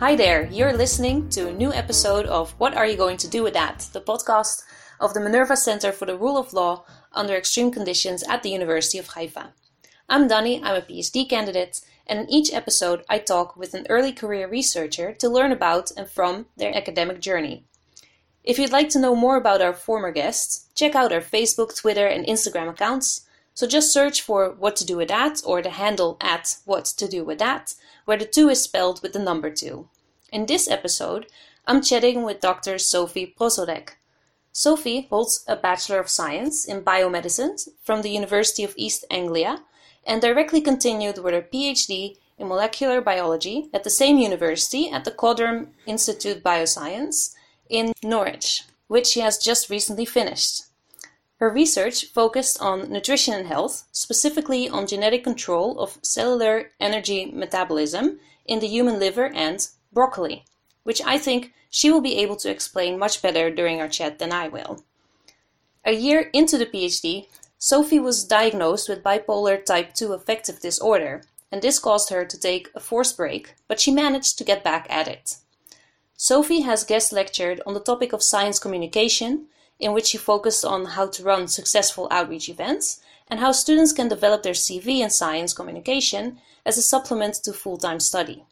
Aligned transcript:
Hi 0.00 0.16
there, 0.16 0.48
you're 0.50 0.72
listening 0.72 1.28
to 1.28 1.48
a 1.48 1.52
new 1.52 1.74
episode 1.74 2.24
of 2.24 2.52
What 2.52 2.74
Are 2.74 2.86
You 2.86 2.96
Going 2.96 3.18
to 3.18 3.28
Do 3.28 3.42
with 3.42 3.52
That? 3.52 3.86
The 3.92 4.00
podcast 4.00 4.62
of 4.98 5.12
the 5.12 5.20
Minerva 5.20 5.58
Center 5.58 5.92
for 5.92 6.06
the 6.06 6.16
Rule 6.16 6.38
of 6.38 6.54
Law 6.54 6.86
under 7.12 7.34
Extreme 7.34 7.72
Conditions 7.72 8.22
at 8.22 8.42
the 8.42 8.48
University 8.48 8.96
of 8.96 9.08
Haifa. 9.08 9.52
I'm 10.08 10.26
Dani, 10.26 10.58
I'm 10.64 10.76
a 10.76 10.80
PhD 10.80 11.28
candidate, 11.28 11.82
and 12.06 12.18
in 12.18 12.30
each 12.30 12.50
episode 12.50 13.04
I 13.10 13.18
talk 13.18 13.58
with 13.58 13.74
an 13.74 13.86
early 13.90 14.10
career 14.10 14.48
researcher 14.48 15.12
to 15.12 15.28
learn 15.28 15.52
about 15.52 15.90
and 15.94 16.08
from 16.08 16.46
their 16.56 16.74
academic 16.74 17.20
journey. 17.20 17.66
If 18.42 18.58
you'd 18.58 18.72
like 18.72 18.88
to 18.90 18.98
know 18.98 19.14
more 19.14 19.36
about 19.36 19.60
our 19.60 19.74
former 19.74 20.12
guests, 20.12 20.66
check 20.74 20.94
out 20.94 21.12
our 21.12 21.20
Facebook, 21.20 21.78
Twitter, 21.78 22.06
and 22.06 22.24
Instagram 22.24 22.70
accounts. 22.70 23.26
So 23.60 23.66
just 23.66 23.92
search 23.92 24.22
for 24.22 24.52
What 24.52 24.74
to 24.76 24.86
Do 24.86 24.96
with 24.96 25.08
That 25.08 25.42
or 25.44 25.60
the 25.60 25.68
handle 25.68 26.16
at 26.18 26.56
What 26.64 26.86
to 26.96 27.06
Do 27.06 27.24
with 27.24 27.40
That 27.40 27.74
where 28.06 28.16
the 28.16 28.24
2 28.24 28.48
is 28.48 28.62
spelled 28.62 29.02
with 29.02 29.12
the 29.12 29.18
number 29.18 29.50
2. 29.50 29.86
In 30.32 30.46
this 30.46 30.66
episode, 30.66 31.26
I'm 31.66 31.82
chatting 31.82 32.22
with 32.22 32.40
Dr. 32.40 32.78
Sophie 32.78 33.34
Prosodek. 33.38 33.96
Sophie 34.50 35.08
holds 35.10 35.44
a 35.46 35.56
Bachelor 35.56 36.00
of 36.00 36.08
Science 36.08 36.64
in 36.64 36.80
Biomedicine 36.80 37.68
from 37.84 38.00
the 38.00 38.08
University 38.08 38.64
of 38.64 38.72
East 38.78 39.04
Anglia 39.10 39.62
and 40.06 40.22
directly 40.22 40.62
continued 40.62 41.18
with 41.18 41.34
her 41.34 41.42
PhD 41.42 42.16
in 42.38 42.48
molecular 42.48 43.02
biology 43.02 43.68
at 43.74 43.84
the 43.84 43.90
same 43.90 44.16
university 44.16 44.90
at 44.90 45.04
the 45.04 45.10
Quadram 45.10 45.66
Institute 45.84 46.42
Bioscience 46.42 47.34
in 47.68 47.92
Norwich, 48.02 48.62
which 48.86 49.08
she 49.08 49.20
has 49.20 49.36
just 49.36 49.68
recently 49.68 50.06
finished. 50.06 50.62
Her 51.40 51.48
research 51.48 52.04
focused 52.04 52.60
on 52.60 52.92
nutrition 52.92 53.32
and 53.32 53.46
health, 53.46 53.84
specifically 53.92 54.68
on 54.68 54.86
genetic 54.86 55.24
control 55.24 55.80
of 55.80 55.98
cellular 56.02 56.72
energy 56.78 57.24
metabolism 57.24 58.20
in 58.44 58.60
the 58.60 58.68
human 58.68 58.98
liver 58.98 59.32
and 59.34 59.66
broccoli, 59.90 60.44
which 60.82 61.00
I 61.00 61.16
think 61.16 61.54
she 61.70 61.90
will 61.90 62.02
be 62.02 62.18
able 62.18 62.36
to 62.36 62.50
explain 62.50 62.98
much 62.98 63.22
better 63.22 63.50
during 63.50 63.80
our 63.80 63.88
chat 63.88 64.18
than 64.18 64.32
I 64.32 64.48
will. 64.48 64.84
A 65.82 65.92
year 65.92 66.28
into 66.34 66.58
the 66.58 66.66
PhD, 66.66 67.26
Sophie 67.58 67.98
was 67.98 68.24
diagnosed 68.24 68.86
with 68.86 69.02
bipolar 69.02 69.64
type 69.64 69.94
2 69.94 70.12
affective 70.12 70.60
disorder, 70.60 71.22
and 71.50 71.62
this 71.62 71.78
caused 71.78 72.10
her 72.10 72.26
to 72.26 72.38
take 72.38 72.70
a 72.74 72.80
forced 72.80 73.16
break, 73.16 73.54
but 73.66 73.80
she 73.80 73.90
managed 73.90 74.36
to 74.36 74.44
get 74.44 74.62
back 74.62 74.86
at 74.90 75.08
it. 75.08 75.36
Sophie 76.18 76.60
has 76.60 76.84
guest 76.84 77.12
lectured 77.12 77.62
on 77.64 77.72
the 77.72 77.80
topic 77.80 78.12
of 78.12 78.22
science 78.22 78.58
communication 78.58 79.46
in 79.80 79.92
which 79.92 80.06
she 80.06 80.18
focused 80.18 80.64
on 80.64 80.84
how 80.84 81.08
to 81.08 81.22
run 81.22 81.48
successful 81.48 82.06
outreach 82.10 82.48
events 82.48 83.00
and 83.28 83.40
how 83.40 83.50
students 83.50 83.92
can 83.92 84.08
develop 84.08 84.42
their 84.42 84.52
CV 84.52 85.00
in 85.00 85.10
science 85.10 85.52
communication 85.52 86.38
as 86.66 86.76
a 86.76 86.82
supplement 86.82 87.34
to 87.34 87.52
full 87.52 87.78
time 87.78 87.98
study. 87.98 88.44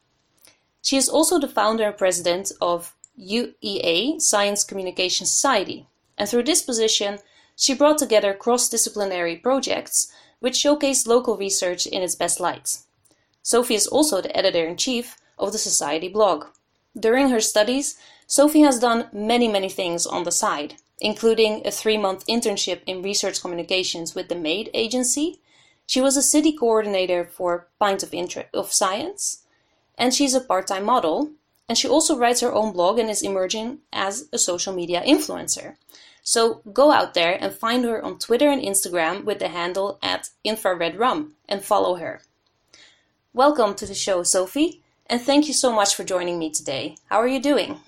She 0.83 0.97
is 0.97 1.09
also 1.09 1.39
the 1.39 1.49
founder 1.49 1.84
and 1.84 1.97
president 1.97 2.53
of 2.61 2.95
UEA 3.21 4.21
Science 4.21 4.65
Communication 4.65 5.27
Society, 5.27 5.87
and 6.17 6.29
through 6.29 6.45
this 6.45 6.62
position, 6.62 7.19
she 7.56 7.75
brought 7.75 7.99
together 7.99 8.33
cross 8.33 8.69
disciplinary 8.69 9.37
projects 9.37 10.12
which 10.39 10.56
showcase 10.56 11.06
local 11.06 11.37
research 11.37 11.87
in 11.87 12.03
its 12.03 12.15
best 12.15 12.39
light. 12.39 12.79
Sophie 13.43 13.75
is 13.75 13.89
also 13.89 14.21
the 14.21 14.37
editor 14.37 14.65
in 14.65 14.77
chief 14.77 15.17
of 15.39 15.53
the 15.53 15.59
Society 15.59 16.09
blog. 16.09 16.47
During 16.99 17.31
her 17.31 17.41
studies, 17.41 17.99
Sophie 18.27 18.61
has 18.61 18.79
done 18.79 19.09
many, 19.12 19.49
many 19.49 19.69
things 19.69 20.06
on 20.06 20.23
the 20.23 20.33
side, 20.33 20.77
including 21.00 21.62
a 21.66 21.70
three 21.70 21.96
month 21.96 22.27
internship 22.27 22.80
in 22.86 23.02
research 23.02 23.41
communications 23.41 24.14
with 24.14 24.28
the 24.28 24.34
MADE 24.34 24.70
agency. 24.74 25.41
She 25.86 26.00
was 26.00 26.16
a 26.16 26.22
city 26.22 26.52
coordinator 26.52 27.24
for 27.24 27.68
Pint 27.78 28.02
of, 28.02 28.12
Inter- 28.12 28.46
of 28.52 28.72
Science, 28.72 29.44
and 29.97 30.12
she's 30.12 30.34
a 30.34 30.41
part 30.41 30.66
time 30.66 30.84
model. 30.84 31.32
And 31.69 31.76
she 31.76 31.87
also 31.87 32.16
writes 32.16 32.41
her 32.41 32.53
own 32.53 32.72
blog 32.72 32.98
and 32.98 33.10
is 33.10 33.22
emerging 33.22 33.81
as 33.92 34.26
a 34.32 34.38
social 34.38 34.72
media 34.72 35.03
influencer. 35.06 35.76
So 36.22 36.62
go 36.72 36.92
out 36.92 37.14
there 37.14 37.37
and 37.42 37.53
find 37.53 37.84
her 37.84 38.03
on 38.03 38.19
Twitter 38.19 38.48
and 38.48 38.62
Instagram 38.62 39.25
with 39.25 39.38
the 39.38 39.48
handle 39.48 39.98
at 40.03 40.31
infraredrum 40.44 41.32
and 41.48 41.62
follow 41.62 41.97
her. 41.97 42.22
Welcome 43.34 43.75
to 43.76 43.87
the 43.87 43.94
show, 43.94 44.22
Sophie, 44.22 44.82
and 45.06 45.20
thank 45.20 45.47
you 45.47 45.54
so 45.54 45.72
much 45.72 45.94
for 45.94 46.04
joining 46.04 46.38
me 46.38 46.50
today. 46.50 46.97
How 47.10 47.19
are 47.19 47.28
you 47.28 47.41
doing? 47.41 47.81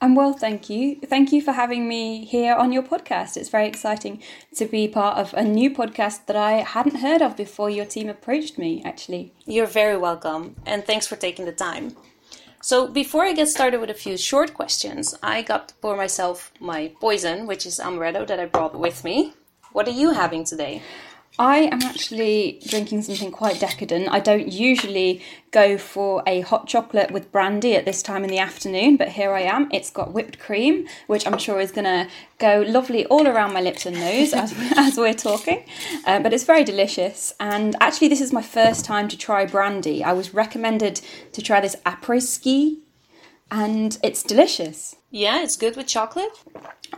I'm 0.00 0.14
well, 0.14 0.32
thank 0.32 0.70
you. 0.70 1.00
Thank 1.04 1.32
you 1.32 1.42
for 1.42 1.50
having 1.50 1.88
me 1.88 2.24
here 2.24 2.54
on 2.54 2.70
your 2.70 2.84
podcast. 2.84 3.36
It's 3.36 3.48
very 3.48 3.66
exciting 3.66 4.22
to 4.54 4.64
be 4.64 4.86
part 4.86 5.18
of 5.18 5.34
a 5.34 5.42
new 5.42 5.72
podcast 5.72 6.26
that 6.26 6.36
I 6.36 6.62
hadn't 6.62 7.00
heard 7.00 7.20
of 7.20 7.36
before 7.36 7.68
your 7.68 7.84
team 7.84 8.08
approached 8.08 8.58
me, 8.58 8.80
actually. 8.84 9.32
You're 9.44 9.66
very 9.66 9.96
welcome, 9.96 10.54
and 10.64 10.84
thanks 10.84 11.08
for 11.08 11.16
taking 11.16 11.46
the 11.46 11.52
time. 11.52 11.96
So, 12.60 12.86
before 12.86 13.24
I 13.24 13.32
get 13.32 13.48
started 13.48 13.80
with 13.80 13.90
a 13.90 13.94
few 13.94 14.16
short 14.16 14.54
questions, 14.54 15.16
I 15.20 15.42
got 15.42 15.68
to 15.68 15.74
pour 15.76 15.96
myself 15.96 16.52
my 16.60 16.92
poison, 17.00 17.48
which 17.48 17.66
is 17.66 17.80
amaretto 17.80 18.24
that 18.28 18.38
I 18.38 18.46
brought 18.46 18.78
with 18.78 19.02
me. 19.02 19.32
What 19.72 19.88
are 19.88 19.98
you 20.02 20.12
having 20.12 20.44
today? 20.44 20.80
I 21.38 21.58
am 21.58 21.82
actually 21.82 22.60
drinking 22.66 23.02
something 23.02 23.30
quite 23.30 23.60
decadent. 23.60 24.08
I 24.10 24.18
don't 24.18 24.52
usually 24.52 25.22
go 25.52 25.78
for 25.78 26.22
a 26.26 26.40
hot 26.40 26.66
chocolate 26.66 27.12
with 27.12 27.30
brandy 27.30 27.76
at 27.76 27.84
this 27.84 28.02
time 28.02 28.24
in 28.24 28.30
the 28.30 28.40
afternoon, 28.40 28.96
but 28.96 29.10
here 29.10 29.32
I 29.32 29.42
am. 29.42 29.68
It's 29.72 29.90
got 29.90 30.12
whipped 30.12 30.40
cream, 30.40 30.88
which 31.06 31.24
I'm 31.28 31.38
sure 31.38 31.60
is 31.60 31.70
going 31.70 31.84
to 31.84 32.08
go 32.40 32.64
lovely 32.66 33.06
all 33.06 33.28
around 33.28 33.52
my 33.52 33.60
lips 33.60 33.86
and 33.86 33.96
nose 33.96 34.32
as, 34.32 34.52
as 34.76 34.96
we're 34.96 35.14
talking. 35.14 35.64
Uh, 36.04 36.18
but 36.18 36.32
it's 36.32 36.42
very 36.44 36.64
delicious. 36.64 37.32
And 37.38 37.76
actually, 37.80 38.08
this 38.08 38.20
is 38.20 38.32
my 38.32 38.42
first 38.42 38.84
time 38.84 39.06
to 39.06 39.16
try 39.16 39.46
brandy. 39.46 40.02
I 40.02 40.14
was 40.14 40.34
recommended 40.34 41.00
to 41.32 41.40
try 41.40 41.60
this 41.60 41.76
après 41.86 42.20
ski, 42.20 42.80
and 43.48 43.96
it's 44.02 44.24
delicious. 44.24 44.96
Yeah, 45.12 45.40
it's 45.42 45.56
good 45.56 45.76
with 45.76 45.86
chocolate. 45.86 46.32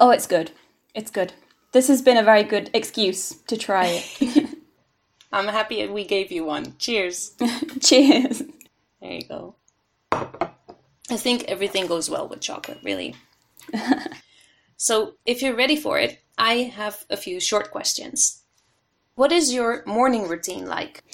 Oh, 0.01 0.11
it's 0.11 0.27
good. 0.27 0.53
It's 0.95 1.11
good. 1.11 1.35
This 1.73 1.87
has 1.89 2.03
been 2.03 2.17
a 2.17 2.25
very 2.25 2.43
good 2.43 2.71
excuse 2.75 3.35
to 3.47 3.57
try 3.57 3.87
it. 4.03 4.59
I'm 5.33 5.47
happy 5.47 5.87
we 5.87 6.05
gave 6.05 6.33
you 6.33 6.45
one. 6.45 6.75
Cheers. 6.79 7.37
Cheers. 7.81 8.43
There 9.01 9.13
you 9.13 9.23
go. 9.23 9.55
I 10.13 11.17
think 11.17 11.45
everything 11.45 11.87
goes 11.87 12.11
well 12.11 12.27
with 12.27 12.41
chocolate, 12.41 12.81
really. 12.83 13.15
so, 14.77 15.15
if 15.25 15.43
you're 15.43 15.55
ready 15.55 15.77
for 15.77 15.99
it, 15.99 16.21
I 16.37 16.73
have 16.75 17.05
a 17.09 17.17
few 17.17 17.39
short 17.39 17.71
questions. 17.71 18.43
What 19.15 19.31
is 19.31 19.53
your 19.53 19.85
morning 19.87 20.27
routine 20.27 20.67
like? 20.67 21.05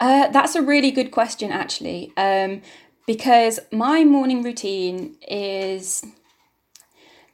Uh, 0.00 0.28
that's 0.28 0.54
a 0.54 0.62
really 0.62 0.90
good 0.90 1.10
question, 1.10 1.50
actually, 1.50 2.12
um, 2.16 2.62
because 3.06 3.60
my 3.72 4.04
morning 4.04 4.42
routine 4.42 5.16
is 5.28 6.02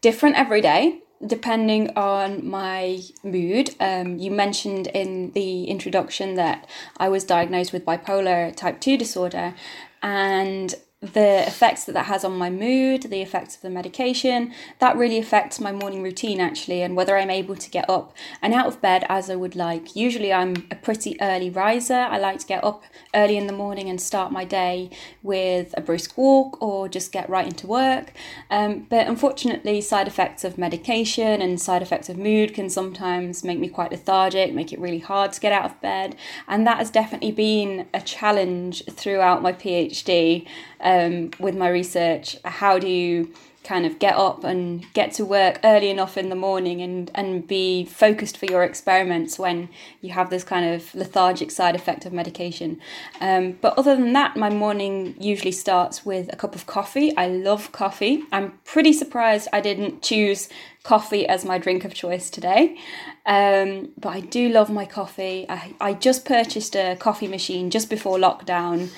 different 0.00 0.36
every 0.36 0.60
day 0.60 1.03
depending 1.26 1.90
on 1.96 2.46
my 2.46 3.00
mood. 3.22 3.74
Um, 3.80 4.18
you 4.18 4.30
mentioned 4.30 4.88
in 4.88 5.32
the 5.32 5.64
introduction 5.64 6.34
that 6.34 6.68
I 6.96 7.08
was 7.08 7.24
diagnosed 7.24 7.72
with 7.72 7.84
bipolar 7.84 8.54
type 8.54 8.80
2 8.80 8.96
disorder, 8.96 9.54
and 10.02 10.74
the 11.12 11.46
effects 11.46 11.84
that 11.84 11.92
that 11.92 12.06
has 12.06 12.24
on 12.24 12.36
my 12.36 12.48
mood, 12.48 13.02
the 13.02 13.20
effects 13.20 13.56
of 13.56 13.62
the 13.62 13.70
medication, 13.70 14.52
that 14.78 14.96
really 14.96 15.18
affects 15.18 15.60
my 15.60 15.70
morning 15.70 16.02
routine 16.02 16.40
actually, 16.40 16.82
and 16.82 16.96
whether 16.96 17.16
I'm 17.16 17.30
able 17.30 17.56
to 17.56 17.70
get 17.70 17.88
up 17.90 18.14
and 18.40 18.54
out 18.54 18.66
of 18.66 18.80
bed 18.80 19.04
as 19.08 19.28
I 19.28 19.36
would 19.36 19.54
like. 19.54 19.94
Usually, 19.94 20.32
I'm 20.32 20.66
a 20.70 20.76
pretty 20.76 21.20
early 21.20 21.50
riser. 21.50 21.94
I 21.94 22.18
like 22.18 22.38
to 22.38 22.46
get 22.46 22.64
up 22.64 22.84
early 23.14 23.36
in 23.36 23.46
the 23.46 23.52
morning 23.52 23.90
and 23.90 24.00
start 24.00 24.32
my 24.32 24.44
day 24.44 24.90
with 25.22 25.74
a 25.76 25.80
brisk 25.82 26.16
walk 26.16 26.60
or 26.62 26.88
just 26.88 27.12
get 27.12 27.28
right 27.28 27.46
into 27.46 27.66
work. 27.66 28.12
Um, 28.50 28.86
but 28.88 29.06
unfortunately, 29.06 29.80
side 29.82 30.08
effects 30.08 30.42
of 30.42 30.56
medication 30.56 31.42
and 31.42 31.60
side 31.60 31.82
effects 31.82 32.08
of 32.08 32.16
mood 32.16 32.54
can 32.54 32.70
sometimes 32.70 33.44
make 33.44 33.58
me 33.58 33.68
quite 33.68 33.90
lethargic, 33.90 34.54
make 34.54 34.72
it 34.72 34.80
really 34.80 35.00
hard 35.00 35.32
to 35.34 35.40
get 35.40 35.52
out 35.52 35.66
of 35.66 35.80
bed, 35.82 36.16
and 36.48 36.66
that 36.66 36.78
has 36.78 36.90
definitely 36.90 37.32
been 37.32 37.86
a 37.92 38.00
challenge 38.00 38.82
throughout 38.86 39.42
my 39.42 39.52
PhD 39.52 40.46
um, 40.80 40.93
with 41.38 41.56
my 41.56 41.68
research. 41.68 42.36
How 42.44 42.78
do 42.78 42.88
you 42.88 43.32
kind 43.64 43.86
of 43.86 43.98
get 43.98 44.14
up 44.14 44.44
and 44.44 44.84
get 44.92 45.10
to 45.12 45.24
work 45.24 45.58
early 45.64 45.88
enough 45.88 46.18
in 46.18 46.28
the 46.28 46.36
morning 46.36 46.82
and, 46.82 47.10
and 47.14 47.48
be 47.48 47.84
focused 47.86 48.36
for 48.36 48.44
your 48.44 48.62
experiments 48.62 49.38
when 49.38 49.70
you 50.02 50.12
have 50.12 50.28
this 50.28 50.44
kind 50.44 50.74
of 50.74 50.94
lethargic 50.94 51.50
side 51.50 51.74
effect 51.74 52.04
of 52.04 52.12
medication. 52.12 52.78
Um, 53.20 53.52
but 53.62 53.76
other 53.78 53.96
than 53.96 54.12
that, 54.12 54.36
my 54.36 54.50
morning 54.50 55.16
usually 55.18 55.52
starts 55.52 56.04
with 56.04 56.30
a 56.32 56.36
cup 56.36 56.54
of 56.54 56.66
coffee. 56.66 57.16
I 57.16 57.26
love 57.26 57.72
coffee. 57.72 58.22
I'm 58.30 58.52
pretty 58.64 58.92
surprised 58.92 59.48
I 59.52 59.62
didn't 59.62 60.02
choose 60.02 60.50
coffee 60.82 61.26
as 61.26 61.46
my 61.46 61.56
drink 61.56 61.86
of 61.86 61.94
choice 61.94 62.28
today. 62.28 62.76
Um, 63.24 63.92
but 63.96 64.10
I 64.10 64.20
do 64.20 64.50
love 64.50 64.70
my 64.70 64.84
coffee. 64.84 65.46
I, 65.48 65.74
I 65.80 65.94
just 65.94 66.26
purchased 66.26 66.76
a 66.76 66.96
coffee 66.96 67.28
machine 67.28 67.70
just 67.70 67.88
before 67.88 68.18
lockdown 68.18 68.90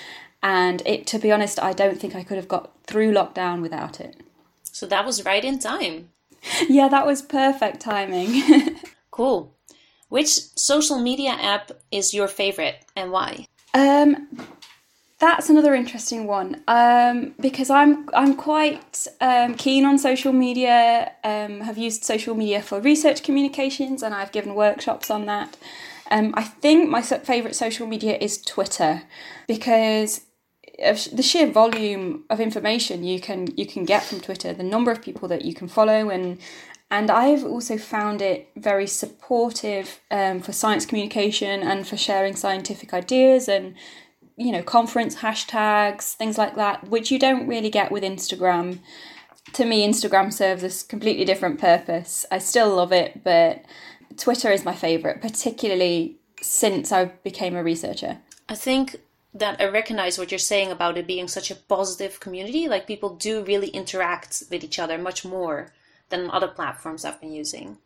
and 0.54 0.78
it 0.92 1.06
to 1.10 1.18
be 1.18 1.32
honest 1.34 1.58
i 1.70 1.72
don't 1.72 1.98
think 2.00 2.14
i 2.14 2.22
could 2.26 2.38
have 2.42 2.52
got 2.56 2.64
through 2.88 3.12
lockdown 3.12 3.60
without 3.66 4.00
it. 4.00 4.14
So 4.78 4.86
that 4.86 5.04
was 5.08 5.24
right 5.30 5.44
in 5.44 5.58
time. 5.58 5.96
Yeah 6.78 6.88
that 6.94 7.06
was 7.06 7.20
perfect 7.22 7.80
timing. 7.80 8.30
Cool. 9.10 9.40
Which 10.16 10.32
social 10.70 10.98
media 11.08 11.32
app 11.54 11.72
is 11.90 12.14
your 12.18 12.28
favorite 12.28 12.78
and 12.94 13.10
why? 13.10 13.30
Um 13.74 14.10
That's 15.18 15.48
another 15.48 15.74
interesting 15.74 16.26
one. 16.26 16.62
Um, 16.68 17.34
because 17.40 17.70
I'm 17.70 17.92
I'm 18.22 18.34
quite 18.36 19.06
um, 19.20 19.54
keen 19.54 19.86
on 19.86 19.98
social 19.98 20.32
media. 20.32 21.12
Um, 21.24 21.60
have 21.68 21.78
used 21.78 22.04
social 22.04 22.34
media 22.34 22.60
for 22.60 22.80
research 22.80 23.22
communications, 23.22 24.02
and 24.02 24.14
I've 24.14 24.30
given 24.30 24.54
workshops 24.54 25.10
on 25.10 25.24
that. 25.26 25.56
Um, 26.10 26.34
I 26.36 26.44
think 26.62 26.90
my 26.90 27.02
favourite 27.02 27.56
social 27.56 27.86
media 27.86 28.18
is 28.20 28.42
Twitter 28.42 29.02
because 29.48 30.25
the 30.78 31.22
sheer 31.22 31.50
volume 31.50 32.24
of 32.28 32.40
information 32.40 33.02
you 33.02 33.20
can 33.20 33.48
you 33.56 33.66
can 33.66 33.84
get 33.84 34.04
from 34.04 34.20
Twitter, 34.20 34.52
the 34.52 34.62
number 34.62 34.90
of 34.90 35.02
people 35.02 35.28
that 35.28 35.44
you 35.44 35.54
can 35.54 35.68
follow, 35.68 36.10
and 36.10 36.38
and 36.90 37.10
I've 37.10 37.44
also 37.44 37.78
found 37.78 38.22
it 38.22 38.50
very 38.56 38.86
supportive 38.86 40.00
um, 40.10 40.40
for 40.40 40.52
science 40.52 40.86
communication 40.86 41.62
and 41.62 41.86
for 41.86 41.96
sharing 41.96 42.36
scientific 42.36 42.94
ideas 42.94 43.48
and 43.48 43.74
you 44.36 44.52
know, 44.52 44.62
conference 44.62 45.16
hashtags, 45.16 46.12
things 46.12 46.36
like 46.36 46.56
that, 46.56 46.88
which 46.88 47.10
you 47.10 47.18
don't 47.18 47.46
really 47.46 47.70
get 47.70 47.90
with 47.90 48.02
Instagram. 48.02 48.78
To 49.54 49.64
me, 49.64 49.86
Instagram 49.86 50.32
serves 50.32 50.62
a 50.62 50.86
completely 50.86 51.24
different 51.24 51.58
purpose. 51.58 52.26
I 52.30 52.38
still 52.38 52.76
love 52.76 52.92
it, 52.92 53.24
but 53.24 53.64
Twitter 54.16 54.52
is 54.52 54.64
my 54.64 54.74
favorite, 54.74 55.22
particularly 55.22 56.18
since 56.42 56.92
I 56.92 57.06
became 57.06 57.56
a 57.56 57.62
researcher. 57.62 58.18
I 58.48 58.54
think 58.54 58.96
that 59.38 59.60
I 59.60 59.66
recognize 59.66 60.18
what 60.18 60.30
you're 60.30 60.38
saying 60.38 60.70
about 60.70 60.98
it 60.98 61.06
being 61.06 61.28
such 61.28 61.50
a 61.50 61.56
positive 61.56 62.20
community. 62.20 62.68
Like 62.68 62.86
people 62.86 63.16
do 63.16 63.44
really 63.44 63.68
interact 63.68 64.42
with 64.50 64.64
each 64.64 64.78
other 64.78 64.98
much 64.98 65.24
more 65.24 65.72
than 66.08 66.30
other 66.30 66.46
platforms 66.46 67.04
I've 67.04 67.20
been 67.20 67.32
using. 67.32 67.78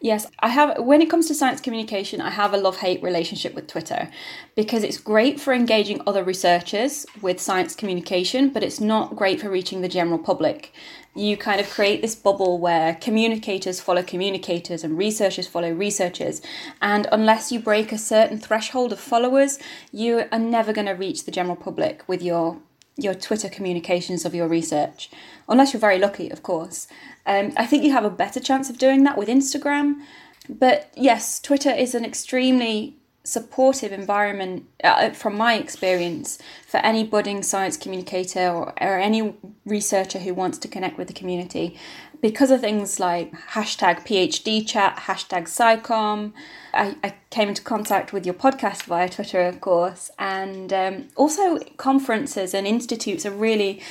Yes, 0.00 0.26
I 0.38 0.48
have. 0.48 0.78
When 0.84 1.02
it 1.02 1.10
comes 1.10 1.26
to 1.26 1.34
science 1.34 1.60
communication, 1.60 2.20
I 2.20 2.30
have 2.30 2.54
a 2.54 2.56
love 2.56 2.76
hate 2.76 3.02
relationship 3.02 3.54
with 3.54 3.66
Twitter 3.66 4.10
because 4.54 4.84
it's 4.84 4.98
great 4.98 5.40
for 5.40 5.52
engaging 5.52 6.00
other 6.06 6.22
researchers 6.22 7.04
with 7.20 7.40
science 7.40 7.74
communication, 7.74 8.50
but 8.50 8.62
it's 8.62 8.80
not 8.80 9.16
great 9.16 9.40
for 9.40 9.50
reaching 9.50 9.80
the 9.80 9.88
general 9.88 10.18
public. 10.18 10.72
You 11.14 11.36
kind 11.36 11.60
of 11.60 11.70
create 11.70 12.02
this 12.02 12.14
bubble 12.14 12.58
where 12.58 12.96
communicators 12.96 13.80
follow 13.80 14.02
communicators 14.02 14.82
and 14.82 14.98
researchers 14.98 15.46
follow 15.46 15.70
researchers. 15.70 16.42
And 16.82 17.06
unless 17.12 17.52
you 17.52 17.60
break 17.60 17.92
a 17.92 17.98
certain 17.98 18.38
threshold 18.38 18.92
of 18.92 18.98
followers, 18.98 19.58
you 19.92 20.24
are 20.32 20.38
never 20.38 20.72
going 20.72 20.86
to 20.88 20.92
reach 20.92 21.24
the 21.24 21.30
general 21.30 21.56
public 21.56 22.02
with 22.08 22.22
your 22.22 22.58
your 22.96 23.14
Twitter 23.14 23.48
communications 23.48 24.24
of 24.24 24.36
your 24.36 24.46
research, 24.46 25.10
unless 25.48 25.72
you're 25.72 25.80
very 25.80 25.98
lucky, 25.98 26.30
of 26.30 26.44
course. 26.44 26.86
Um, 27.26 27.52
I 27.56 27.66
think 27.66 27.82
you 27.82 27.90
have 27.90 28.04
a 28.04 28.10
better 28.10 28.38
chance 28.38 28.70
of 28.70 28.78
doing 28.78 29.02
that 29.02 29.18
with 29.18 29.28
Instagram. 29.28 29.96
But 30.48 30.92
yes, 30.96 31.40
Twitter 31.40 31.70
is 31.70 31.94
an 31.94 32.04
extremely 32.04 32.96
supportive 33.24 33.90
environment, 33.90 34.66
uh, 34.84 35.10
from 35.10 35.36
my 35.36 35.54
experience, 35.54 36.38
for 36.66 36.76
any 36.78 37.02
budding 37.02 37.42
science 37.42 37.76
communicator 37.76 38.48
or, 38.48 38.74
or 38.80 38.98
any 38.98 39.34
researcher 39.64 40.18
who 40.18 40.34
wants 40.34 40.58
to 40.58 40.68
connect 40.68 40.98
with 40.98 41.08
the 41.08 41.14
community 41.14 41.76
because 42.20 42.50
of 42.50 42.60
things 42.60 42.98
like 42.98 43.32
hashtag 43.50 44.06
PhD 44.06 44.66
chat, 44.66 44.96
hashtag 44.96 45.42
SciComm. 45.42 46.32
I, 46.72 46.96
I 47.02 47.14
came 47.28 47.50
into 47.50 47.62
contact 47.62 48.14
with 48.14 48.24
your 48.24 48.34
podcast 48.34 48.84
via 48.84 49.10
Twitter, 49.10 49.42
of 49.42 49.60
course, 49.60 50.10
and 50.18 50.72
um, 50.72 51.08
also 51.16 51.58
conferences 51.76 52.54
and 52.54 52.66
institutes 52.66 53.26
are 53.26 53.30
really 53.30 53.82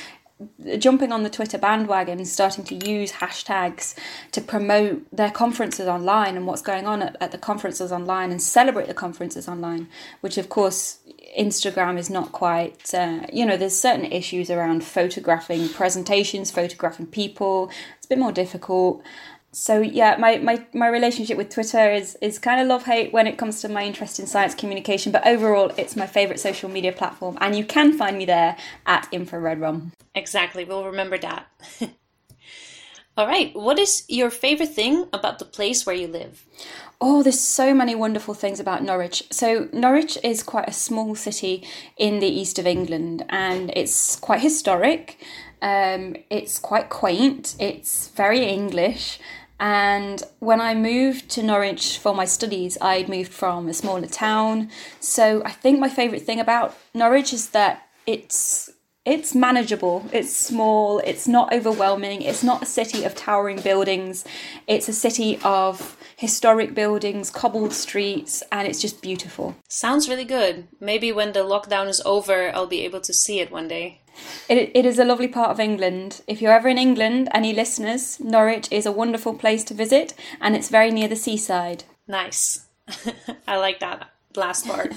jumping 0.78 1.12
on 1.12 1.22
the 1.22 1.30
Twitter 1.30 1.58
bandwagon 1.58 2.18
and 2.18 2.26
starting 2.26 2.64
to 2.64 2.90
use 2.90 3.12
hashtags 3.12 3.94
to 4.32 4.40
promote 4.40 5.04
their 5.12 5.30
conferences 5.30 5.86
online 5.86 6.36
and 6.36 6.46
what's 6.46 6.62
going 6.62 6.86
on 6.86 7.02
at, 7.02 7.16
at, 7.20 7.30
the 7.30 7.38
conferences 7.38 7.92
online 7.92 8.32
and 8.32 8.42
celebrate 8.42 8.88
the 8.88 8.94
conferences 8.94 9.48
online, 9.48 9.88
which 10.22 10.36
of 10.36 10.48
course 10.48 10.98
Instagram 11.38 11.98
is 11.98 12.10
not 12.10 12.32
quite, 12.32 12.92
uh, 12.94 13.20
you 13.32 13.46
know, 13.46 13.56
there's 13.56 13.78
certain 13.78 14.06
issues 14.06 14.50
around 14.50 14.82
photographing 14.82 15.68
presentations, 15.68 16.50
photographing 16.50 17.06
people. 17.06 17.70
It's 17.96 18.06
a 18.06 18.08
bit 18.08 18.18
more 18.18 18.32
difficult 18.32 19.02
so 19.54 19.80
yeah, 19.80 20.16
my, 20.18 20.38
my, 20.38 20.64
my 20.74 20.88
relationship 20.88 21.36
with 21.36 21.48
Twitter 21.48 21.92
is 21.92 22.16
is 22.20 22.38
kind 22.38 22.60
of 22.60 22.66
love 22.66 22.84
hate 22.84 23.12
when 23.12 23.26
it 23.26 23.38
comes 23.38 23.60
to 23.60 23.68
my 23.68 23.84
interest 23.84 24.18
in 24.18 24.26
science 24.26 24.54
communication, 24.54 25.12
but 25.12 25.26
overall 25.26 25.72
it's 25.76 25.94
my 25.94 26.06
favorite 26.06 26.40
social 26.40 26.68
media 26.68 26.92
platform, 26.92 27.38
and 27.40 27.56
you 27.56 27.64
can 27.64 27.96
find 27.96 28.18
me 28.18 28.24
there 28.24 28.56
at 28.86 29.08
Infrared 29.12 29.60
Rum. 29.60 29.92
Exactly, 30.14 30.64
we'll 30.64 30.84
remember 30.84 31.18
that. 31.18 31.46
All 33.16 33.28
right, 33.28 33.54
what 33.54 33.78
is 33.78 34.04
your 34.08 34.28
favorite 34.28 34.74
thing 34.74 35.06
about 35.12 35.38
the 35.38 35.44
place 35.44 35.86
where 35.86 35.94
you 35.94 36.08
live? 36.08 36.44
Oh, 37.00 37.22
there's 37.22 37.38
so 37.38 37.72
many 37.72 37.94
wonderful 37.94 38.34
things 38.34 38.58
about 38.58 38.82
Norwich. 38.82 39.22
So, 39.30 39.68
Norwich 39.72 40.18
is 40.24 40.42
quite 40.42 40.68
a 40.68 40.72
small 40.72 41.14
city 41.14 41.64
in 41.96 42.18
the 42.18 42.26
east 42.26 42.58
of 42.58 42.66
England 42.66 43.24
and 43.28 43.72
it's 43.76 44.16
quite 44.16 44.40
historic. 44.40 45.22
Um, 45.62 46.16
it's 46.28 46.58
quite 46.58 46.90
quaint, 46.90 47.54
it's 47.58 48.08
very 48.08 48.44
English, 48.44 49.18
and 49.60 50.22
when 50.40 50.60
I 50.60 50.74
moved 50.74 51.28
to 51.30 51.42
Norwich 51.42 51.98
for 51.98 52.14
my 52.14 52.24
studies, 52.24 52.76
I'd 52.80 53.08
moved 53.08 53.32
from 53.32 53.68
a 53.68 53.74
smaller 53.74 54.06
town. 54.06 54.70
So 55.00 55.42
I 55.44 55.50
think 55.50 55.78
my 55.78 55.88
favourite 55.88 56.22
thing 56.22 56.40
about 56.40 56.76
Norwich 56.92 57.32
is 57.32 57.50
that 57.50 57.86
it's 58.06 58.70
it's 59.04 59.34
manageable. 59.34 60.06
It's 60.12 60.34
small. 60.34 60.98
It's 61.00 61.28
not 61.28 61.52
overwhelming. 61.52 62.22
It's 62.22 62.42
not 62.42 62.62
a 62.62 62.66
city 62.66 63.04
of 63.04 63.14
towering 63.14 63.60
buildings. 63.60 64.24
It's 64.66 64.88
a 64.88 64.94
city 64.94 65.38
of 65.44 65.96
historic 66.24 66.74
buildings, 66.74 67.30
cobbled 67.30 67.72
streets, 67.72 68.42
and 68.50 68.66
it's 68.66 68.80
just 68.80 69.02
beautiful. 69.02 69.54
Sounds 69.68 70.08
really 70.08 70.24
good. 70.24 70.66
Maybe 70.80 71.12
when 71.12 71.32
the 71.32 71.40
lockdown 71.40 71.88
is 71.88 72.00
over, 72.06 72.50
I'll 72.54 72.66
be 72.66 72.84
able 72.84 73.00
to 73.02 73.12
see 73.12 73.40
it 73.40 73.52
one 73.52 73.68
day. 73.68 74.00
It, 74.48 74.70
it 74.74 74.86
is 74.86 74.98
a 74.98 75.04
lovely 75.04 75.28
part 75.28 75.50
of 75.50 75.60
England. 75.60 76.22
If 76.26 76.40
you're 76.40 76.52
ever 76.52 76.68
in 76.68 76.78
England, 76.78 77.28
any 77.32 77.52
listeners, 77.52 78.18
Norwich 78.20 78.68
is 78.70 78.86
a 78.86 78.92
wonderful 78.92 79.34
place 79.34 79.64
to 79.64 79.74
visit 79.74 80.14
and 80.40 80.56
it's 80.56 80.68
very 80.70 80.90
near 80.90 81.08
the 81.08 81.16
seaside. 81.16 81.84
Nice. 82.06 82.66
I 83.46 83.56
like 83.56 83.80
that 83.80 84.10
last 84.36 84.66
part. 84.66 84.94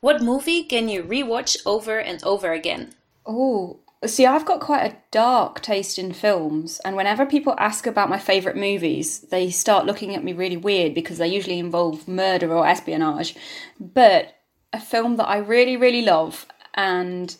what 0.00 0.22
movie 0.22 0.64
can 0.64 0.88
you 0.88 1.02
rewatch 1.02 1.56
over 1.66 1.98
and 1.98 2.22
over 2.24 2.52
again? 2.52 2.94
Oh, 3.26 3.80
see, 4.06 4.26
I've 4.26 4.46
got 4.46 4.60
quite 4.60 4.90
a 4.90 4.96
dark 5.10 5.60
taste 5.60 5.98
in 5.98 6.12
films, 6.12 6.80
and 6.84 6.96
whenever 6.96 7.26
people 7.26 7.54
ask 7.58 7.86
about 7.86 8.08
my 8.08 8.18
favourite 8.18 8.56
movies, 8.56 9.20
they 9.30 9.50
start 9.50 9.84
looking 9.86 10.14
at 10.14 10.24
me 10.24 10.32
really 10.32 10.56
weird 10.56 10.94
because 10.94 11.18
they 11.18 11.28
usually 11.28 11.58
involve 11.58 12.08
murder 12.08 12.52
or 12.52 12.66
espionage. 12.66 13.34
But 13.78 14.36
a 14.72 14.80
film 14.80 15.16
that 15.16 15.28
I 15.28 15.38
really, 15.38 15.76
really 15.76 16.02
love 16.02 16.46
and 16.74 17.36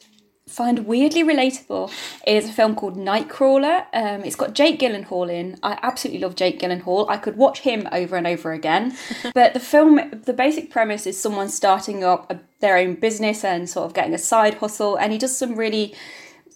find 0.51 0.87
weirdly 0.87 1.23
relatable 1.23 1.93
is 2.27 2.49
a 2.49 2.53
film 2.53 2.75
called 2.75 2.97
Nightcrawler. 2.97 3.87
Um, 3.95 4.25
it's 4.25 4.37
got 4.37 4.53
Jake 4.53 4.81
Gyllenhaal 4.81 5.33
in. 5.33 5.57
I 5.63 5.79
absolutely 5.83 6.21
love 6.21 6.35
Jake 6.35 6.61
Gyllenhaal. 6.61 7.09
I 7.09 7.17
could 7.17 7.37
watch 7.37 7.61
him 7.61 7.89
over 7.93 8.17
and 8.17 8.27
over 8.27 8.53
again. 8.53 8.97
but 9.35 9.55
the 9.55 9.61
film, 9.61 10.23
the 10.25 10.33
basic 10.33 10.71
premise 10.71 11.07
is 11.07 11.19
someone 11.19 11.49
starting 11.49 12.03
up 12.03 12.31
a, 12.31 12.41
their 12.59 12.77
own 12.77 12.97
business 12.97 13.45
and 13.45 13.71
sort 13.71 13.87
of 13.87 13.95
getting 13.95 14.13
a 14.13 14.19
side 14.19 14.55
hustle, 14.55 14.97
and 14.97 15.13
he 15.13 15.19
does 15.19 15.37
some 15.37 15.57
really 15.57 15.95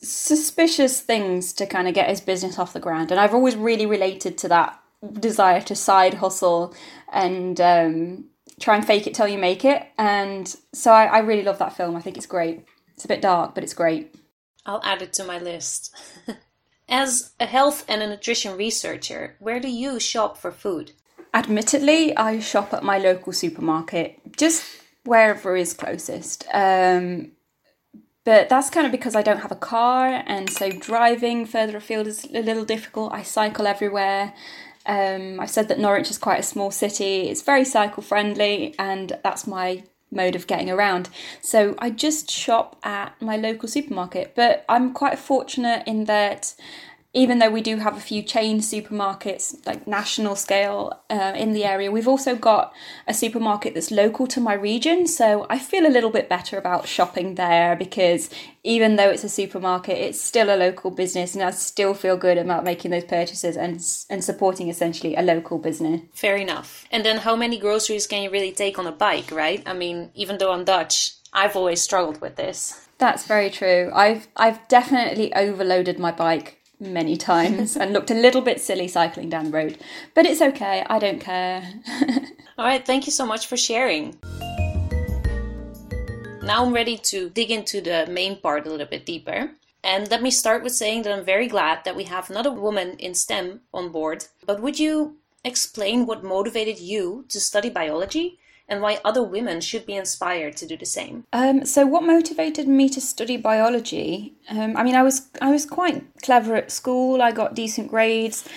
suspicious 0.04 1.00
things 1.00 1.52
to 1.54 1.66
kind 1.66 1.88
of 1.88 1.94
get 1.94 2.08
his 2.08 2.20
business 2.20 2.58
off 2.58 2.72
the 2.72 2.80
ground. 2.80 3.10
And 3.10 3.20
I've 3.20 3.34
always 3.34 3.56
really 3.56 3.86
related 3.86 4.38
to 4.38 4.48
that 4.48 4.80
desire 5.12 5.60
to 5.62 5.74
side 5.74 6.14
hustle 6.14 6.74
and 7.12 7.60
um, 7.60 8.24
try 8.60 8.76
and 8.76 8.86
fake 8.86 9.06
it 9.06 9.14
till 9.14 9.28
you 9.28 9.38
make 9.38 9.64
it. 9.64 9.86
And 9.98 10.54
so 10.72 10.92
I, 10.92 11.04
I 11.06 11.18
really 11.18 11.42
love 11.42 11.58
that 11.58 11.76
film. 11.76 11.96
I 11.96 12.00
think 12.00 12.16
it's 12.16 12.26
great. 12.26 12.64
It's 12.94 13.04
a 13.04 13.08
bit 13.08 13.22
dark, 13.22 13.54
but 13.54 13.64
it's 13.64 13.74
great. 13.74 14.14
I'll 14.66 14.82
add 14.82 15.02
it 15.02 15.12
to 15.14 15.24
my 15.24 15.38
list. 15.38 15.94
As 16.88 17.32
a 17.40 17.46
health 17.46 17.84
and 17.88 18.02
a 18.02 18.08
nutrition 18.08 18.56
researcher, 18.56 19.36
where 19.38 19.60
do 19.60 19.68
you 19.68 19.98
shop 19.98 20.36
for 20.36 20.52
food? 20.52 20.92
Admittedly, 21.32 22.16
I 22.16 22.38
shop 22.38 22.72
at 22.72 22.84
my 22.84 22.98
local 22.98 23.32
supermarket, 23.32 24.20
just 24.36 24.64
wherever 25.04 25.56
is 25.56 25.74
closest. 25.74 26.46
Um, 26.52 27.32
but 28.24 28.48
that's 28.48 28.70
kind 28.70 28.86
of 28.86 28.92
because 28.92 29.14
I 29.14 29.22
don't 29.22 29.40
have 29.40 29.52
a 29.52 29.56
car, 29.56 30.22
and 30.26 30.50
so 30.50 30.70
driving 30.70 31.46
further 31.46 31.76
afield 31.76 32.06
is 32.06 32.24
a 32.24 32.42
little 32.42 32.64
difficult. 32.64 33.12
I 33.12 33.22
cycle 33.22 33.66
everywhere. 33.66 34.34
Um, 34.86 35.40
I've 35.40 35.50
said 35.50 35.68
that 35.68 35.78
Norwich 35.78 36.10
is 36.10 36.18
quite 36.18 36.40
a 36.40 36.42
small 36.42 36.70
city, 36.70 37.28
it's 37.28 37.42
very 37.42 37.64
cycle 37.64 38.02
friendly, 38.02 38.74
and 38.78 39.18
that's 39.22 39.46
my 39.46 39.84
mode 40.10 40.36
of 40.36 40.46
getting 40.46 40.70
around. 40.70 41.08
So 41.40 41.74
I 41.78 41.90
just 41.90 42.30
shop 42.30 42.78
at 42.82 43.20
my 43.20 43.36
local 43.36 43.68
supermarket. 43.68 44.34
But 44.34 44.64
I'm 44.68 44.92
quite 44.92 45.18
fortunate 45.18 45.82
in 45.86 46.04
that 46.04 46.54
even 47.14 47.38
though 47.38 47.50
we 47.50 47.62
do 47.62 47.76
have 47.76 47.96
a 47.96 48.00
few 48.00 48.22
chain 48.22 48.58
supermarkets, 48.58 49.64
like 49.64 49.86
national 49.86 50.34
scale, 50.34 51.00
uh, 51.08 51.32
in 51.36 51.52
the 51.52 51.64
area, 51.64 51.90
we've 51.90 52.08
also 52.08 52.34
got 52.34 52.74
a 53.06 53.14
supermarket 53.14 53.72
that's 53.72 53.92
local 53.92 54.26
to 54.26 54.40
my 54.40 54.52
region. 54.52 55.06
So 55.06 55.46
I 55.48 55.60
feel 55.60 55.86
a 55.86 55.88
little 55.88 56.10
bit 56.10 56.28
better 56.28 56.58
about 56.58 56.88
shopping 56.88 57.36
there 57.36 57.76
because 57.76 58.28
even 58.64 58.96
though 58.96 59.10
it's 59.10 59.22
a 59.22 59.28
supermarket, 59.28 59.96
it's 59.96 60.20
still 60.20 60.52
a 60.52 60.58
local 60.58 60.90
business, 60.90 61.34
and 61.34 61.44
I 61.44 61.52
still 61.52 61.94
feel 61.94 62.16
good 62.16 62.36
about 62.36 62.64
making 62.64 62.90
those 62.90 63.04
purchases 63.04 63.56
and 63.56 63.74
and 64.10 64.24
supporting 64.24 64.68
essentially 64.68 65.14
a 65.14 65.22
local 65.22 65.58
business. 65.58 66.00
Fair 66.12 66.36
enough. 66.36 66.84
And 66.90 67.04
then, 67.04 67.18
how 67.18 67.36
many 67.36 67.58
groceries 67.58 68.08
can 68.08 68.22
you 68.22 68.30
really 68.30 68.52
take 68.52 68.78
on 68.78 68.86
a 68.86 68.92
bike, 68.92 69.30
right? 69.30 69.62
I 69.66 69.72
mean, 69.72 70.10
even 70.14 70.38
though 70.38 70.52
I'm 70.52 70.64
Dutch, 70.64 71.12
I've 71.32 71.54
always 71.54 71.80
struggled 71.80 72.20
with 72.20 72.34
this. 72.36 72.88
That's 72.98 73.26
very 73.26 73.50
true. 73.50 73.92
I've 73.94 74.26
I've 74.36 74.66
definitely 74.66 75.32
overloaded 75.34 75.98
my 75.98 76.10
bike 76.10 76.63
many 76.80 77.16
times 77.16 77.76
and 77.76 77.92
looked 77.92 78.10
a 78.10 78.14
little 78.14 78.42
bit 78.42 78.60
silly 78.60 78.88
cycling 78.88 79.28
down 79.28 79.46
the 79.46 79.50
road. 79.50 79.78
But 80.14 80.26
it's 80.26 80.42
okay. 80.42 80.84
I 80.88 80.98
don't 80.98 81.20
care. 81.20 81.62
All 82.58 82.64
right, 82.64 82.84
thank 82.84 83.06
you 83.06 83.12
so 83.12 83.26
much 83.26 83.46
for 83.46 83.56
sharing. 83.56 84.16
Now 86.42 86.64
I'm 86.64 86.74
ready 86.74 86.98
to 86.98 87.30
dig 87.30 87.50
into 87.50 87.80
the 87.80 88.06
main 88.10 88.40
part 88.40 88.66
a 88.66 88.70
little 88.70 88.86
bit 88.86 89.06
deeper. 89.06 89.52
And 89.82 90.10
let 90.10 90.22
me 90.22 90.30
start 90.30 90.62
with 90.62 90.74
saying 90.74 91.02
that 91.02 91.12
I'm 91.12 91.24
very 91.24 91.46
glad 91.46 91.84
that 91.84 91.96
we 91.96 92.04
have 92.04 92.30
another 92.30 92.50
woman 92.50 92.96
in 92.98 93.14
STEM 93.14 93.60
on 93.72 93.90
board. 93.90 94.26
But 94.46 94.60
would 94.60 94.78
you 94.78 95.18
explain 95.44 96.06
what 96.06 96.24
motivated 96.24 96.78
you 96.78 97.26
to 97.28 97.40
study 97.40 97.68
biology 97.68 98.38
and 98.68 98.80
why 98.80 98.98
other 99.04 99.22
women 99.22 99.60
should 99.60 99.86
be 99.86 99.94
inspired 99.94 100.56
to 100.56 100.66
do 100.66 100.76
the 100.76 100.86
same? 100.86 101.24
Um, 101.32 101.64
so, 101.64 101.86
what 101.86 102.02
motivated 102.02 102.66
me 102.68 102.88
to 102.90 103.00
study 103.00 103.36
biology? 103.36 104.34
Um, 104.48 104.76
I 104.76 104.82
mean, 104.82 104.94
I 104.94 105.02
was 105.02 105.28
I 105.40 105.50
was 105.50 105.66
quite 105.66 106.04
clever 106.22 106.54
at 106.56 106.70
school. 106.70 107.22
I 107.22 107.32
got 107.32 107.54
decent 107.54 107.88
grades, 107.88 108.48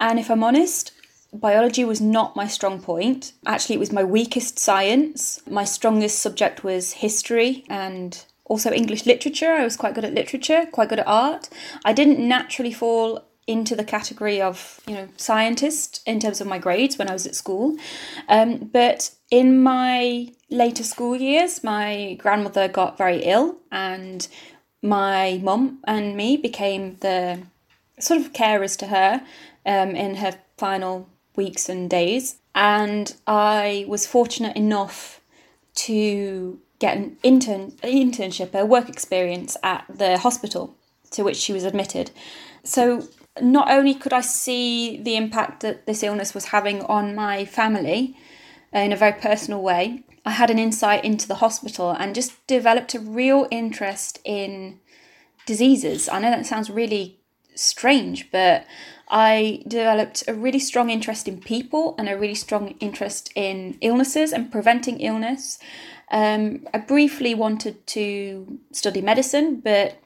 and 0.00 0.18
if 0.18 0.30
I'm 0.30 0.44
honest, 0.44 0.92
biology 1.32 1.84
was 1.84 2.00
not 2.00 2.36
my 2.36 2.46
strong 2.46 2.80
point. 2.80 3.32
Actually, 3.46 3.76
it 3.76 3.80
was 3.80 3.92
my 3.92 4.04
weakest 4.04 4.58
science. 4.58 5.40
My 5.48 5.64
strongest 5.64 6.18
subject 6.20 6.64
was 6.64 6.92
history 6.92 7.64
and 7.68 8.24
also 8.44 8.70
English 8.70 9.06
literature. 9.06 9.52
I 9.52 9.64
was 9.64 9.76
quite 9.76 9.94
good 9.94 10.04
at 10.04 10.14
literature, 10.14 10.66
quite 10.70 10.88
good 10.88 11.00
at 11.00 11.08
art. 11.08 11.48
I 11.84 11.92
didn't 11.92 12.26
naturally 12.26 12.72
fall 12.72 13.24
into 13.46 13.76
the 13.76 13.84
category 13.84 14.40
of 14.40 14.80
you 14.86 14.94
know 14.94 15.08
scientist 15.16 16.02
in 16.06 16.18
terms 16.18 16.40
of 16.40 16.46
my 16.46 16.58
grades 16.58 16.96
when 16.96 17.08
I 17.08 17.12
was 17.12 17.26
at 17.26 17.34
school, 17.34 17.76
um, 18.28 18.70
but 18.72 19.10
in 19.34 19.60
my 19.60 20.28
later 20.48 20.84
school 20.84 21.16
years, 21.16 21.64
my 21.64 22.16
grandmother 22.20 22.68
got 22.68 22.96
very 22.96 23.24
ill, 23.24 23.56
and 23.72 24.28
my 24.80 25.40
mum 25.42 25.80
and 25.88 26.16
me 26.16 26.36
became 26.36 26.96
the 27.00 27.42
sort 27.98 28.20
of 28.20 28.32
carers 28.32 28.78
to 28.78 28.86
her 28.86 29.22
um, 29.66 29.96
in 29.96 30.14
her 30.16 30.38
final 30.56 31.08
weeks 31.34 31.68
and 31.68 31.90
days. 31.90 32.36
And 32.54 33.12
I 33.26 33.84
was 33.88 34.06
fortunate 34.06 34.56
enough 34.56 35.20
to 35.86 36.60
get 36.78 36.96
an 36.96 37.16
intern 37.24 37.72
internship, 37.82 38.54
a 38.54 38.64
work 38.64 38.88
experience 38.88 39.56
at 39.64 39.84
the 39.92 40.16
hospital 40.18 40.76
to 41.10 41.24
which 41.24 41.38
she 41.38 41.52
was 41.52 41.64
admitted. 41.64 42.12
So 42.62 43.08
not 43.40 43.68
only 43.68 43.94
could 43.94 44.12
I 44.12 44.20
see 44.20 45.02
the 45.02 45.16
impact 45.16 45.62
that 45.62 45.86
this 45.86 46.04
illness 46.04 46.34
was 46.34 46.46
having 46.46 46.82
on 46.82 47.16
my 47.16 47.44
family 47.44 48.16
in 48.80 48.92
a 48.92 48.96
very 48.96 49.12
personal 49.12 49.62
way, 49.62 50.04
I 50.24 50.30
had 50.30 50.50
an 50.50 50.58
insight 50.58 51.04
into 51.04 51.28
the 51.28 51.36
hospital 51.36 51.90
and 51.90 52.14
just 52.14 52.46
developed 52.46 52.94
a 52.94 53.00
real 53.00 53.46
interest 53.50 54.20
in 54.24 54.80
diseases. 55.46 56.08
I 56.08 56.18
know 56.18 56.30
that 56.30 56.46
sounds 56.46 56.70
really 56.70 57.20
strange, 57.54 58.30
but 58.30 58.66
I 59.08 59.62
developed 59.68 60.24
a 60.26 60.34
really 60.34 60.58
strong 60.58 60.90
interest 60.90 61.28
in 61.28 61.40
people 61.40 61.94
and 61.98 62.08
a 62.08 62.16
really 62.16 62.34
strong 62.34 62.74
interest 62.80 63.30
in 63.34 63.76
illnesses 63.80 64.32
and 64.32 64.50
preventing 64.50 65.00
illness. 65.00 65.58
Um, 66.10 66.66
I 66.72 66.78
briefly 66.78 67.34
wanted 67.34 67.86
to 67.88 68.58
study 68.72 69.02
medicine, 69.02 69.60
but 69.60 69.98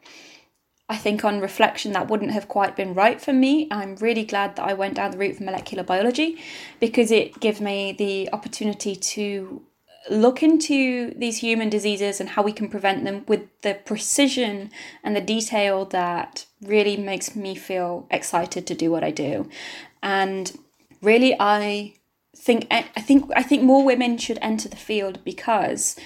I 0.88 0.96
think 0.96 1.24
on 1.24 1.40
reflection 1.40 1.92
that 1.92 2.08
wouldn't 2.08 2.30
have 2.30 2.48
quite 2.48 2.74
been 2.74 2.94
right 2.94 3.20
for 3.20 3.32
me. 3.32 3.68
I'm 3.70 3.96
really 3.96 4.24
glad 4.24 4.56
that 4.56 4.66
I 4.66 4.72
went 4.72 4.94
down 4.94 5.10
the 5.10 5.18
route 5.18 5.34
of 5.34 5.40
molecular 5.40 5.82
biology 5.82 6.38
because 6.80 7.10
it 7.10 7.40
gives 7.40 7.60
me 7.60 7.92
the 7.92 8.30
opportunity 8.32 8.96
to 8.96 9.62
look 10.08 10.42
into 10.42 11.12
these 11.14 11.38
human 11.38 11.68
diseases 11.68 12.20
and 12.20 12.30
how 12.30 12.42
we 12.42 12.52
can 12.52 12.68
prevent 12.68 13.04
them 13.04 13.24
with 13.28 13.42
the 13.60 13.74
precision 13.74 14.70
and 15.04 15.14
the 15.14 15.20
detail 15.20 15.84
that 15.84 16.46
really 16.62 16.96
makes 16.96 17.36
me 17.36 17.54
feel 17.54 18.06
excited 18.10 18.66
to 18.66 18.74
do 18.74 18.90
what 18.90 19.04
I 19.04 19.10
do. 19.10 19.48
And 20.02 20.56
really 21.02 21.36
I 21.38 21.94
think 22.34 22.66
I 22.70 22.82
think 22.82 23.30
I 23.34 23.42
think 23.42 23.62
more 23.62 23.84
women 23.84 24.16
should 24.16 24.38
enter 24.40 24.68
the 24.68 24.76
field 24.76 25.22
because 25.24 25.96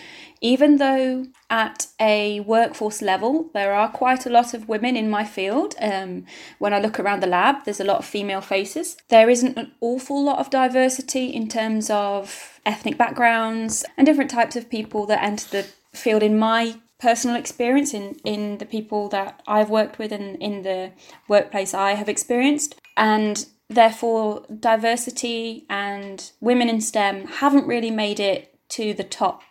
even 0.43 0.77
though 0.77 1.27
at 1.49 1.87
a 1.99 2.41
workforce 2.41 3.01
level 3.01 3.49
there 3.55 3.73
are 3.73 3.89
quite 3.89 4.27
a 4.27 4.31
lot 4.31 4.53
of 4.53 4.69
women 4.69 4.97
in 4.97 5.09
my 5.09 5.25
field 5.25 5.75
um, 5.81 6.25
when 6.59 6.75
i 6.75 6.79
look 6.79 7.01
around 7.01 7.23
the 7.23 7.27
lab 7.27 7.65
there's 7.65 7.81
a 7.81 7.85
lot 7.85 7.99
of 7.99 8.05
female 8.05 8.41
faces. 8.41 8.97
There 9.09 9.31
isn't 9.31 9.57
an 9.57 9.73
awful 9.81 10.23
lot 10.23 10.39
of 10.39 10.51
diversity 10.51 11.27
in 11.27 11.49
terms 11.49 11.91
of 11.91 12.61
ethnic 12.67 12.99
backgrounds 12.99 13.85
and 13.97 14.07
different 14.07 14.31
types 14.31 14.57
of 14.57 14.71
people 14.71 15.07
that 15.07 15.23
enter 15.23 15.49
the 15.51 15.67
field 15.97 16.23
in 16.23 16.39
my 16.39 16.77
personal 16.99 17.37
experience 17.37 17.93
in 17.95 18.17
in 18.25 18.59
the 18.59 18.67
people 18.67 19.09
that 19.09 19.43
I've 19.47 19.71
worked 19.71 19.99
with 19.99 20.13
and 20.13 20.37
in 20.37 20.63
the 20.63 20.93
workplace 21.29 21.75
I 21.75 21.93
have 21.93 22.09
experienced. 22.09 22.81
And 22.97 23.47
therefore 23.69 24.45
diversity 24.71 25.65
and 25.71 26.31
women 26.41 26.69
in 26.69 26.81
STEM 26.81 27.27
haven't 27.27 27.67
really 27.67 27.91
made 27.91 28.21
it 28.21 28.55
to 28.71 28.95
the 28.95 29.05
top 29.05 29.43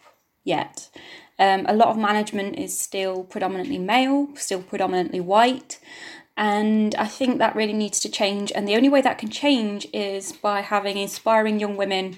yet. 0.43 0.89
Um, 1.39 1.65
a 1.67 1.75
lot 1.75 1.87
of 1.87 1.97
management 1.97 2.57
is 2.59 2.77
still 2.77 3.23
predominantly 3.23 3.77
male, 3.77 4.29
still 4.35 4.61
predominantly 4.61 5.19
white, 5.19 5.79
and 6.37 6.95
I 6.95 7.07
think 7.07 7.39
that 7.39 7.55
really 7.55 7.73
needs 7.73 7.99
to 8.01 8.09
change. 8.09 8.51
And 8.53 8.67
the 8.67 8.75
only 8.75 8.89
way 8.89 9.01
that 9.01 9.17
can 9.17 9.29
change 9.29 9.87
is 9.93 10.31
by 10.31 10.61
having 10.61 10.97
inspiring 10.97 11.59
young 11.59 11.77
women 11.77 12.17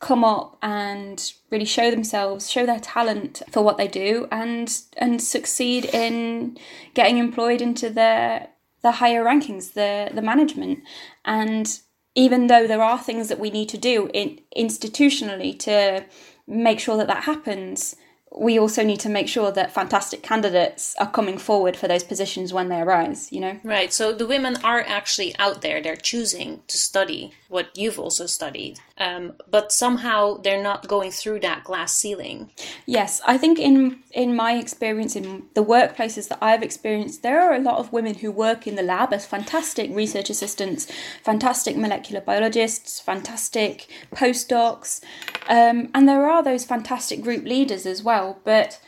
come 0.00 0.24
up 0.24 0.58
and 0.62 1.32
really 1.50 1.64
show 1.64 1.90
themselves, 1.90 2.50
show 2.50 2.66
their 2.66 2.80
talent 2.80 3.42
for 3.50 3.62
what 3.62 3.78
they 3.78 3.88
do, 3.88 4.28
and 4.30 4.76
and 4.96 5.22
succeed 5.22 5.86
in 5.86 6.58
getting 6.94 7.18
employed 7.18 7.62
into 7.62 7.90
the 7.90 8.48
the 8.82 8.92
higher 8.92 9.24
rankings, 9.24 9.72
the 9.72 10.10
the 10.14 10.22
management, 10.22 10.80
and 11.24 11.80
even 12.14 12.46
though 12.46 12.66
there 12.66 12.82
are 12.82 12.98
things 12.98 13.28
that 13.28 13.40
we 13.40 13.50
need 13.50 13.68
to 13.68 13.78
do 13.78 14.08
in, 14.12 14.40
institutionally 14.56 15.58
to 15.58 16.04
make 16.46 16.80
sure 16.80 16.96
that 16.96 17.06
that 17.08 17.24
happens, 17.24 17.96
we 18.36 18.58
also 18.58 18.82
need 18.82 19.00
to 19.00 19.08
make 19.08 19.28
sure 19.28 19.52
that 19.52 19.72
fantastic 19.72 20.22
candidates 20.22 20.94
are 20.98 21.10
coming 21.10 21.38
forward 21.38 21.76
for 21.76 21.86
those 21.86 22.02
positions 22.02 22.52
when 22.52 22.68
they 22.68 22.80
arise, 22.80 23.32
you 23.32 23.40
know? 23.40 23.60
Right. 23.62 23.92
So 23.92 24.12
the 24.12 24.26
women 24.26 24.56
are 24.64 24.80
actually 24.80 25.36
out 25.38 25.62
there. 25.62 25.80
They're 25.80 25.96
choosing 25.96 26.62
to 26.66 26.76
study 26.76 27.34
what 27.54 27.78
you've 27.78 28.00
also 28.00 28.26
studied. 28.26 28.80
Um, 28.98 29.34
but 29.48 29.70
somehow 29.70 30.38
they're 30.38 30.62
not 30.62 30.88
going 30.88 31.10
through 31.10 31.40
that 31.40 31.64
glass 31.64 31.94
ceiling. 31.94 32.50
Yes, 32.86 33.20
I 33.26 33.38
think 33.38 33.58
in 33.58 34.00
in 34.12 34.36
my 34.36 34.52
experience 34.54 35.16
in 35.16 35.44
the 35.54 35.64
workplaces 35.64 36.28
that 36.28 36.38
I've 36.40 36.62
experienced, 36.62 37.22
there 37.22 37.40
are 37.40 37.54
a 37.54 37.60
lot 37.60 37.78
of 37.78 37.92
women 37.92 38.14
who 38.14 38.30
work 38.30 38.66
in 38.68 38.76
the 38.76 38.82
lab 38.82 39.12
as 39.12 39.26
fantastic 39.26 39.90
research 39.92 40.30
assistants, 40.30 40.86
fantastic 41.22 41.76
molecular 41.76 42.20
biologists, 42.20 43.00
fantastic 43.00 43.88
postdocs, 44.12 45.02
um, 45.48 45.90
and 45.94 46.08
there 46.08 46.26
are 46.30 46.42
those 46.42 46.64
fantastic 46.64 47.20
group 47.20 47.44
leaders 47.44 47.86
as 47.86 48.02
well. 48.02 48.23
But 48.44 48.80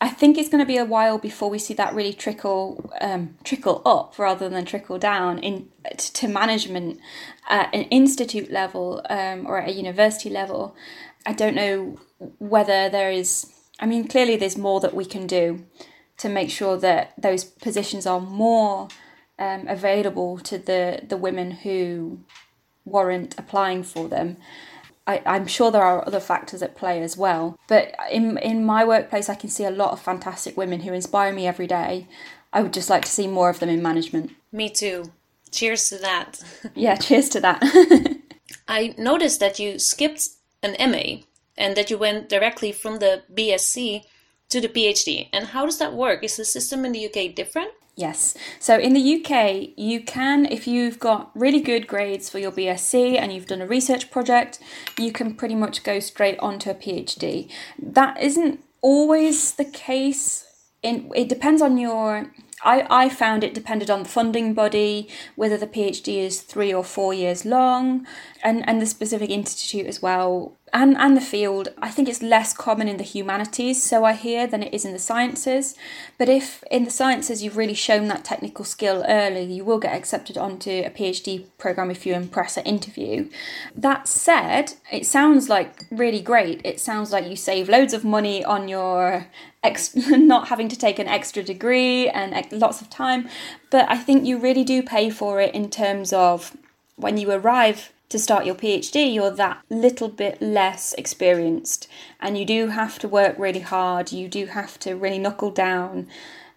I 0.00 0.08
think 0.08 0.38
it's 0.38 0.48
going 0.48 0.62
to 0.62 0.66
be 0.66 0.76
a 0.76 0.84
while 0.84 1.18
before 1.18 1.50
we 1.50 1.58
see 1.58 1.74
that 1.74 1.94
really 1.94 2.12
trickle 2.12 2.92
um, 3.00 3.36
trickle 3.42 3.82
up 3.84 4.18
rather 4.18 4.48
than 4.48 4.64
trickle 4.64 4.98
down 4.98 5.38
in 5.40 5.68
to 5.96 6.28
management 6.28 7.00
at 7.48 7.74
an 7.74 7.82
institute 7.84 8.50
level 8.50 9.02
um, 9.10 9.46
or 9.46 9.58
at 9.58 9.68
a 9.68 9.72
university 9.72 10.30
level. 10.30 10.76
I 11.26 11.32
don't 11.32 11.54
know 11.54 11.98
whether 12.38 12.88
there 12.88 13.10
is. 13.10 13.52
I 13.80 13.86
mean, 13.86 14.06
clearly 14.06 14.36
there's 14.36 14.58
more 14.58 14.80
that 14.80 14.94
we 14.94 15.04
can 15.04 15.26
do 15.26 15.64
to 16.18 16.28
make 16.28 16.50
sure 16.50 16.76
that 16.76 17.14
those 17.20 17.44
positions 17.44 18.06
are 18.06 18.20
more 18.20 18.88
um, 19.38 19.66
available 19.66 20.38
to 20.38 20.58
the 20.58 21.00
the 21.08 21.16
women 21.16 21.50
who 21.50 22.20
warrant 22.84 23.34
applying 23.36 23.82
for 23.82 24.08
them. 24.08 24.36
I, 25.08 25.22
I'm 25.24 25.46
sure 25.46 25.70
there 25.70 25.82
are 25.82 26.06
other 26.06 26.20
factors 26.20 26.62
at 26.62 26.76
play 26.76 27.02
as 27.02 27.16
well. 27.16 27.58
But 27.66 27.94
in 28.12 28.36
in 28.38 28.64
my 28.64 28.84
workplace, 28.84 29.28
I 29.28 29.34
can 29.34 29.48
see 29.48 29.64
a 29.64 29.70
lot 29.70 29.92
of 29.92 30.00
fantastic 30.00 30.56
women 30.56 30.80
who 30.80 30.92
inspire 30.92 31.32
me 31.32 31.46
every 31.46 31.66
day. 31.66 32.06
I 32.52 32.62
would 32.62 32.74
just 32.74 32.90
like 32.90 33.04
to 33.06 33.10
see 33.10 33.26
more 33.26 33.48
of 33.48 33.58
them 33.58 33.70
in 33.70 33.82
management. 33.82 34.32
Me 34.52 34.68
too. 34.68 35.10
Cheers 35.50 35.88
to 35.88 35.98
that. 35.98 36.42
yeah, 36.74 36.96
cheers 36.96 37.28
to 37.30 37.40
that. 37.40 37.62
I 38.68 38.94
noticed 38.98 39.40
that 39.40 39.58
you 39.58 39.78
skipped 39.78 40.28
an 40.62 40.76
MA 40.90 41.22
and 41.56 41.74
that 41.76 41.90
you 41.90 41.98
went 41.98 42.28
directly 42.28 42.72
from 42.72 42.98
the 42.98 43.22
BSc 43.34 44.02
to 44.50 44.60
the 44.60 44.68
PhD. 44.68 45.28
And 45.32 45.46
how 45.46 45.64
does 45.64 45.78
that 45.78 45.94
work? 45.94 46.22
Is 46.22 46.36
the 46.36 46.44
system 46.44 46.84
in 46.84 46.92
the 46.92 47.06
UK 47.06 47.34
different? 47.34 47.72
Yes. 47.98 48.36
So 48.60 48.78
in 48.78 48.94
the 48.94 49.16
UK, 49.16 49.70
you 49.76 50.00
can, 50.00 50.46
if 50.46 50.68
you've 50.68 51.00
got 51.00 51.32
really 51.34 51.60
good 51.60 51.88
grades 51.88 52.30
for 52.30 52.38
your 52.38 52.52
BSc 52.52 53.18
and 53.18 53.32
you've 53.32 53.46
done 53.46 53.60
a 53.60 53.66
research 53.66 54.12
project, 54.12 54.60
you 54.96 55.10
can 55.10 55.34
pretty 55.34 55.56
much 55.56 55.82
go 55.82 55.98
straight 55.98 56.38
onto 56.38 56.70
a 56.70 56.76
PhD. 56.76 57.50
That 57.76 58.22
isn't 58.22 58.62
always 58.82 59.50
the 59.50 59.64
case. 59.64 60.44
In, 60.80 61.10
it 61.16 61.28
depends 61.28 61.60
on 61.60 61.76
your 61.76 62.30
I, 62.62 62.86
I 62.88 63.08
found 63.08 63.42
it 63.42 63.54
depended 63.54 63.90
on 63.90 64.04
the 64.04 64.08
funding 64.08 64.54
body, 64.54 65.08
whether 65.36 65.56
the 65.56 65.66
PhD 65.66 66.18
is 66.18 66.40
three 66.40 66.72
or 66.72 66.84
four 66.84 67.14
years 67.14 67.44
long, 67.44 68.06
and, 68.42 68.68
and 68.68 68.82
the 68.82 68.86
specific 68.86 69.30
institute 69.30 69.86
as 69.86 70.02
well, 70.02 70.57
and, 70.72 70.96
and 70.96 71.16
the 71.16 71.20
field. 71.20 71.68
I 71.78 71.90
think 71.90 72.08
it's 72.08 72.22
less 72.22 72.52
common 72.52 72.88
in 72.88 72.96
the 72.96 73.04
humanities, 73.04 73.82
so 73.82 74.04
I 74.04 74.12
hear, 74.12 74.46
than 74.46 74.62
it 74.62 74.74
is 74.74 74.84
in 74.84 74.92
the 74.92 74.98
sciences. 74.98 75.74
But 76.18 76.28
if 76.28 76.62
in 76.70 76.84
the 76.84 76.90
sciences 76.90 77.42
you've 77.42 77.56
really 77.56 77.74
shown 77.74 78.08
that 78.08 78.24
technical 78.24 78.64
skill 78.64 79.04
early, 79.08 79.44
you 79.44 79.64
will 79.64 79.78
get 79.78 79.94
accepted 79.94 80.36
onto 80.36 80.70
a 80.70 80.90
PhD 80.90 81.46
program 81.58 81.90
if 81.90 82.06
you 82.06 82.14
impress 82.14 82.58
at 82.58 82.66
interview. 82.66 83.28
That 83.74 84.08
said, 84.08 84.74
it 84.90 85.06
sounds 85.06 85.48
like 85.48 85.86
really 85.90 86.20
great. 86.20 86.60
It 86.64 86.80
sounds 86.80 87.12
like 87.12 87.26
you 87.26 87.36
save 87.36 87.68
loads 87.68 87.94
of 87.94 88.04
money 88.04 88.44
on 88.44 88.68
your 88.68 89.26
ex- 89.62 89.94
not 89.96 90.48
having 90.48 90.68
to 90.68 90.76
take 90.76 90.98
an 90.98 91.08
extra 91.08 91.42
degree 91.42 92.08
and 92.08 92.46
lots 92.52 92.80
of 92.80 92.90
time. 92.90 93.28
But 93.70 93.88
I 93.88 93.96
think 93.96 94.26
you 94.26 94.38
really 94.38 94.64
do 94.64 94.82
pay 94.82 95.10
for 95.10 95.40
it 95.40 95.54
in 95.54 95.70
terms 95.70 96.12
of 96.12 96.56
when 96.96 97.16
you 97.16 97.30
arrive 97.30 97.92
to 98.08 98.18
start 98.18 98.46
your 98.46 98.54
PhD, 98.54 99.12
you're 99.12 99.30
that 99.30 99.62
little 99.68 100.08
bit 100.08 100.40
less 100.40 100.94
experienced 100.94 101.88
and 102.20 102.38
you 102.38 102.44
do 102.44 102.68
have 102.68 102.98
to 103.00 103.08
work 103.08 103.36
really 103.38 103.60
hard, 103.60 104.12
you 104.12 104.28
do 104.28 104.46
have 104.46 104.78
to 104.80 104.94
really 104.94 105.18
knuckle 105.18 105.50
down, 105.50 106.08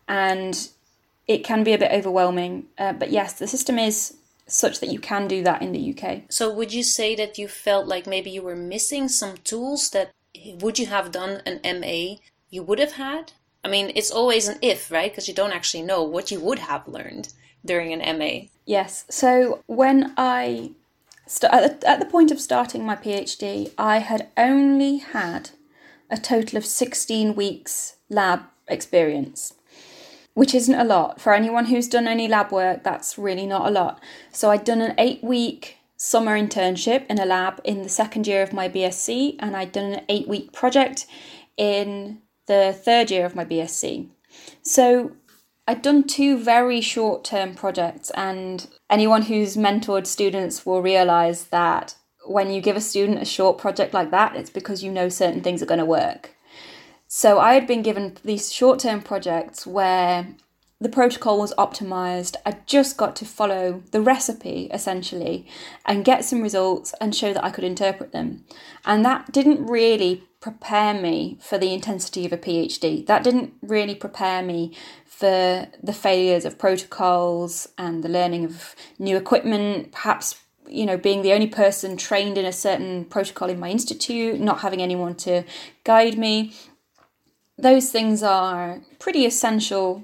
and 0.07 0.69
it 1.27 1.43
can 1.43 1.63
be 1.63 1.73
a 1.73 1.77
bit 1.77 1.91
overwhelming. 1.91 2.65
Uh, 2.77 2.93
but 2.93 3.11
yes, 3.11 3.33
the 3.33 3.47
system 3.47 3.77
is 3.77 4.15
such 4.47 4.79
that 4.79 4.89
you 4.89 4.99
can 4.99 5.27
do 5.27 5.43
that 5.43 5.61
in 5.61 5.71
the 5.71 5.95
UK. 5.95 6.23
So, 6.29 6.53
would 6.53 6.73
you 6.73 6.83
say 6.83 7.15
that 7.15 7.37
you 7.37 7.47
felt 7.47 7.87
like 7.87 8.05
maybe 8.05 8.29
you 8.29 8.41
were 8.41 8.55
missing 8.55 9.07
some 9.07 9.37
tools 9.37 9.89
that 9.91 10.11
would 10.59 10.79
you 10.79 10.87
have 10.87 11.11
done 11.11 11.41
an 11.45 11.59
MA 11.79 12.15
you 12.49 12.63
would 12.63 12.79
have 12.79 12.93
had? 12.93 13.33
I 13.63 13.69
mean, 13.69 13.91
it's 13.95 14.11
always 14.11 14.47
an 14.47 14.57
if, 14.61 14.91
right? 14.91 15.11
Because 15.11 15.27
you 15.27 15.33
don't 15.33 15.53
actually 15.53 15.83
know 15.83 16.03
what 16.03 16.31
you 16.31 16.39
would 16.39 16.59
have 16.59 16.87
learned 16.87 17.33
during 17.63 17.93
an 17.93 18.17
MA. 18.17 18.47
Yes. 18.65 19.05
So, 19.09 19.63
when 19.67 20.13
I 20.17 20.71
st- 21.27 21.53
at, 21.53 21.81
the, 21.81 21.89
at 21.89 21.99
the 21.99 22.05
point 22.05 22.31
of 22.31 22.39
starting 22.39 22.85
my 22.85 22.95
PhD, 22.95 23.71
I 23.77 23.99
had 23.99 24.29
only 24.37 24.97
had 24.97 25.51
a 26.09 26.17
total 26.17 26.57
of 26.57 26.65
16 26.65 27.35
weeks 27.35 27.95
lab 28.09 28.41
experience, 28.67 29.53
which 30.33 30.53
isn't 30.53 30.75
a 30.75 30.83
lot. 30.83 31.21
For 31.21 31.33
anyone 31.33 31.65
who's 31.65 31.87
done 31.87 32.07
any 32.07 32.27
lab 32.27 32.51
work, 32.51 32.83
that's 32.83 33.17
really 33.17 33.45
not 33.45 33.67
a 33.67 33.71
lot. 33.71 34.01
So 34.31 34.51
I'd 34.51 34.65
done 34.65 34.81
an 34.81 34.95
eight 34.97 35.23
week 35.23 35.77
summer 35.95 36.37
internship 36.37 37.05
in 37.07 37.19
a 37.19 37.25
lab 37.25 37.61
in 37.63 37.83
the 37.83 37.89
second 37.89 38.27
year 38.27 38.41
of 38.41 38.53
my 38.53 38.67
BSc, 38.67 39.35
and 39.39 39.55
I'd 39.55 39.71
done 39.71 39.93
an 39.93 40.05
eight 40.09 40.27
week 40.27 40.51
project 40.51 41.05
in 41.57 42.21
the 42.47 42.75
third 42.77 43.11
year 43.11 43.25
of 43.25 43.35
my 43.35 43.45
BSc. 43.45 44.07
So 44.63 45.11
I'd 45.67 45.81
done 45.81 46.03
two 46.03 46.37
very 46.37 46.81
short 46.81 47.23
term 47.23 47.55
projects, 47.55 48.09
and 48.11 48.67
anyone 48.89 49.23
who's 49.23 49.55
mentored 49.55 50.07
students 50.07 50.65
will 50.65 50.81
realize 50.81 51.45
that 51.45 51.95
when 52.25 52.51
you 52.51 52.61
give 52.61 52.75
a 52.75 52.81
student 52.81 53.21
a 53.21 53.25
short 53.25 53.57
project 53.57 53.93
like 53.93 54.11
that, 54.11 54.35
it's 54.35 54.49
because 54.49 54.83
you 54.83 54.91
know 54.91 55.09
certain 55.09 55.41
things 55.41 55.61
are 55.61 55.67
going 55.67 55.79
to 55.79 55.85
work. 55.85 56.35
So 57.07 57.39
I 57.39 57.53
had 57.53 57.67
been 57.67 57.81
given 57.81 58.17
these 58.23 58.53
short 58.53 58.79
term 58.79 59.01
projects 59.01 59.67
where 59.67 60.27
the 60.79 60.89
protocol 60.89 61.39
was 61.39 61.53
optimized. 61.55 62.35
I 62.45 62.57
just 62.65 62.97
got 62.97 63.15
to 63.17 63.25
follow 63.25 63.83
the 63.91 64.01
recipe 64.01 64.67
essentially 64.73 65.47
and 65.85 66.03
get 66.03 66.25
some 66.25 66.41
results 66.41 66.95
and 66.99 67.15
show 67.15 67.33
that 67.33 67.43
I 67.43 67.51
could 67.51 67.63
interpret 67.63 68.11
them. 68.11 68.45
And 68.83 69.05
that 69.05 69.31
didn't 69.31 69.67
really 69.67 70.23
prepare 70.39 70.99
me 70.99 71.37
for 71.39 71.59
the 71.59 71.71
intensity 71.71 72.25
of 72.25 72.33
a 72.33 72.37
PhD. 72.37 73.05
That 73.05 73.23
didn't 73.23 73.53
really 73.61 73.93
prepare 73.93 74.41
me 74.41 74.75
for 75.21 75.67
the 75.81 75.93
failures 75.93 76.45
of 76.45 76.57
protocols 76.57 77.69
and 77.77 78.03
the 78.03 78.09
learning 78.09 78.43
of 78.45 78.75
new 78.99 79.15
equipment, 79.15 79.91
perhaps 79.91 80.35
you 80.67 80.85
know 80.85 80.97
being 80.97 81.21
the 81.21 81.33
only 81.33 81.47
person 81.47 81.97
trained 81.97 82.37
in 82.37 82.45
a 82.45 82.53
certain 82.53 83.05
protocol 83.05 83.49
in 83.49 83.59
my 83.59 83.69
institute 83.69 84.39
not 84.39 84.59
having 84.59 84.81
anyone 84.81 85.13
to 85.13 85.43
guide 85.83 86.17
me 86.17 86.53
those 87.57 87.91
things 87.91 88.23
are 88.23 88.81
pretty 88.97 89.25
essential 89.25 90.03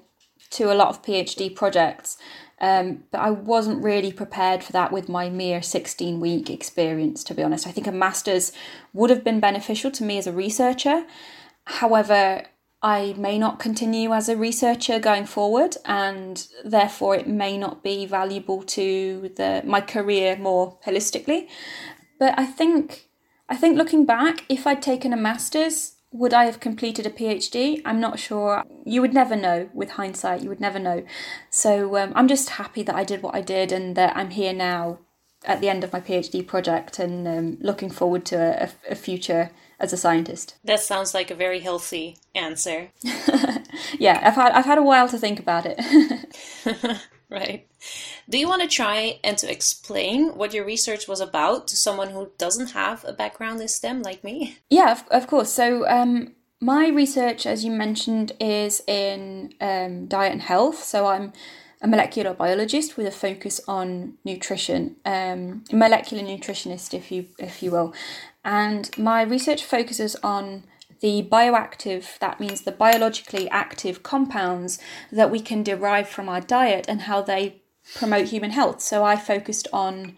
to 0.50 0.72
a 0.72 0.76
lot 0.76 0.90
of 0.90 1.02
phd 1.04 1.56
projects. 1.56 2.18
Um, 2.60 3.04
but 3.12 3.20
i 3.20 3.30
wasn't 3.30 3.84
really 3.84 4.12
prepared 4.12 4.64
for 4.64 4.72
that 4.72 4.92
with 4.92 5.08
my 5.08 5.30
mere 5.30 5.62
16 5.62 6.20
week 6.20 6.50
experience 6.50 7.24
to 7.26 7.34
be 7.34 7.44
honest. 7.44 7.68
I 7.68 7.72
think 7.72 7.88
a 7.88 7.92
master's 7.92 8.52
would 8.94 9.12
have 9.12 9.24
been 9.24 9.40
beneficial 9.40 9.92
to 9.92 10.04
me 10.04 10.18
as 10.18 10.28
a 10.28 10.32
researcher. 10.32 11.06
However 11.66 12.46
I 12.88 13.16
may 13.18 13.38
not 13.38 13.60
continue 13.60 14.14
as 14.14 14.30
a 14.30 14.38
researcher 14.38 14.98
going 14.98 15.26
forward, 15.26 15.76
and 15.84 16.48
therefore 16.64 17.16
it 17.16 17.28
may 17.28 17.58
not 17.58 17.84
be 17.84 18.06
valuable 18.06 18.64
to 18.64 19.30
the 19.36 19.62
my 19.66 19.82
career 19.82 20.38
more 20.38 20.78
holistically. 20.86 21.50
But 22.18 22.40
I 22.40 22.46
think 22.46 23.10
I 23.50 23.58
think 23.58 23.78
looking 23.78 24.06
back, 24.06 24.46
if 24.48 24.66
I'd 24.66 24.82
taken 24.82 25.12
a 25.12 25.18
master's, 25.18 25.96
would 26.14 26.34
I 26.34 26.46
have 26.46 26.62
completed 26.62 27.06
a 27.06 27.10
PhD? 27.10 27.82
I'm 27.84 28.00
not 28.00 28.20
sure. 28.20 28.64
You 28.86 29.02
would 29.02 29.14
never 29.14 29.36
know 29.36 29.70
with 29.74 29.92
hindsight. 30.00 30.42
You 30.42 30.48
would 30.48 30.62
never 30.62 30.80
know. 30.80 31.04
So 31.50 31.98
um, 31.98 32.14
I'm 32.16 32.30
just 32.30 32.52
happy 32.52 32.84
that 32.84 32.96
I 32.96 33.04
did 33.04 33.22
what 33.22 33.36
I 33.36 33.42
did 33.42 33.74
and 33.74 33.98
that 33.98 34.16
I'm 34.16 34.30
here 34.30 34.54
now 34.54 35.00
at 35.44 35.60
the 35.60 35.68
end 35.68 35.84
of 35.84 35.92
my 35.92 36.00
PhD 36.00 36.48
project 36.48 37.00
and 37.00 37.28
um, 37.28 37.58
looking 37.60 37.90
forward 37.90 38.24
to 38.28 38.38
a, 38.64 38.70
a 38.90 38.96
future 38.96 39.52
as 39.80 39.94
a 39.94 39.98
scientist. 39.98 40.56
That 40.64 40.80
sounds 40.80 41.14
like 41.14 41.30
a 41.30 41.36
very 41.36 41.60
healthy 41.60 42.18
answer. 42.34 42.90
yeah, 44.00 44.20
I've 44.24 44.36
had 44.36 44.52
I've 44.54 44.66
had 44.66 44.78
a 44.78 44.84
while 44.84 45.08
to 45.10 45.18
think 45.18 45.40
about 45.40 45.66
it. 45.66 45.80
right. 47.30 47.68
Do 48.30 48.38
you 48.38 48.48
want 48.48 48.62
to 48.62 48.68
try 48.68 49.20
and 49.24 49.38
to 49.38 49.52
explain 49.52 50.30
what 50.30 50.54
your 50.54 50.66
research 50.66 51.08
was 51.08 51.22
about 51.22 51.68
to 51.70 51.78
someone 51.78 52.10
who 52.10 52.32
doesn't 52.38 52.72
have 52.72 53.06
a 53.06 53.14
background 53.14 53.62
in 53.62 53.68
STEM 53.68 54.02
like 54.02 54.24
me? 54.24 54.58
Yeah, 54.70 54.92
of, 54.92 55.04
of 55.10 55.28
course. 55.28 55.52
So 55.52 55.88
um, 55.88 56.34
my 56.60 56.88
research, 56.88 57.46
as 57.46 57.64
you 57.64 57.72
mentioned, 57.72 58.34
is 58.40 58.82
in 58.88 59.54
um, 59.62 60.08
diet 60.08 60.34
and 60.34 60.42
health. 60.42 60.84
So 60.84 61.08
I'm 61.08 61.34
a 61.82 61.88
molecular 61.88 62.34
biologist 62.34 62.98
with 62.98 63.06
a 63.06 63.12
focus 63.12 63.62
on 63.68 64.18
nutrition, 64.26 64.96
um, 65.06 65.64
molecular 65.72 66.24
nutritionist, 66.24 66.94
if 66.94 67.12
you 67.12 67.28
if 67.38 67.62
you 67.62 67.72
will, 67.72 67.94
and 68.48 68.98
my 68.98 69.24
research 69.24 69.66
focuses 69.66 70.16
on 70.24 70.64
the 71.02 71.22
bioactive, 71.30 72.18
that 72.20 72.40
means 72.40 72.62
the 72.62 72.72
biologically 72.72 73.50
active 73.50 74.04
compounds 74.04 74.80
that 75.12 75.30
we 75.30 75.42
can 75.42 75.64
derive 75.64 76.08
from 76.08 76.30
our 76.30 76.40
diet 76.40 76.86
and 76.88 77.02
how 77.02 77.22
they 77.22 77.62
promote 77.96 78.28
human 78.28 78.52
health. 78.52 78.82
So 78.82 79.04
I 79.04 79.18
focused 79.18 79.68
on 79.74 80.16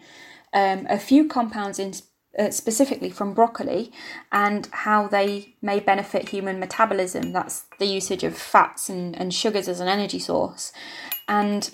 um, 0.54 0.86
a 0.88 0.96
few 0.96 1.26
compounds 1.26 1.80
in 1.80 1.92
uh, 2.38 2.52
specifically 2.52 3.10
from 3.10 3.34
broccoli 3.34 3.90
and 4.30 4.68
how 4.70 5.08
they 5.08 5.56
may 5.60 5.80
benefit 5.80 6.28
human 6.28 6.60
metabolism. 6.60 7.32
That's 7.32 7.64
the 7.80 7.86
usage 7.86 8.22
of 8.22 8.38
fats 8.38 8.88
and, 8.88 9.18
and 9.18 9.34
sugars 9.34 9.68
as 9.68 9.80
an 9.80 9.88
energy 9.88 10.20
source. 10.20 10.72
And 11.26 11.68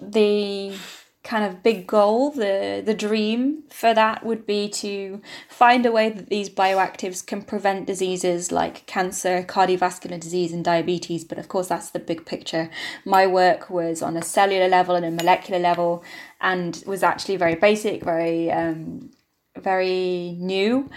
the 0.00 0.76
kind 1.24 1.44
of 1.44 1.62
big 1.62 1.86
goal, 1.86 2.30
the 2.30 2.82
the 2.84 2.94
dream 2.94 3.62
for 3.68 3.94
that 3.94 4.24
would 4.24 4.44
be 4.44 4.68
to 4.68 5.20
find 5.48 5.86
a 5.86 5.92
way 5.92 6.10
that 6.10 6.28
these 6.28 6.50
bioactives 6.50 7.24
can 7.24 7.42
prevent 7.42 7.86
diseases 7.86 8.50
like 8.50 8.86
cancer, 8.86 9.42
cardiovascular 9.42 10.18
disease, 10.18 10.52
and 10.52 10.64
diabetes. 10.64 11.24
But 11.24 11.38
of 11.38 11.48
course, 11.48 11.68
that's 11.68 11.90
the 11.90 12.00
big 12.00 12.26
picture. 12.26 12.70
My 13.04 13.26
work 13.26 13.70
was 13.70 14.02
on 14.02 14.16
a 14.16 14.22
cellular 14.22 14.68
level 14.68 14.96
and 14.96 15.04
a 15.04 15.10
molecular 15.10 15.60
level, 15.60 16.02
and 16.40 16.82
was 16.86 17.02
actually 17.02 17.36
very 17.36 17.54
basic, 17.54 18.02
very 18.02 18.50
um, 18.50 19.10
very 19.56 20.36
new. 20.40 20.90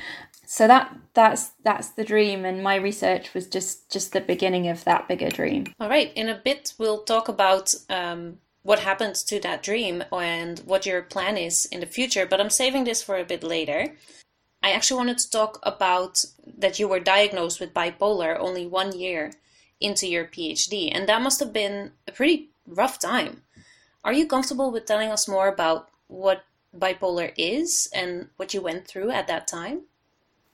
So 0.47 0.67
that 0.67 0.95
that's 1.13 1.51
that's 1.63 1.89
the 1.89 2.03
dream, 2.03 2.45
and 2.45 2.63
my 2.63 2.75
research 2.75 3.35
was 3.35 3.45
just 3.47 3.91
just 3.91 4.11
the 4.11 4.21
beginning 4.21 4.67
of 4.69 4.83
that 4.85 5.07
bigger 5.07 5.29
dream. 5.29 5.67
All 5.79 5.89
right, 5.89 6.11
in 6.15 6.29
a 6.29 6.41
bit 6.43 6.73
we'll 6.79 7.03
talk 7.03 7.27
about. 7.27 7.75
Um 7.89 8.39
what 8.65 8.79
happened 8.79 9.13
to 9.13 9.39
that 9.39 9.61
dream 9.61 10.03
and 10.11 10.57
what 10.65 10.87
your 10.87 11.03
plan 11.03 11.37
is 11.37 11.65
in 11.65 11.81
the 11.81 11.85
future, 11.85 12.25
but 12.25 12.41
I'm 12.41 12.49
saving 12.49 12.83
this 12.83 13.03
for 13.03 13.15
a 13.15 13.23
bit 13.23 13.43
later. 13.43 13.93
I 14.63 14.71
actually 14.71 14.97
wanted 14.97 15.19
to 15.19 15.29
talk 15.29 15.59
about 15.61 16.25
that 16.57 16.79
you 16.79 16.87
were 16.87 16.99
diagnosed 16.99 17.59
with 17.59 17.75
bipolar 17.75 18.35
only 18.39 18.65
one 18.65 18.97
year 18.97 19.33
into 19.79 20.07
your 20.07 20.25
PhD, 20.25 20.89
and 20.91 21.07
that 21.07 21.21
must 21.21 21.39
have 21.41 21.53
been 21.53 21.91
a 22.07 22.11
pretty 22.11 22.49
rough 22.65 22.97
time. 22.97 23.43
Are 24.03 24.13
you 24.13 24.25
comfortable 24.25 24.71
with 24.71 24.87
telling 24.87 25.11
us 25.11 25.27
more 25.27 25.47
about 25.47 25.89
what 26.07 26.43
bipolar 26.75 27.33
is 27.37 27.87
and 27.93 28.29
what 28.37 28.55
you 28.55 28.63
went 28.63 28.87
through 28.87 29.11
at 29.11 29.27
that 29.27 29.45
time? 29.45 29.81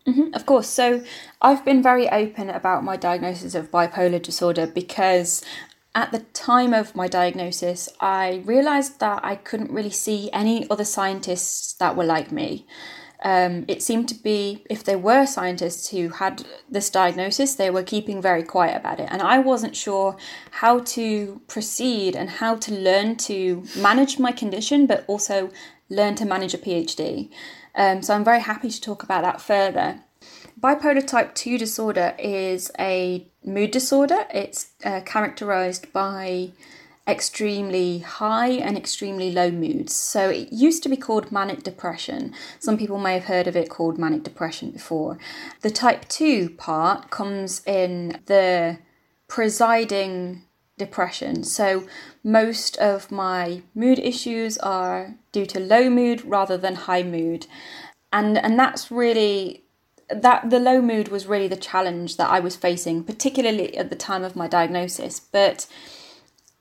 Mm-hmm, 0.06 0.34
of 0.34 0.46
course. 0.46 0.68
So, 0.68 1.02
I've 1.42 1.64
been 1.64 1.82
very 1.82 2.10
open 2.10 2.50
about 2.50 2.84
my 2.84 2.98
diagnosis 2.98 3.56
of 3.56 3.72
bipolar 3.72 4.22
disorder 4.22 4.68
because 4.68 5.46
at 5.94 6.12
the 6.12 6.20
time 6.20 6.74
of 6.74 6.96
my 6.96 7.08
diagnosis, 7.08 7.90
I 8.00 8.44
realized 8.46 9.00
that 9.00 9.24
I 9.24 9.36
couldn't 9.36 9.72
really 9.72 9.90
see 9.90 10.30
any 10.32 10.70
other 10.70 10.86
scientists 10.86 11.74
that 11.74 11.96
were 11.96 12.06
like 12.06 12.32
me. 12.32 12.66
Um, 13.24 13.66
it 13.68 13.84
seemed 13.84 14.10
to 14.10 14.16
be, 14.16 14.64
if 14.70 14.84
there 14.84 14.98
were 14.98 15.26
scientists 15.26 15.90
who 15.90 16.10
had 16.10 16.44
this 16.70 16.90
diagnosis, 16.90 17.56
they 17.56 17.70
were 17.70 17.84
keeping 17.84 18.22
very 18.22 18.42
quiet 18.42 18.78
about 18.78 19.00
it. 19.00 19.10
And 19.12 19.22
I 19.22 19.38
wasn't 19.38 19.76
sure 19.76 20.18
how 20.52 20.80
to 20.80 21.42
proceed 21.48 22.16
and 22.16 22.30
how 22.30 22.56
to 22.56 22.74
learn 22.74 23.18
to 23.18 23.64
manage 23.78 24.18
my 24.18 24.32
condition, 24.32 24.88
but 24.88 25.04
also 25.08 25.52
learn 25.90 26.16
to 26.16 26.26
manage 26.26 26.54
a 26.54 26.58
PhD. 26.58 27.30
Um, 27.76 28.02
so 28.02 28.16
I'm 28.16 28.24
very 28.24 28.42
happy 28.42 28.70
to 28.70 28.82
talk 28.82 29.04
about 29.04 29.22
that 29.24 29.40
further. 29.40 30.02
Bipolar 30.62 31.06
type 31.06 31.34
2 31.34 31.58
disorder 31.58 32.14
is 32.20 32.72
a 32.78 33.26
mood 33.44 33.72
disorder. 33.72 34.28
It's 34.32 34.74
uh, 34.86 35.02
characterized 35.02 35.92
by 35.92 36.52
extremely 37.08 38.00
high 38.00 38.50
and 38.50 38.78
extremely 38.78 39.32
low 39.32 39.50
moods. 39.50 39.96
So 39.96 40.30
it 40.30 40.54
used 40.54 40.84
to 40.84 40.90
be 40.90 40.98
called 40.98 41.32
manic 41.32 41.64
depression. 41.64 42.36
Some 42.60 42.78
people 42.78 43.00
may 43.00 43.16
have 43.16 43.26
heard 43.26 43.48
of 43.48 43.56
it 43.56 43.72
called 43.72 43.98
manic 43.98 44.22
depression 44.22 44.70
before. 44.70 45.18
The 45.62 45.72
type 45.72 46.08
2 46.10 46.52
part 46.52 47.10
comes 47.10 47.64
in 47.66 48.20
the 48.28 48.78
presiding 49.28 50.44
depression. 50.78 51.44
So 51.44 51.88
most 52.24 52.78
of 52.78 53.12
my 53.12 53.64
mood 53.74 53.98
issues 53.98 54.60
are 54.60 55.16
due 55.32 55.48
to 55.48 55.60
low 55.60 55.90
mood 55.90 56.24
rather 56.24 56.56
than 56.56 56.76
high 56.76 57.04
mood. 57.04 57.48
And 58.14 58.38
and 58.38 58.60
that's 58.60 58.92
really 58.92 59.64
that 60.14 60.50
the 60.50 60.60
low 60.60 60.82
mood 60.82 61.10
was 61.10 61.28
really 61.28 61.48
the 61.48 61.56
challenge 61.56 62.18
that 62.18 62.30
I 62.30 62.40
was 62.40 62.56
facing, 62.56 63.04
particularly 63.04 63.78
at 63.78 63.90
the 63.90 63.96
time 63.96 64.24
of 64.24 64.36
my 64.36 64.48
diagnosis. 64.48 65.20
But 65.20 65.68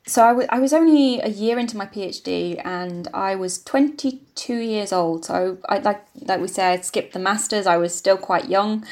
so 0.06 0.24
I, 0.24 0.28
w- 0.28 0.48
I 0.50 0.58
was 0.58 0.72
only 0.72 1.20
a 1.20 1.28
year 1.28 1.58
into 1.58 1.76
my 1.76 1.86
PhD 1.86 2.60
and 2.64 3.06
I 3.14 3.36
was 3.36 3.62
22 3.62 4.54
years 4.54 4.92
old. 4.92 5.24
So 5.24 5.58
I 5.68 5.78
like 5.78 6.04
like 6.22 6.40
we 6.40 6.48
said, 6.48 6.84
skipped 6.84 7.12
the 7.12 7.18
masters. 7.18 7.66
I 7.66 7.76
was 7.76 7.94
still 7.94 8.16
quite 8.16 8.48
young, 8.48 8.84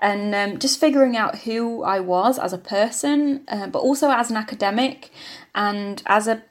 and 0.00 0.34
um, 0.34 0.58
just 0.58 0.78
figuring 0.78 1.16
out 1.16 1.38
who 1.40 1.82
I 1.82 2.00
was 2.00 2.38
as 2.38 2.52
a 2.52 2.58
person, 2.58 3.44
uh, 3.48 3.68
but 3.68 3.78
also 3.78 4.10
as 4.10 4.30
an 4.30 4.36
academic, 4.36 5.10
and 5.54 6.02
as 6.06 6.28
a 6.28 6.42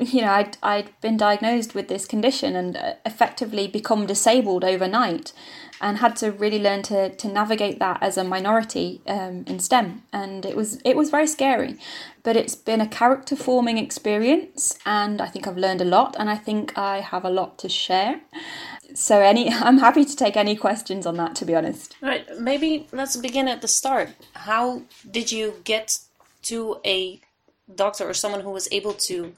you 0.00 0.22
know 0.22 0.32
I'd 0.32 0.56
I'd 0.62 1.00
been 1.00 1.16
diagnosed 1.16 1.74
with 1.74 1.88
this 1.88 2.06
condition 2.06 2.56
and 2.56 2.76
uh, 2.76 2.94
effectively 3.04 3.66
become 3.66 4.06
disabled 4.06 4.64
overnight 4.64 5.32
and 5.80 5.98
had 5.98 6.16
to 6.16 6.32
really 6.32 6.58
learn 6.58 6.82
to, 6.82 7.14
to 7.14 7.28
navigate 7.28 7.78
that 7.78 8.02
as 8.02 8.16
a 8.16 8.24
minority 8.24 9.00
um, 9.06 9.44
in 9.46 9.58
STEM. 9.58 10.02
And 10.12 10.46
it 10.46 10.56
was 10.56 10.80
it 10.84 10.96
was 10.96 11.10
very 11.10 11.26
scary, 11.26 11.76
but 12.22 12.36
it's 12.36 12.54
been 12.54 12.80
a 12.80 12.88
character 12.88 13.36
forming 13.36 13.78
experience, 13.78 14.78
and 14.86 15.20
I 15.20 15.26
think 15.26 15.46
I've 15.46 15.58
learned 15.58 15.80
a 15.80 15.84
lot, 15.84 16.16
and 16.18 16.30
I 16.30 16.36
think 16.36 16.76
I 16.78 17.00
have 17.00 17.24
a 17.24 17.30
lot 17.30 17.58
to 17.58 17.68
share. 17.68 18.20
So 18.94 19.20
any, 19.20 19.50
I'm 19.52 19.78
happy 19.78 20.04
to 20.04 20.16
take 20.16 20.36
any 20.36 20.56
questions 20.56 21.06
on 21.06 21.16
that. 21.16 21.34
To 21.36 21.44
be 21.44 21.54
honest, 21.54 21.96
right? 22.00 22.26
Maybe 22.38 22.86
let's 22.92 23.16
begin 23.16 23.48
at 23.48 23.62
the 23.62 23.68
start. 23.68 24.10
How 24.34 24.82
did 25.10 25.30
you 25.32 25.54
get 25.64 25.98
to 26.44 26.80
a 26.84 27.20
doctor 27.74 28.08
or 28.08 28.14
someone 28.14 28.40
who 28.40 28.50
was 28.50 28.68
able 28.70 28.92
to 28.92 29.34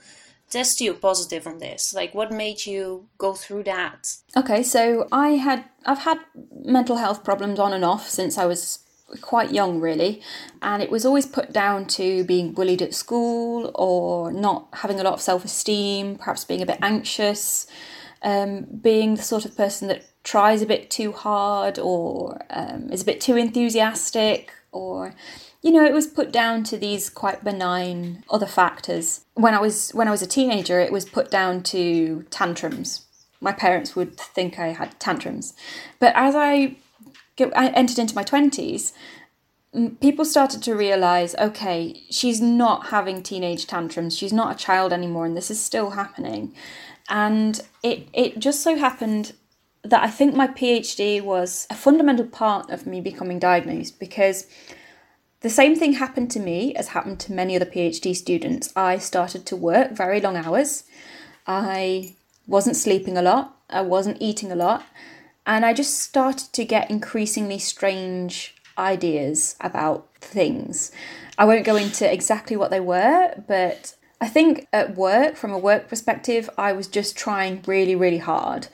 test 0.51 0.81
you 0.81 0.95
positive 0.95 1.47
on 1.47 1.59
this? 1.59 1.95
Like, 1.95 2.15
what 2.15 2.33
made 2.33 2.67
you 2.67 3.07
go 3.19 3.35
through 3.35 3.65
that? 3.65 4.17
Okay, 4.37 4.63
so 4.63 5.09
I 5.13 5.31
had 5.31 5.65
I've 5.85 5.99
had 5.99 6.19
mental 6.65 6.97
health 6.97 7.25
problems 7.25 7.59
on 7.59 7.73
and 7.73 7.85
off 7.85 8.09
since 8.09 8.39
I 8.39 8.47
was 8.47 8.81
quite 9.21 9.53
young, 9.53 9.81
really, 9.81 10.21
and 10.61 10.83
it 10.83 10.91
was 10.91 11.07
always 11.07 11.27
put 11.27 11.53
down 11.53 11.87
to 11.87 12.25
being 12.25 12.53
bullied 12.53 12.83
at 12.83 12.95
school 12.95 13.71
or 13.75 14.33
not 14.33 14.69
having 14.75 15.01
a 15.01 15.03
lot 15.03 15.15
of 15.15 15.21
self 15.21 15.45
esteem, 15.45 16.17
perhaps 16.17 16.45
being 16.45 16.63
a 16.63 16.67
bit 16.67 16.79
anxious, 16.83 17.67
um, 18.23 18.67
being 18.83 19.15
the 19.15 19.23
sort 19.23 19.45
of 19.45 19.57
person 19.57 19.89
that 19.89 20.05
tries 20.25 20.61
a 20.61 20.67
bit 20.67 20.91
too 20.91 21.13
hard 21.13 21.79
or 21.79 22.39
um, 22.51 22.91
is 22.91 23.03
a 23.03 23.05
bit 23.05 23.21
too 23.21 23.37
enthusiastic 23.37 24.53
or 24.73 25.15
you 25.63 25.73
know, 25.73 25.85
it 25.85 25.93
was 25.93 26.07
put 26.07 26.31
down 26.31 26.63
to 26.65 26.77
these 26.77 27.11
quite 27.11 27.43
benign 27.43 28.25
other 28.31 28.47
factors. 28.47 29.25
When 29.35 29.55
I 29.55 29.61
was 29.61 29.91
when 29.91 30.09
I 30.09 30.13
was 30.13 30.23
a 30.23 30.27
teenager, 30.27 30.79
it 30.81 30.93
was 30.93 31.05
put 31.05 31.31
down 31.31 31.63
to 31.65 32.25
tantrums. 32.31 33.07
My 33.41 33.53
parents 33.53 33.95
would 33.97 34.17
think 34.17 34.59
I 34.59 34.69
had 34.69 34.99
tantrums, 34.99 35.55
but 36.01 36.13
as 36.17 36.35
I, 36.35 36.77
get, 37.37 37.57
I 37.57 37.69
entered 37.69 37.99
into 37.99 38.15
my 38.15 38.25
twenties, 38.25 38.93
people 40.01 40.25
started 40.25 40.63
to 40.65 40.75
realize, 40.75 41.35
okay, 41.37 42.03
she's 42.11 42.41
not 42.41 42.89
having 42.89 43.23
teenage 43.23 43.67
tantrums. 43.67 44.17
She's 44.17 44.33
not 44.33 44.55
a 44.55 44.59
child 44.59 44.93
anymore, 44.93 45.27
and 45.27 45.37
this 45.37 45.51
is 45.51 45.63
still 45.63 45.91
happening. 45.91 46.55
And 47.09 47.61
it 47.83 48.09
it 48.13 48.39
just 48.39 48.63
so 48.63 48.77
happened 48.77 49.33
that 49.83 50.03
I 50.03 50.11
think 50.11 50.35
my 50.35 50.49
PhD 50.49 51.23
was 51.23 51.67
a 51.71 51.75
fundamental 51.75 52.27
part 52.27 52.71
of 52.71 52.87
me 52.87 53.01
becoming 53.01 53.39
diagnosed 53.39 53.99
because 53.99 54.47
the 55.41 55.51
same 55.51 55.77
thing 55.77 55.95
happened 55.95 56.31
to 56.33 56.41
me 56.41 56.75
as 56.75 56.89
happened 56.89 57.21
to 57.21 57.33
many 57.33 57.55
other 57.55 57.65
PhD 57.67 58.15
students. 58.15 58.73
I 58.75 58.99
started 58.99 59.47
to 59.47 59.57
work 59.57 59.93
very 59.93 60.21
long 60.21 60.37
hours. 60.37 60.85
I 61.47 62.15
wasn't 62.47 62.77
sleeping 62.77 63.17
a 63.17 63.23
lot. 63.23 63.57
I 63.71 63.83
wasn't 63.83 64.21
eating 64.21 64.51
a 64.51 64.57
lot. 64.57 64.85
And 65.47 65.65
I 65.65 65.73
just 65.73 66.01
started 66.01 66.53
to 66.53 66.65
get 66.65 66.91
increasingly 66.91 67.59
strange 67.59 68.55
ideas 68.77 69.57
about 69.61 70.09
things. 70.21 70.91
I 71.39 71.45
won't 71.45 71.65
go 71.65 71.77
into 71.77 72.11
exactly 72.11 72.57
what 72.57 72.71
they 72.71 72.81
were, 72.81 73.35
but 73.47 73.95
I 74.21 74.29
think 74.29 74.67
at 74.73 74.97
work, 74.97 75.37
from 75.37 75.53
a 75.53 75.59
work 75.59 75.89
perspective, 75.89 76.51
I 76.59 76.73
was 76.73 76.89
just 76.89 77.17
trying 77.17 77.63
really, 77.67 77.95
really 77.95 78.19
hard. 78.19 78.67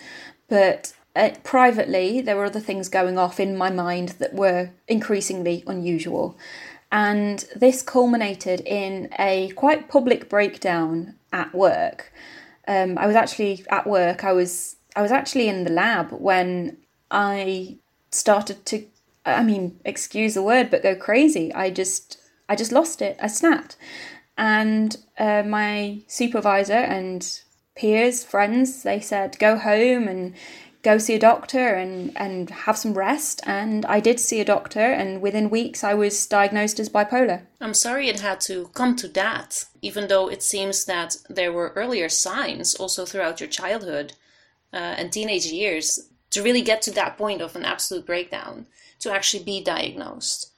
But 0.49 0.95
uh, 1.17 1.31
privately, 1.43 2.21
there 2.21 2.37
were 2.37 2.47
other 2.47 2.61
things 2.61 2.89
going 2.89 3.19
off 3.19 3.39
in 3.39 3.57
my 3.57 3.71
mind 3.71 4.11
that 4.19 4.35
were 4.35 4.71
increasingly 4.89 5.63
unusual. 5.67 6.37
And 6.91 7.45
this 7.55 7.83
culminated 7.83 8.61
in 8.61 9.09
a 9.19 9.51
quite 9.51 9.89
public 9.89 10.29
breakdown 10.29 11.15
at 11.33 11.55
work. 11.55 12.13
Um, 12.67 12.97
I 12.99 13.07
was 13.07 13.17
actually 13.17 13.65
at 13.71 13.87
work, 13.87 14.25
I 14.25 14.33
was 14.33 14.77
I 14.97 15.03
was 15.03 15.11
actually 15.11 15.49
in 15.49 15.65
the 15.65 15.73
lab 15.73 16.13
when 16.13 16.77
I 17.11 17.79
started 18.11 18.65
to 18.67 18.87
I 19.27 19.43
mean, 19.43 19.81
excuse 19.85 20.35
the 20.35 20.43
word, 20.43 20.71
but 20.71 20.83
go 20.83 20.95
crazy. 20.95 21.53
I 21.55 21.71
just 21.71 22.19
I 22.49 22.57
just 22.57 22.73
lost 22.73 23.01
it. 23.01 23.17
I 23.21 23.27
snapped. 23.27 23.77
And 24.37 24.97
uh, 25.19 25.43
my 25.45 26.03
supervisor 26.07 26.73
and 26.73 27.41
peers, 27.77 28.25
friends, 28.25 28.83
they 28.83 29.01
said, 29.01 29.39
go 29.39 29.57
home 29.57 30.09
and 30.09 30.35
go 30.85 30.99
see 30.99 31.15
a 31.15 31.19
doctor 31.19 31.75
and, 31.75 32.13
and 32.15 32.51
have 32.51 32.77
some 32.77 32.95
rest. 32.95 33.41
And 33.47 33.85
I 33.87 33.99
did 33.99 34.21
see 34.21 34.41
a 34.41 34.45
doctor, 34.45 34.81
and 34.81 35.21
within 35.21 35.51
weeks, 35.51 35.83
I 35.83 35.95
was 35.95 36.27
diagnosed 36.27 36.79
as 36.79 36.91
bipolar. 36.91 37.43
I'm 37.61 37.75
sorry 37.75 38.09
it 38.09 38.21
had 38.21 38.41
to 38.43 38.69
come 38.75 38.95
to 38.97 39.09
that, 39.09 39.65
even 39.83 40.07
though 40.07 40.29
it 40.29 40.43
seems 40.43 40.85
that 40.85 41.17
there 41.29 41.53
were 41.53 41.73
earlier 41.75 42.09
signs 42.09 42.75
also 42.75 43.05
throughout 43.05 43.41
your 43.41 43.49
childhood 43.49 44.13
uh, 44.73 44.77
and 44.77 45.11
teenage 45.11 45.47
years 45.47 46.11
to 46.31 46.43
really 46.43 46.63
get 46.63 46.83
to 46.83 46.91
that 46.93 47.17
point 47.17 47.41
of 47.41 47.57
an 47.57 47.65
absolute 47.65 48.07
breakdown 48.07 48.67
to 49.01 49.13
actually 49.13 49.43
be 49.43 49.63
diagnosed. 49.63 50.53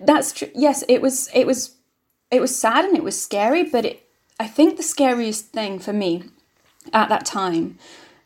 That's 0.00 0.32
true. 0.32 0.50
Yes, 0.54 0.82
it 0.88 1.02
was. 1.02 1.28
It 1.34 1.46
was. 1.46 1.74
It 2.30 2.40
was 2.40 2.54
sad 2.54 2.84
and 2.84 2.96
it 2.96 3.02
was 3.02 3.20
scary, 3.20 3.64
but 3.64 3.84
it. 3.84 4.02
I 4.38 4.46
think 4.46 4.76
the 4.76 4.84
scariest 4.84 5.46
thing 5.46 5.80
for 5.80 5.92
me 5.92 6.24
at 6.92 7.08
that 7.08 7.26
time 7.26 7.78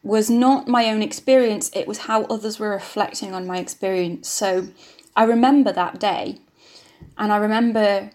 was 0.02 0.28
not 0.28 0.66
my 0.66 0.90
own 0.90 1.02
experience, 1.02 1.70
it 1.74 1.86
was 1.86 1.98
how 1.98 2.24
others 2.24 2.58
were 2.58 2.70
reflecting 2.70 3.34
on 3.34 3.46
my 3.46 3.58
experience. 3.58 4.28
So 4.28 4.68
I 5.14 5.24
remember 5.24 5.72
that 5.72 6.00
day, 6.00 6.38
and 7.16 7.32
I 7.32 7.36
remember 7.36 8.10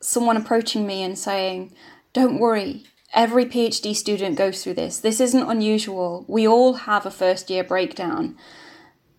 someone 0.00 0.36
approaching 0.36 0.86
me 0.86 1.02
and 1.02 1.18
saying, 1.18 1.74
Don't 2.12 2.38
worry, 2.38 2.84
every 3.14 3.46
PhD 3.46 3.96
student 3.96 4.36
goes 4.36 4.62
through 4.62 4.74
this. 4.74 4.98
This 4.98 5.20
isn't 5.20 5.50
unusual. 5.50 6.24
We 6.28 6.46
all 6.46 6.74
have 6.74 7.06
a 7.06 7.10
first 7.10 7.48
year 7.48 7.64
breakdown. 7.64 8.36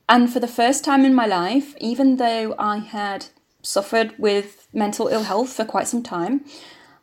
And 0.07 0.31
for 0.31 0.39
the 0.39 0.47
first 0.47 0.85
time 0.85 1.03
in 1.03 1.13
my 1.13 1.25
life, 1.25 1.75
even 1.81 2.17
though 2.17 2.55
I 2.57 2.77
had 2.77 3.25
suffered 3.61 4.13
with 4.17 4.67
mental 4.71 5.07
ill 5.07 5.23
health 5.23 5.51
for 5.51 5.65
quite 5.65 5.87
some 5.87 6.03
time, 6.03 6.45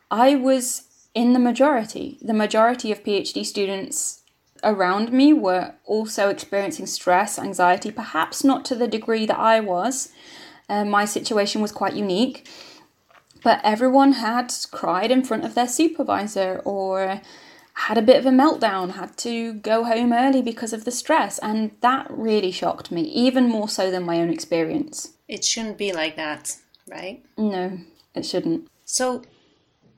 I 0.09 0.35
was 0.35 0.83
in 1.13 1.33
the 1.33 1.39
majority. 1.39 2.17
The 2.21 2.33
majority 2.33 2.91
of 2.91 3.03
PhD 3.03 3.45
students 3.45 4.23
around 4.65 5.13
me 5.13 5.31
were 5.31 5.75
also 5.85 6.29
experiencing 6.29 6.87
stress, 6.87 7.39
anxiety, 7.39 7.91
perhaps 7.91 8.43
not 8.43 8.65
to 8.65 8.75
the 8.75 8.87
degree 8.87 9.25
that 9.25 9.39
I 9.39 9.59
was. 9.59 10.11
Uh, 10.67 10.83
my 10.83 11.05
situation 11.05 11.61
was 11.61 11.71
quite 11.71 11.93
unique, 11.93 12.47
but 13.43 13.61
everyone 13.63 14.13
had 14.13 14.51
cried 14.71 15.11
in 15.11 15.23
front 15.23 15.45
of 15.45 15.53
their 15.53 15.67
supervisor 15.67 16.61
or 16.65 17.21
had 17.75 17.97
a 17.97 18.01
bit 18.01 18.17
of 18.17 18.25
a 18.25 18.29
meltdown, 18.29 18.93
had 18.93 19.15
to 19.17 19.53
go 19.53 19.83
home 19.83 20.11
early 20.11 20.41
because 20.41 20.73
of 20.73 20.85
the 20.85 20.91
stress, 20.91 21.37
and 21.39 21.71
that 21.81 22.07
really 22.09 22.51
shocked 22.51 22.91
me, 22.91 23.03
even 23.03 23.47
more 23.47 23.69
so 23.69 23.91
than 23.91 24.03
my 24.03 24.19
own 24.19 24.29
experience. 24.29 25.13
It 25.27 25.43
shouldn't 25.43 25.77
be 25.77 25.91
like 25.91 26.15
that, 26.15 26.57
right? 26.87 27.23
No, 27.37 27.79
it 28.15 28.25
shouldn't. 28.25 28.67
So, 28.85 29.23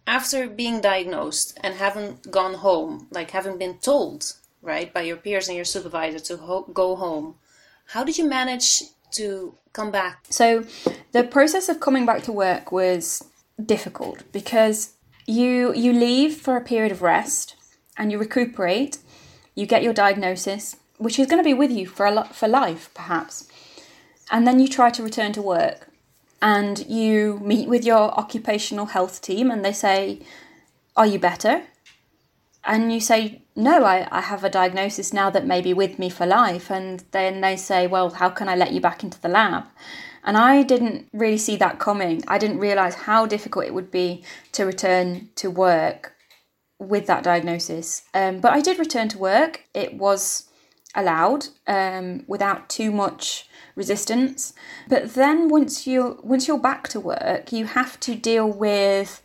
after 0.08 0.48
being 0.48 0.82
diagnosed 0.82 1.58
and 1.62 1.76
having 1.76 2.20
gone 2.32 2.56
home, 2.56 3.08
like 3.12 3.32
having 3.32 3.58
been 3.58 3.78
told 3.78 4.34
right, 4.62 4.94
by 4.94 5.02
your 5.02 5.18
peers 5.18 5.48
and 5.48 5.56
your 5.56 5.66
supervisor 5.66 6.20
to 6.20 6.38
ho- 6.38 6.70
go 6.74 6.96
home. 6.96 7.36
How 7.88 8.04
did 8.04 8.18
you 8.18 8.28
manage 8.28 8.84
to 9.12 9.56
come 9.74 9.92
back? 9.92 10.26
So, 10.30 10.66
the 11.12 11.24
process 11.24 11.70
of 11.70 11.80
coming 11.80 12.06
back 12.06 12.24
to 12.24 12.32
work 12.32 12.72
was 12.72 13.24
difficult 13.64 14.24
because 14.32 14.94
you 15.26 15.74
you 15.74 15.92
leave 15.94 16.36
for 16.36 16.56
a 16.58 16.62
period 16.64 16.92
of 16.92 17.02
rest 17.02 17.56
and 17.98 18.12
you 18.12 18.18
recuperate. 18.20 18.98
You 19.56 19.66
get 19.66 19.84
your 19.84 19.94
diagnosis. 19.94 20.76
which 21.00 21.20
is 21.20 21.28
going 21.28 21.38
to 21.44 21.48
be 21.48 21.54
with 21.54 21.72
you 21.72 21.86
for 21.86 22.06
a 22.08 22.12
lot 22.12 22.36
for 22.36 22.48
life, 22.48 22.90
perhaps. 22.96 23.48
And 24.32 24.48
then 24.48 24.60
you 24.60 24.68
try 24.68 24.90
to 24.90 25.04
return 25.04 25.32
to 25.34 25.42
work, 25.44 25.90
and 26.42 26.80
you 26.88 27.40
meet 27.44 27.70
with 27.70 27.86
your 27.86 28.12
occupational 28.20 28.88
health 28.88 29.22
team, 29.22 29.52
and 29.52 29.64
they 29.64 29.74
say, 29.74 30.20
"Are 30.96 31.06
you 31.06 31.20
better?" 31.20 31.56
And 32.64 32.92
you 32.92 33.00
say, 33.00 33.44
"No, 33.58 33.84
I, 33.84 34.08
I 34.12 34.22
have 34.22 34.46
a 34.46 34.50
diagnosis 34.50 35.12
now 35.12 35.30
that 35.32 35.46
may 35.46 35.62
be 35.62 35.74
with 35.74 36.00
me 36.00 36.10
for 36.10 36.26
life." 36.26 36.72
And 36.72 37.04
then 37.12 37.42
they 37.42 37.58
say, 37.58 37.88
"Well, 37.88 38.12
how 38.12 38.30
can 38.30 38.48
I 38.48 38.56
let 38.56 38.72
you 38.72 38.80
back 38.80 39.04
into 39.04 39.20
the 39.20 39.28
lab?" 39.28 39.66
And 40.24 40.38
I 40.38 40.64
didn't 40.64 41.08
really 41.14 41.38
see 41.38 41.58
that 41.58 41.80
coming. 41.80 42.24
I 42.28 42.38
didn't 42.38 42.60
realize 42.60 42.96
how 42.96 43.26
difficult 43.26 43.66
it 43.66 43.74
would 43.74 43.92
be 43.92 44.24
to 44.54 44.66
return 44.66 45.30
to 45.36 45.50
work 45.50 46.14
with 46.80 47.08
that 47.08 47.24
diagnosis. 47.24 48.04
Um, 48.14 48.40
but 48.40 48.54
I 48.54 48.62
did 48.62 48.80
return 48.80 49.10
to 49.10 49.18
work. 49.18 49.64
It 49.74 49.96
was 49.96 50.48
allowed 50.96 51.48
um, 51.66 52.24
without 52.28 52.70
too 52.70 52.92
much 52.92 53.48
resistance. 53.76 54.54
But 54.90 55.14
then 55.14 55.48
once 55.48 55.88
you 55.88 56.20
once 56.24 56.48
you're 56.48 56.60
back 56.60 56.88
to 56.90 57.00
work, 57.00 57.52
you 57.52 57.66
have 57.66 58.00
to 58.02 58.16
deal 58.16 58.52
with 58.52 59.22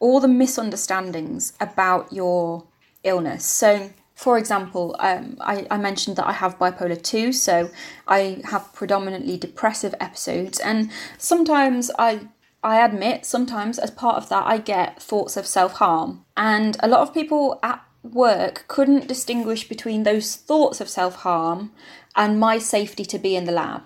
all 0.00 0.18
the 0.18 0.28
misunderstandings 0.28 1.52
about 1.60 2.12
your 2.12 2.64
illness. 3.02 3.44
So 3.44 3.90
for 4.20 4.36
example, 4.36 4.96
um, 4.98 5.38
I, 5.40 5.66
I, 5.70 5.78
mentioned 5.78 6.16
that 6.18 6.26
I 6.26 6.32
have 6.32 6.58
bipolar 6.58 7.02
2, 7.02 7.32
so 7.32 7.70
I 8.06 8.42
have 8.44 8.70
predominantly 8.74 9.38
depressive 9.38 9.94
episodes, 9.98 10.60
and 10.60 10.90
sometimes 11.16 11.90
I 11.98 12.28
I 12.62 12.84
admit 12.84 13.24
sometimes 13.24 13.78
as 13.78 13.90
part 13.90 14.16
of 14.16 14.28
that 14.28 14.46
I 14.46 14.58
get 14.58 15.02
thoughts 15.02 15.38
of 15.38 15.46
self 15.46 15.72
harm, 15.74 16.26
and 16.36 16.76
a 16.80 16.88
lot 16.88 17.00
of 17.00 17.14
people 17.14 17.58
at 17.62 17.82
work 18.02 18.66
couldn't 18.68 19.08
distinguish 19.08 19.66
between 19.66 20.02
those 20.02 20.36
thoughts 20.36 20.82
of 20.82 20.90
self 20.90 21.14
harm 21.16 21.72
and 22.14 22.38
my 22.38 22.58
safety 22.58 23.06
to 23.06 23.18
be 23.18 23.34
in 23.36 23.44
the 23.44 23.52
lab. 23.52 23.84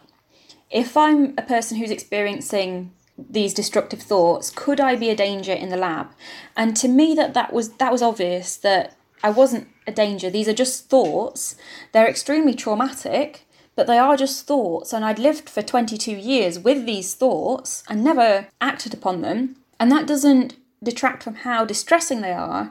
If 0.68 0.96
I'm 0.96 1.34
a 1.38 1.42
person 1.42 1.78
who's 1.78 1.92
experiencing 1.92 2.92
these 3.16 3.54
destructive 3.54 4.02
thoughts, 4.02 4.50
could 4.50 4.80
I 4.80 4.96
be 4.96 5.10
a 5.10 5.14
danger 5.16 5.52
in 5.52 5.68
the 5.68 5.76
lab? 5.76 6.08
And 6.56 6.76
to 6.78 6.88
me, 6.88 7.14
that 7.14 7.34
that 7.34 7.52
was 7.52 7.74
that 7.74 7.92
was 7.92 8.02
obvious 8.02 8.56
that 8.56 8.96
I 9.24 9.30
wasn't 9.30 9.68
a 9.86 9.90
danger. 9.90 10.28
These 10.28 10.48
are 10.48 10.52
just 10.52 10.90
thoughts. 10.90 11.56
They're 11.92 12.06
extremely 12.06 12.52
traumatic, 12.52 13.46
but 13.74 13.86
they 13.86 13.96
are 13.96 14.18
just 14.18 14.46
thoughts. 14.46 14.92
And 14.92 15.02
I'd 15.02 15.18
lived 15.18 15.48
for 15.48 15.62
22 15.62 16.12
years 16.12 16.58
with 16.58 16.84
these 16.84 17.14
thoughts 17.14 17.82
and 17.88 18.04
never 18.04 18.48
acted 18.60 18.92
upon 18.92 19.22
them. 19.22 19.56
And 19.80 19.90
that 19.90 20.06
doesn't 20.06 20.58
detract 20.82 21.22
from 21.22 21.36
how 21.36 21.64
distressing 21.64 22.20
they 22.20 22.34
are. 22.34 22.70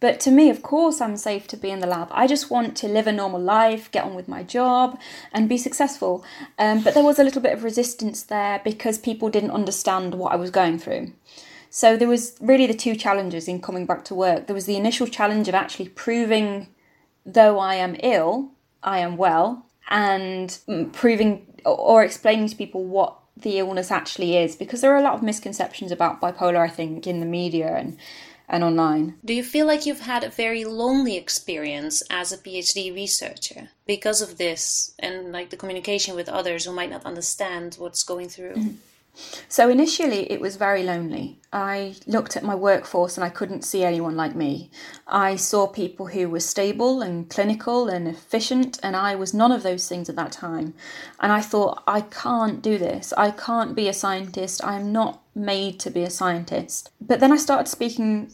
But 0.00 0.18
to 0.20 0.30
me, 0.30 0.48
of 0.48 0.62
course, 0.62 1.02
I'm 1.02 1.18
safe 1.18 1.46
to 1.48 1.58
be 1.58 1.68
in 1.68 1.80
the 1.80 1.86
lab. 1.86 2.08
I 2.12 2.26
just 2.26 2.50
want 2.50 2.78
to 2.78 2.88
live 2.88 3.06
a 3.06 3.12
normal 3.12 3.42
life, 3.42 3.90
get 3.90 4.04
on 4.04 4.14
with 4.14 4.26
my 4.26 4.42
job, 4.42 4.98
and 5.34 5.50
be 5.50 5.58
successful. 5.58 6.24
Um, 6.58 6.82
but 6.82 6.94
there 6.94 7.04
was 7.04 7.18
a 7.18 7.24
little 7.24 7.42
bit 7.42 7.52
of 7.52 7.62
resistance 7.62 8.22
there 8.22 8.62
because 8.64 8.96
people 8.96 9.28
didn't 9.28 9.50
understand 9.50 10.14
what 10.14 10.32
I 10.32 10.36
was 10.36 10.50
going 10.50 10.78
through. 10.78 11.12
So 11.70 11.96
there 11.96 12.08
was 12.08 12.36
really 12.40 12.66
the 12.66 12.74
two 12.74 12.96
challenges 12.96 13.46
in 13.46 13.62
coming 13.62 13.86
back 13.86 14.04
to 14.06 14.14
work. 14.14 14.46
There 14.46 14.54
was 14.54 14.66
the 14.66 14.76
initial 14.76 15.06
challenge 15.06 15.48
of 15.48 15.54
actually 15.54 15.88
proving, 15.88 16.68
though 17.24 17.58
I 17.58 17.76
am 17.76 17.96
ill, 18.02 18.50
I 18.82 18.98
am 18.98 19.16
well, 19.16 19.66
and 19.88 20.50
mm, 20.68 20.92
proving 20.92 21.46
or 21.64 22.02
explaining 22.02 22.48
to 22.48 22.56
people 22.56 22.84
what 22.84 23.16
the 23.36 23.58
illness 23.58 23.90
actually 23.90 24.36
is, 24.36 24.56
because 24.56 24.80
there 24.80 24.92
are 24.92 24.98
a 24.98 25.02
lot 25.02 25.14
of 25.14 25.22
misconceptions 25.22 25.92
about 25.92 26.20
bipolar, 26.20 26.58
I 26.58 26.68
think, 26.68 27.06
in 27.06 27.20
the 27.20 27.26
media 27.26 27.76
and 27.76 27.96
and 28.50 28.64
online. 28.64 29.14
Do 29.24 29.32
you 29.32 29.44
feel 29.44 29.64
like 29.64 29.86
you've 29.86 30.00
had 30.00 30.24
a 30.24 30.28
very 30.28 30.64
lonely 30.64 31.16
experience 31.16 32.02
as 32.10 32.32
a 32.32 32.36
PhD 32.36 32.92
researcher 32.92 33.68
because 33.86 34.20
of 34.20 34.38
this 34.38 34.92
and 34.98 35.30
like 35.30 35.50
the 35.50 35.56
communication 35.56 36.16
with 36.16 36.28
others 36.28 36.64
who 36.64 36.72
might 36.72 36.90
not 36.90 37.06
understand 37.06 37.76
what's 37.78 38.02
going 38.02 38.28
through? 38.28 38.54
Mm-hmm. 38.54 38.74
So 39.48 39.68
initially, 39.68 40.30
it 40.30 40.40
was 40.40 40.56
very 40.56 40.82
lonely. 40.82 41.38
I 41.52 41.96
looked 42.06 42.36
at 42.36 42.44
my 42.44 42.54
workforce 42.54 43.16
and 43.16 43.24
I 43.24 43.28
couldn't 43.28 43.64
see 43.64 43.82
anyone 43.82 44.16
like 44.16 44.36
me. 44.36 44.70
I 45.06 45.36
saw 45.36 45.66
people 45.66 46.06
who 46.06 46.28
were 46.28 46.40
stable 46.40 47.02
and 47.02 47.28
clinical 47.28 47.88
and 47.88 48.06
efficient, 48.06 48.78
and 48.82 48.94
I 48.94 49.16
was 49.16 49.34
none 49.34 49.52
of 49.52 49.62
those 49.62 49.88
things 49.88 50.08
at 50.08 50.16
that 50.16 50.32
time. 50.32 50.74
And 51.18 51.32
I 51.32 51.40
thought, 51.40 51.82
I 51.86 52.02
can't 52.02 52.62
do 52.62 52.78
this. 52.78 53.12
I 53.16 53.30
can't 53.32 53.74
be 53.74 53.88
a 53.88 53.92
scientist. 53.92 54.64
I'm 54.64 54.92
not 54.92 55.22
made 55.34 55.80
to 55.80 55.90
be 55.90 56.02
a 56.02 56.10
scientist. 56.10 56.90
But 57.00 57.20
then 57.20 57.32
I 57.32 57.36
started 57.36 57.68
speaking 57.68 58.30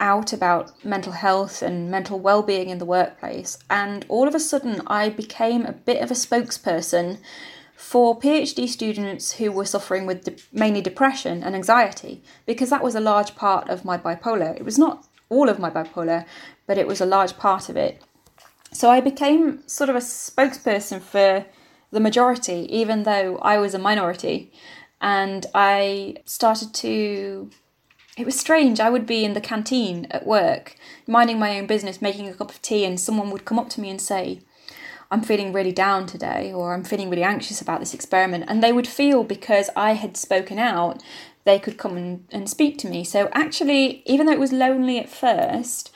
out 0.00 0.32
about 0.32 0.84
mental 0.84 1.12
health 1.12 1.62
and 1.62 1.90
mental 1.90 2.20
well-being 2.20 2.68
in 2.68 2.78
the 2.78 2.84
workplace 2.84 3.58
and 3.68 4.06
all 4.08 4.28
of 4.28 4.34
a 4.34 4.40
sudden 4.40 4.80
I 4.86 5.08
became 5.08 5.66
a 5.66 5.72
bit 5.72 6.00
of 6.00 6.10
a 6.10 6.14
spokesperson 6.14 7.18
for 7.78 8.18
PhD 8.18 8.68
students 8.68 9.34
who 9.34 9.52
were 9.52 9.64
suffering 9.64 10.04
with 10.04 10.24
de- 10.24 10.34
mainly 10.52 10.80
depression 10.80 11.44
and 11.44 11.54
anxiety, 11.54 12.20
because 12.44 12.70
that 12.70 12.82
was 12.82 12.96
a 12.96 13.00
large 13.00 13.36
part 13.36 13.68
of 13.70 13.84
my 13.84 13.96
bipolar. 13.96 14.56
It 14.56 14.64
was 14.64 14.78
not 14.78 15.06
all 15.28 15.48
of 15.48 15.60
my 15.60 15.70
bipolar, 15.70 16.26
but 16.66 16.76
it 16.76 16.88
was 16.88 17.00
a 17.00 17.06
large 17.06 17.38
part 17.38 17.68
of 17.68 17.76
it. 17.76 18.02
So 18.72 18.90
I 18.90 19.00
became 19.00 19.62
sort 19.68 19.88
of 19.88 19.94
a 19.94 20.00
spokesperson 20.00 21.00
for 21.00 21.46
the 21.92 22.00
majority, 22.00 22.66
even 22.68 23.04
though 23.04 23.38
I 23.38 23.58
was 23.58 23.74
a 23.74 23.78
minority. 23.78 24.52
And 25.00 25.46
I 25.54 26.16
started 26.24 26.74
to. 26.74 27.48
It 28.16 28.26
was 28.26 28.38
strange. 28.38 28.80
I 28.80 28.90
would 28.90 29.06
be 29.06 29.24
in 29.24 29.34
the 29.34 29.40
canteen 29.40 30.08
at 30.10 30.26
work, 30.26 30.74
minding 31.06 31.38
my 31.38 31.56
own 31.56 31.68
business, 31.68 32.02
making 32.02 32.26
a 32.26 32.34
cup 32.34 32.50
of 32.50 32.60
tea, 32.60 32.84
and 32.84 32.98
someone 32.98 33.30
would 33.30 33.44
come 33.44 33.60
up 33.60 33.70
to 33.70 33.80
me 33.80 33.88
and 33.88 34.00
say, 34.00 34.40
I'm 35.10 35.22
feeling 35.22 35.52
really 35.52 35.72
down 35.72 36.06
today 36.06 36.52
or 36.52 36.74
I'm 36.74 36.84
feeling 36.84 37.08
really 37.08 37.22
anxious 37.22 37.60
about 37.60 37.80
this 37.80 37.94
experiment. 37.94 38.44
And 38.48 38.62
they 38.62 38.72
would 38.72 38.86
feel 38.86 39.24
because 39.24 39.70
I 39.74 39.92
had 39.92 40.16
spoken 40.16 40.58
out, 40.58 41.02
they 41.44 41.58
could 41.58 41.78
come 41.78 41.96
and, 41.96 42.24
and 42.30 42.48
speak 42.48 42.78
to 42.78 42.88
me. 42.88 43.04
So 43.04 43.28
actually, 43.32 44.02
even 44.04 44.26
though 44.26 44.32
it 44.32 44.40
was 44.40 44.52
lonely 44.52 44.98
at 44.98 45.08
first, 45.08 45.90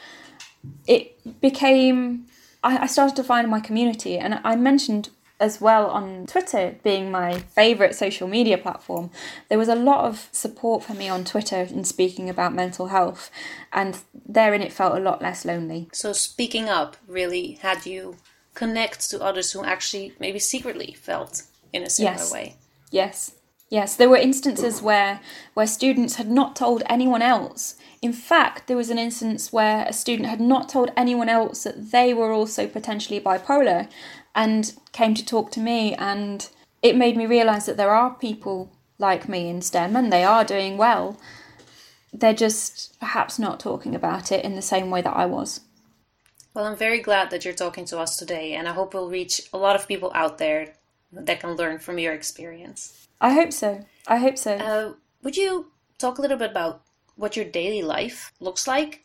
it 0.86 1.40
became, 1.40 2.26
I, 2.62 2.78
I 2.78 2.86
started 2.86 3.16
to 3.16 3.24
find 3.24 3.48
my 3.48 3.60
community. 3.60 4.16
And 4.16 4.40
I 4.44 4.56
mentioned 4.56 5.10
as 5.42 5.60
well 5.60 5.88
on 5.90 6.24
Twitter 6.26 6.76
being 6.84 7.10
my 7.10 7.40
favourite 7.40 7.96
social 7.96 8.28
media 8.28 8.56
platform, 8.56 9.10
there 9.48 9.58
was 9.58 9.68
a 9.68 9.74
lot 9.74 10.04
of 10.04 10.28
support 10.30 10.84
for 10.84 10.94
me 10.94 11.08
on 11.08 11.24
Twitter 11.24 11.62
in 11.62 11.82
speaking 11.82 12.30
about 12.30 12.54
mental 12.54 12.86
health, 12.86 13.28
and 13.72 13.98
therein 14.14 14.62
it 14.62 14.72
felt 14.72 14.96
a 14.96 15.00
lot 15.00 15.20
less 15.20 15.44
lonely. 15.44 15.88
So, 15.92 16.12
speaking 16.12 16.68
up 16.68 16.96
really 17.08 17.58
had 17.60 17.84
you 17.84 18.16
connect 18.54 19.10
to 19.10 19.22
others 19.22 19.52
who 19.52 19.64
actually 19.64 20.14
maybe 20.18 20.38
secretly 20.38 20.94
felt 21.00 21.42
in 21.72 21.82
a 21.82 21.90
similar 21.90 22.16
yes. 22.16 22.32
way. 22.32 22.56
Yes. 22.90 23.32
Yes, 23.70 23.96
there 23.96 24.10
were 24.10 24.18
instances 24.18 24.82
where 24.82 25.20
where 25.54 25.66
students 25.66 26.16
had 26.16 26.30
not 26.30 26.54
told 26.54 26.82
anyone 26.86 27.22
else. 27.22 27.76
In 28.02 28.12
fact, 28.12 28.66
there 28.66 28.76
was 28.76 28.90
an 28.90 28.98
instance 28.98 29.50
where 29.50 29.86
a 29.86 29.94
student 29.94 30.28
had 30.28 30.42
not 30.42 30.68
told 30.68 30.90
anyone 30.94 31.30
else 31.30 31.62
that 31.64 31.90
they 31.90 32.12
were 32.12 32.32
also 32.32 32.66
potentially 32.66 33.18
bipolar 33.18 33.88
and 34.34 34.74
came 34.92 35.14
to 35.14 35.24
talk 35.24 35.50
to 35.52 35.60
me 35.60 35.94
and 35.94 36.50
it 36.82 36.96
made 36.96 37.16
me 37.16 37.24
realize 37.24 37.64
that 37.64 37.78
there 37.78 37.94
are 37.94 38.14
people 38.14 38.70
like 38.98 39.26
me 39.26 39.48
in 39.48 39.62
STEM 39.62 39.96
and 39.96 40.12
they 40.12 40.24
are 40.24 40.44
doing 40.44 40.76
well. 40.76 41.18
They're 42.12 42.34
just 42.34 42.98
perhaps 43.00 43.38
not 43.38 43.58
talking 43.58 43.94
about 43.94 44.30
it 44.30 44.44
in 44.44 44.54
the 44.54 44.60
same 44.60 44.90
way 44.90 45.00
that 45.00 45.16
I 45.16 45.24
was. 45.24 45.60
Well, 46.54 46.66
I'm 46.66 46.76
very 46.76 47.00
glad 47.00 47.30
that 47.30 47.44
you're 47.44 47.54
talking 47.54 47.84
to 47.86 47.98
us 47.98 48.16
today, 48.16 48.54
and 48.54 48.68
I 48.68 48.72
hope 48.72 48.92
we'll 48.92 49.08
reach 49.08 49.40
a 49.52 49.58
lot 49.58 49.76
of 49.76 49.88
people 49.88 50.12
out 50.14 50.38
there 50.38 50.74
that 51.12 51.40
can 51.40 51.56
learn 51.56 51.78
from 51.78 51.98
your 51.98 52.12
experience. 52.12 53.08
I 53.20 53.32
hope 53.32 53.52
so. 53.52 53.84
I 54.06 54.16
hope 54.16 54.36
so. 54.36 54.56
Uh, 54.56 54.92
would 55.22 55.36
you 55.36 55.72
talk 55.98 56.18
a 56.18 56.22
little 56.22 56.36
bit 56.36 56.50
about 56.50 56.82
what 57.16 57.36
your 57.36 57.44
daily 57.44 57.82
life 57.82 58.32
looks 58.40 58.66
like 58.66 59.04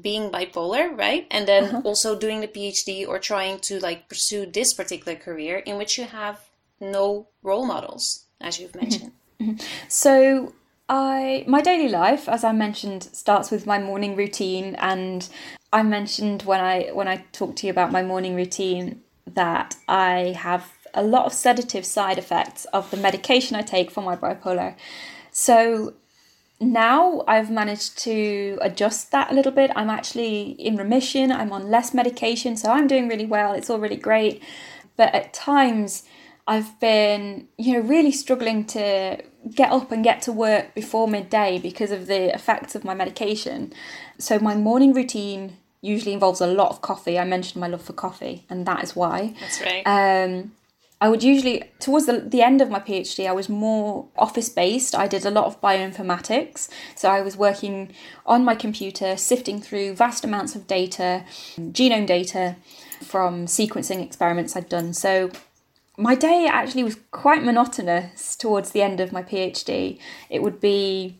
being 0.00 0.30
bipolar, 0.30 0.96
right? 0.96 1.26
And 1.30 1.46
then 1.46 1.64
uh-huh. 1.64 1.82
also 1.84 2.18
doing 2.18 2.40
the 2.40 2.48
PhD 2.48 3.06
or 3.06 3.18
trying 3.18 3.58
to 3.60 3.78
like 3.80 4.08
pursue 4.08 4.46
this 4.46 4.72
particular 4.72 5.18
career 5.18 5.58
in 5.58 5.76
which 5.76 5.98
you 5.98 6.04
have 6.04 6.40
no 6.80 7.28
role 7.42 7.66
models, 7.66 8.24
as 8.40 8.58
you've 8.58 8.72
mm-hmm. 8.72 8.80
mentioned. 8.80 9.12
Mm-hmm. 9.40 9.66
So 9.88 10.54
I 10.88 11.44
my 11.46 11.60
daily 11.60 11.88
life, 11.88 12.28
as 12.28 12.44
I 12.44 12.52
mentioned, 12.52 13.02
starts 13.12 13.50
with 13.50 13.66
my 13.66 13.78
morning 13.78 14.16
routine 14.16 14.76
and 14.76 15.28
I 15.72 15.82
mentioned 15.82 16.42
when 16.42 16.60
I 16.60 16.90
when 16.92 17.08
I 17.08 17.24
talked 17.32 17.58
to 17.58 17.66
you 17.66 17.70
about 17.72 17.92
my 17.92 18.02
morning 18.02 18.34
routine 18.34 19.02
that 19.26 19.76
I 19.88 20.34
have 20.38 20.72
a 20.94 21.02
lot 21.02 21.26
of 21.26 21.32
sedative 21.32 21.84
side 21.84 22.18
effects 22.18 22.64
of 22.66 22.90
the 22.90 22.96
medication 22.96 23.56
I 23.56 23.62
take 23.62 23.90
for 23.90 24.02
my 24.02 24.16
bipolar. 24.16 24.76
So 25.30 25.94
now 26.58 27.22
I've 27.28 27.50
managed 27.50 27.98
to 27.98 28.58
adjust 28.62 29.10
that 29.12 29.30
a 29.30 29.34
little 29.34 29.52
bit. 29.52 29.70
I'm 29.76 29.90
actually 29.90 30.52
in 30.52 30.76
remission. 30.76 31.30
I'm 31.30 31.52
on 31.52 31.70
less 31.70 31.92
medication, 31.92 32.56
so 32.56 32.70
I'm 32.70 32.86
doing 32.86 33.08
really 33.08 33.26
well. 33.26 33.52
It's 33.52 33.68
all 33.68 33.78
really 33.78 33.96
great. 33.96 34.42
But 34.96 35.14
at 35.14 35.34
times 35.34 36.04
I've 36.46 36.78
been, 36.80 37.48
you 37.58 37.74
know, 37.74 37.80
really 37.80 38.12
struggling 38.12 38.64
to 38.66 39.22
get 39.54 39.70
up 39.70 39.92
and 39.92 40.02
get 40.02 40.22
to 40.22 40.32
work 40.32 40.74
before 40.74 41.06
midday 41.08 41.58
because 41.58 41.90
of 41.90 42.06
the 42.06 42.34
effects 42.34 42.74
of 42.74 42.84
my 42.84 42.94
medication. 42.94 43.72
So 44.18 44.38
my 44.38 44.54
morning 44.54 44.92
routine 44.92 45.58
usually 45.80 46.12
involves 46.12 46.40
a 46.40 46.46
lot 46.46 46.70
of 46.70 46.80
coffee. 46.80 47.18
I 47.18 47.24
mentioned 47.24 47.60
my 47.60 47.68
love 47.68 47.82
for 47.82 47.92
coffee, 47.92 48.44
and 48.50 48.66
that 48.66 48.82
is 48.82 48.96
why. 48.96 49.34
That's 49.40 49.60
right. 49.60 49.82
Um, 49.84 50.52
I 50.98 51.10
would 51.10 51.22
usually, 51.22 51.62
towards 51.78 52.06
the, 52.06 52.20
the 52.20 52.40
end 52.40 52.62
of 52.62 52.70
my 52.70 52.80
PhD, 52.80 53.28
I 53.28 53.32
was 53.32 53.50
more 53.50 54.08
office 54.16 54.48
based. 54.48 54.94
I 54.94 55.06
did 55.06 55.26
a 55.26 55.30
lot 55.30 55.44
of 55.44 55.60
bioinformatics. 55.60 56.70
So 56.94 57.10
I 57.10 57.20
was 57.20 57.36
working 57.36 57.92
on 58.24 58.44
my 58.44 58.54
computer, 58.54 59.16
sifting 59.18 59.60
through 59.60 59.94
vast 59.94 60.24
amounts 60.24 60.56
of 60.56 60.66
data, 60.66 61.24
genome 61.58 62.06
data 62.06 62.56
from 63.02 63.44
sequencing 63.44 64.02
experiments 64.02 64.56
I'd 64.56 64.70
done. 64.70 64.94
So 64.94 65.30
my 65.96 66.14
day 66.14 66.46
actually 66.50 66.84
was 66.84 66.98
quite 67.10 67.42
monotonous 67.42 68.36
towards 68.36 68.70
the 68.70 68.82
end 68.82 69.00
of 69.00 69.12
my 69.12 69.22
PhD. 69.22 69.98
It 70.28 70.42
would 70.42 70.60
be 70.60 71.18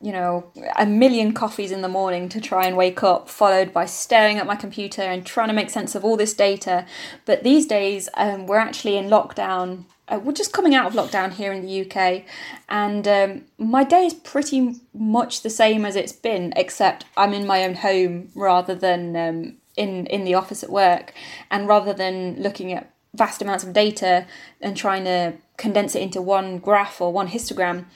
you 0.00 0.12
know, 0.12 0.52
a 0.76 0.86
million 0.86 1.32
coffees 1.32 1.72
in 1.72 1.82
the 1.82 1.88
morning 1.88 2.28
to 2.28 2.40
try 2.40 2.66
and 2.66 2.76
wake 2.76 3.02
up, 3.02 3.28
followed 3.28 3.72
by 3.72 3.84
staring 3.84 4.38
at 4.38 4.46
my 4.46 4.54
computer 4.54 5.02
and 5.02 5.26
trying 5.26 5.48
to 5.48 5.54
make 5.54 5.70
sense 5.70 5.94
of 5.94 6.04
all 6.04 6.16
this 6.16 6.34
data. 6.34 6.86
But 7.24 7.42
these 7.42 7.66
days, 7.66 8.08
um, 8.14 8.46
we're 8.46 8.58
actually 8.58 8.96
in 8.96 9.06
lockdown. 9.06 9.86
Uh, 10.06 10.20
we're 10.22 10.32
just 10.32 10.52
coming 10.52 10.74
out 10.74 10.86
of 10.86 10.92
lockdown 10.92 11.32
here 11.32 11.52
in 11.52 11.66
the 11.66 11.80
UK, 11.82 12.22
and 12.68 13.08
um, 13.08 13.44
my 13.58 13.82
day 13.82 14.06
is 14.06 14.14
pretty 14.14 14.76
much 14.94 15.42
the 15.42 15.50
same 15.50 15.84
as 15.84 15.96
it's 15.96 16.12
been, 16.12 16.52
except 16.54 17.04
I'm 17.16 17.34
in 17.34 17.46
my 17.46 17.64
own 17.64 17.74
home 17.74 18.30
rather 18.34 18.74
than 18.74 19.16
um, 19.16 19.56
in 19.76 20.06
in 20.06 20.24
the 20.24 20.34
office 20.34 20.62
at 20.62 20.70
work, 20.70 21.12
and 21.50 21.66
rather 21.66 21.92
than 21.92 22.40
looking 22.40 22.72
at 22.72 22.90
vast 23.14 23.42
amounts 23.42 23.64
of 23.64 23.72
data 23.72 24.26
and 24.60 24.76
trying 24.76 25.04
to 25.04 25.34
condense 25.56 25.94
it 25.94 26.02
into 26.02 26.22
one 26.22 26.58
graph 26.58 27.00
or 27.00 27.12
one 27.12 27.28
histogram 27.28 27.86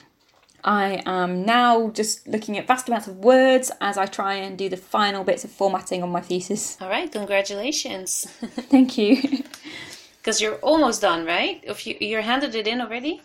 I 0.63 1.01
am 1.05 1.43
now 1.43 1.89
just 1.89 2.27
looking 2.27 2.57
at 2.57 2.67
vast 2.67 2.87
amounts 2.87 3.07
of 3.07 3.17
words 3.17 3.71
as 3.81 3.97
I 3.97 4.05
try 4.05 4.35
and 4.35 4.57
do 4.57 4.69
the 4.69 4.77
final 4.77 5.23
bits 5.23 5.43
of 5.43 5.51
formatting 5.51 6.01
on 6.03 6.09
my 6.09 6.21
thesis. 6.21 6.77
All 6.79 6.89
right, 6.89 7.11
congratulations. 7.11 8.25
Thank 8.41 8.97
you. 8.97 9.43
Because 10.17 10.41
you're 10.41 10.55
almost 10.55 11.01
done, 11.01 11.25
right? 11.25 11.61
If 11.63 11.85
you 11.85 11.97
you're 11.99 12.21
handed 12.21 12.55
it 12.55 12.65
in 12.65 12.79
already? 12.79 13.21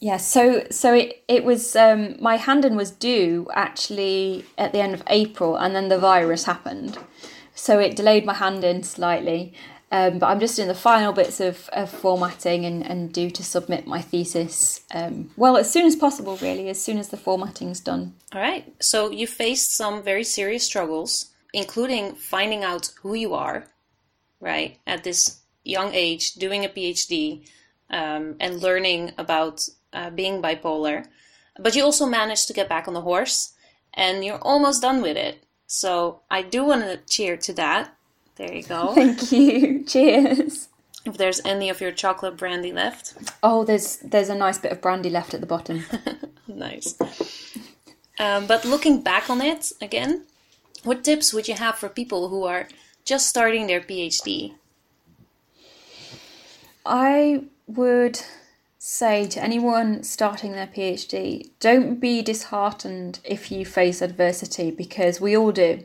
Yeah, 0.00 0.16
so 0.16 0.66
so 0.70 0.92
it 0.94 1.22
it 1.28 1.44
was 1.44 1.76
um, 1.76 2.16
my 2.18 2.36
hand 2.36 2.64
in 2.64 2.74
was 2.74 2.90
due 2.90 3.48
actually 3.54 4.44
at 4.58 4.72
the 4.72 4.80
end 4.80 4.94
of 4.94 5.04
April, 5.06 5.56
and 5.56 5.76
then 5.76 5.88
the 5.88 5.98
virus 5.98 6.44
happened, 6.44 6.98
so 7.54 7.78
it 7.78 7.94
delayed 7.94 8.26
my 8.26 8.34
hand 8.34 8.64
in 8.64 8.82
slightly. 8.82 9.54
Um, 9.92 10.18
but 10.18 10.28
I'm 10.28 10.40
just 10.40 10.58
in 10.58 10.68
the 10.68 10.74
final 10.74 11.12
bits 11.12 11.38
of, 11.38 11.68
of 11.74 11.90
formatting 11.90 12.64
and, 12.64 12.82
and 12.82 13.12
due 13.12 13.30
to 13.30 13.44
submit 13.44 13.86
my 13.86 14.00
thesis. 14.00 14.80
Um, 14.94 15.30
well, 15.36 15.58
as 15.58 15.70
soon 15.70 15.84
as 15.84 15.96
possible, 15.96 16.38
really, 16.38 16.70
as 16.70 16.82
soon 16.82 16.96
as 16.96 17.08
the 17.08 17.18
formatting's 17.18 17.78
done. 17.78 18.14
All 18.34 18.40
right. 18.40 18.72
So 18.80 19.10
you 19.10 19.26
faced 19.26 19.76
some 19.76 20.02
very 20.02 20.24
serious 20.24 20.64
struggles, 20.64 21.26
including 21.52 22.14
finding 22.14 22.64
out 22.64 22.90
who 23.02 23.12
you 23.12 23.34
are, 23.34 23.66
right, 24.40 24.78
at 24.86 25.04
this 25.04 25.40
young 25.62 25.92
age, 25.92 26.32
doing 26.34 26.64
a 26.64 26.70
PhD, 26.70 27.46
um, 27.90 28.36
and 28.40 28.62
learning 28.62 29.12
about 29.18 29.68
uh, 29.92 30.08
being 30.08 30.40
bipolar. 30.40 31.04
But 31.58 31.76
you 31.76 31.84
also 31.84 32.06
managed 32.06 32.46
to 32.46 32.54
get 32.54 32.66
back 32.66 32.88
on 32.88 32.94
the 32.94 33.02
horse, 33.02 33.52
and 33.92 34.24
you're 34.24 34.38
almost 34.38 34.80
done 34.80 35.02
with 35.02 35.18
it. 35.18 35.44
So 35.66 36.22
I 36.30 36.40
do 36.40 36.64
want 36.64 36.80
to 36.84 36.96
cheer 37.06 37.36
to 37.36 37.52
that 37.52 37.94
there 38.36 38.52
you 38.52 38.62
go. 38.62 38.92
Thank 38.94 39.32
you. 39.32 39.84
Cheers. 39.86 40.68
If 41.04 41.16
there's 41.16 41.40
any 41.44 41.68
of 41.68 41.80
your 41.80 41.90
chocolate 41.90 42.36
brandy 42.36 42.72
left. 42.72 43.14
Oh, 43.42 43.64
there's 43.64 43.96
there's 43.98 44.28
a 44.28 44.36
nice 44.36 44.58
bit 44.58 44.72
of 44.72 44.80
brandy 44.80 45.10
left 45.10 45.34
at 45.34 45.40
the 45.40 45.46
bottom. 45.46 45.84
nice. 46.46 46.94
Um, 48.18 48.46
but 48.46 48.64
looking 48.64 49.02
back 49.02 49.28
on 49.28 49.40
it 49.40 49.72
again, 49.80 50.26
what 50.84 51.02
tips 51.02 51.32
would 51.32 51.48
you 51.48 51.54
have 51.54 51.76
for 51.76 51.88
people 51.88 52.28
who 52.28 52.44
are 52.44 52.68
just 53.04 53.28
starting 53.28 53.66
their 53.66 53.80
PhD? 53.80 54.54
I 56.86 57.44
would 57.66 58.20
say 58.78 59.26
to 59.26 59.42
anyone 59.42 60.02
starting 60.02 60.52
their 60.52 60.66
PhD, 60.66 61.50
don't 61.60 62.00
be 62.00 62.22
disheartened 62.22 63.20
if 63.24 63.50
you 63.50 63.64
face 63.64 64.02
adversity 64.02 64.70
because 64.70 65.20
we 65.20 65.36
all 65.36 65.52
do 65.52 65.84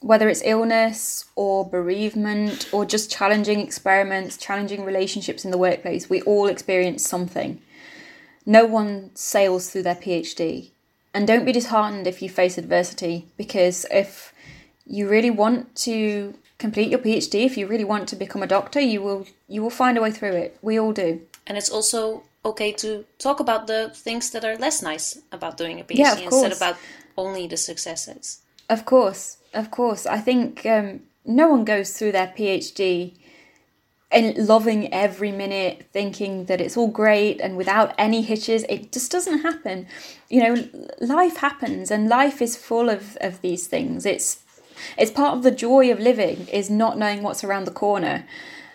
whether 0.00 0.28
it's 0.28 0.42
illness 0.44 1.26
or 1.36 1.68
bereavement 1.68 2.68
or 2.72 2.84
just 2.84 3.10
challenging 3.10 3.60
experiments, 3.60 4.36
challenging 4.36 4.84
relationships 4.84 5.44
in 5.44 5.50
the 5.50 5.58
workplace, 5.58 6.08
we 6.08 6.22
all 6.22 6.46
experience 6.46 7.06
something. 7.06 7.60
No 8.46 8.64
one 8.64 9.10
sails 9.14 9.70
through 9.70 9.82
their 9.82 9.94
PhD. 9.94 10.70
And 11.12 11.26
don't 11.26 11.44
be 11.44 11.52
disheartened 11.52 12.06
if 12.06 12.22
you 12.22 12.28
face 12.28 12.56
adversity, 12.56 13.26
because 13.36 13.84
if 13.90 14.32
you 14.86 15.08
really 15.08 15.30
want 15.30 15.74
to 15.76 16.34
complete 16.58 16.88
your 16.88 17.00
PhD, 17.00 17.44
if 17.44 17.56
you 17.56 17.66
really 17.66 17.84
want 17.84 18.08
to 18.08 18.16
become 18.16 18.42
a 18.42 18.46
doctor, 18.46 18.80
you 18.80 19.02
will 19.02 19.26
you 19.48 19.60
will 19.62 19.70
find 19.70 19.98
a 19.98 20.00
way 20.00 20.12
through 20.12 20.32
it. 20.32 20.56
We 20.62 20.78
all 20.78 20.92
do. 20.92 21.20
And 21.46 21.58
it's 21.58 21.68
also 21.70 22.22
okay 22.44 22.72
to 22.72 23.04
talk 23.18 23.40
about 23.40 23.66
the 23.66 23.90
things 23.92 24.30
that 24.30 24.44
are 24.44 24.56
less 24.56 24.82
nice 24.82 25.18
about 25.32 25.56
doing 25.56 25.80
a 25.80 25.84
PhD 25.84 25.98
yeah, 25.98 26.16
instead 26.16 26.52
about 26.52 26.76
only 27.16 27.46
the 27.48 27.56
successes. 27.56 28.40
Of 28.68 28.84
course, 28.84 29.36
of 29.54 29.70
course. 29.70 30.06
I 30.06 30.18
think 30.18 30.64
um, 30.66 31.00
no 31.24 31.48
one 31.48 31.64
goes 31.64 31.92
through 31.92 32.12
their 32.12 32.32
PhD 32.36 33.14
and 34.12 34.36
loving 34.36 34.92
every 34.92 35.30
minute, 35.30 35.86
thinking 35.92 36.46
that 36.46 36.60
it's 36.60 36.76
all 36.76 36.88
great 36.88 37.40
and 37.40 37.56
without 37.56 37.94
any 37.96 38.22
hitches. 38.22 38.64
It 38.68 38.90
just 38.92 39.12
doesn't 39.12 39.40
happen. 39.40 39.86
You 40.28 40.42
know, 40.42 40.68
life 41.00 41.36
happens 41.36 41.90
and 41.90 42.08
life 42.08 42.42
is 42.42 42.56
full 42.56 42.88
of, 42.88 43.16
of 43.20 43.40
these 43.40 43.66
things. 43.66 44.04
It's 44.04 44.42
it's 44.96 45.10
part 45.10 45.36
of 45.36 45.42
the 45.42 45.50
joy 45.50 45.92
of 45.92 46.00
living 46.00 46.48
is 46.48 46.70
not 46.70 46.98
knowing 46.98 47.22
what's 47.22 47.44
around 47.44 47.66
the 47.66 47.70
corner. 47.70 48.24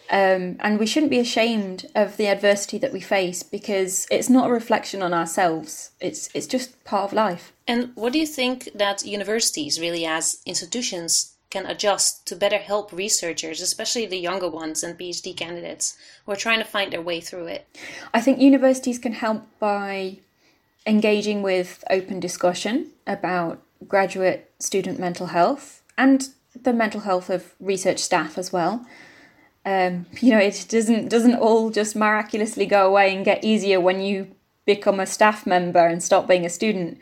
Um, 0.09 0.57
and 0.59 0.79
we 0.79 0.85
shouldn't 0.85 1.09
be 1.09 1.19
ashamed 1.19 1.87
of 1.95 2.17
the 2.17 2.27
adversity 2.27 2.77
that 2.77 2.93
we 2.93 2.99
face 2.99 3.41
because 3.41 4.07
it's 4.11 4.29
not 4.29 4.49
a 4.49 4.53
reflection 4.53 5.01
on 5.01 5.13
ourselves. 5.13 5.91
It's 5.99 6.29
it's 6.33 6.47
just 6.47 6.83
part 6.83 7.05
of 7.05 7.13
life. 7.13 7.53
And 7.67 7.91
what 7.95 8.13
do 8.13 8.19
you 8.19 8.27
think 8.27 8.69
that 8.75 9.05
universities, 9.05 9.79
really 9.79 10.05
as 10.05 10.41
institutions, 10.45 11.35
can 11.49 11.65
adjust 11.65 12.27
to 12.27 12.35
better 12.35 12.57
help 12.57 12.91
researchers, 12.91 13.61
especially 13.61 14.05
the 14.05 14.17
younger 14.17 14.49
ones 14.49 14.83
and 14.83 14.99
PhD 14.99 15.35
candidates 15.35 15.97
who 16.25 16.33
are 16.33 16.35
trying 16.35 16.59
to 16.59 16.65
find 16.65 16.91
their 16.91 17.01
way 17.01 17.19
through 17.21 17.47
it? 17.47 17.67
I 18.13 18.21
think 18.21 18.39
universities 18.39 18.99
can 18.99 19.13
help 19.13 19.43
by 19.59 20.19
engaging 20.85 21.41
with 21.41 21.83
open 21.89 22.19
discussion 22.19 22.91
about 23.07 23.61
graduate 23.87 24.51
student 24.59 24.99
mental 24.99 25.27
health 25.27 25.81
and 25.97 26.29
the 26.61 26.73
mental 26.73 27.01
health 27.01 27.29
of 27.29 27.53
research 27.59 27.99
staff 27.99 28.37
as 28.37 28.51
well. 28.51 28.85
Um, 29.65 30.05
you 30.21 30.31
know, 30.31 30.39
it 30.39 30.65
doesn't 30.69 31.09
doesn't 31.09 31.35
all 31.35 31.69
just 31.71 31.95
miraculously 31.95 32.65
go 32.65 32.87
away 32.87 33.15
and 33.15 33.25
get 33.25 33.43
easier 33.43 33.81
when 33.81 34.01
you 34.01 34.27
become 34.65 34.99
a 34.99 35.05
staff 35.05 35.45
member 35.45 35.85
and 35.85 36.01
stop 36.01 36.27
being 36.27 36.45
a 36.45 36.49
student. 36.49 36.99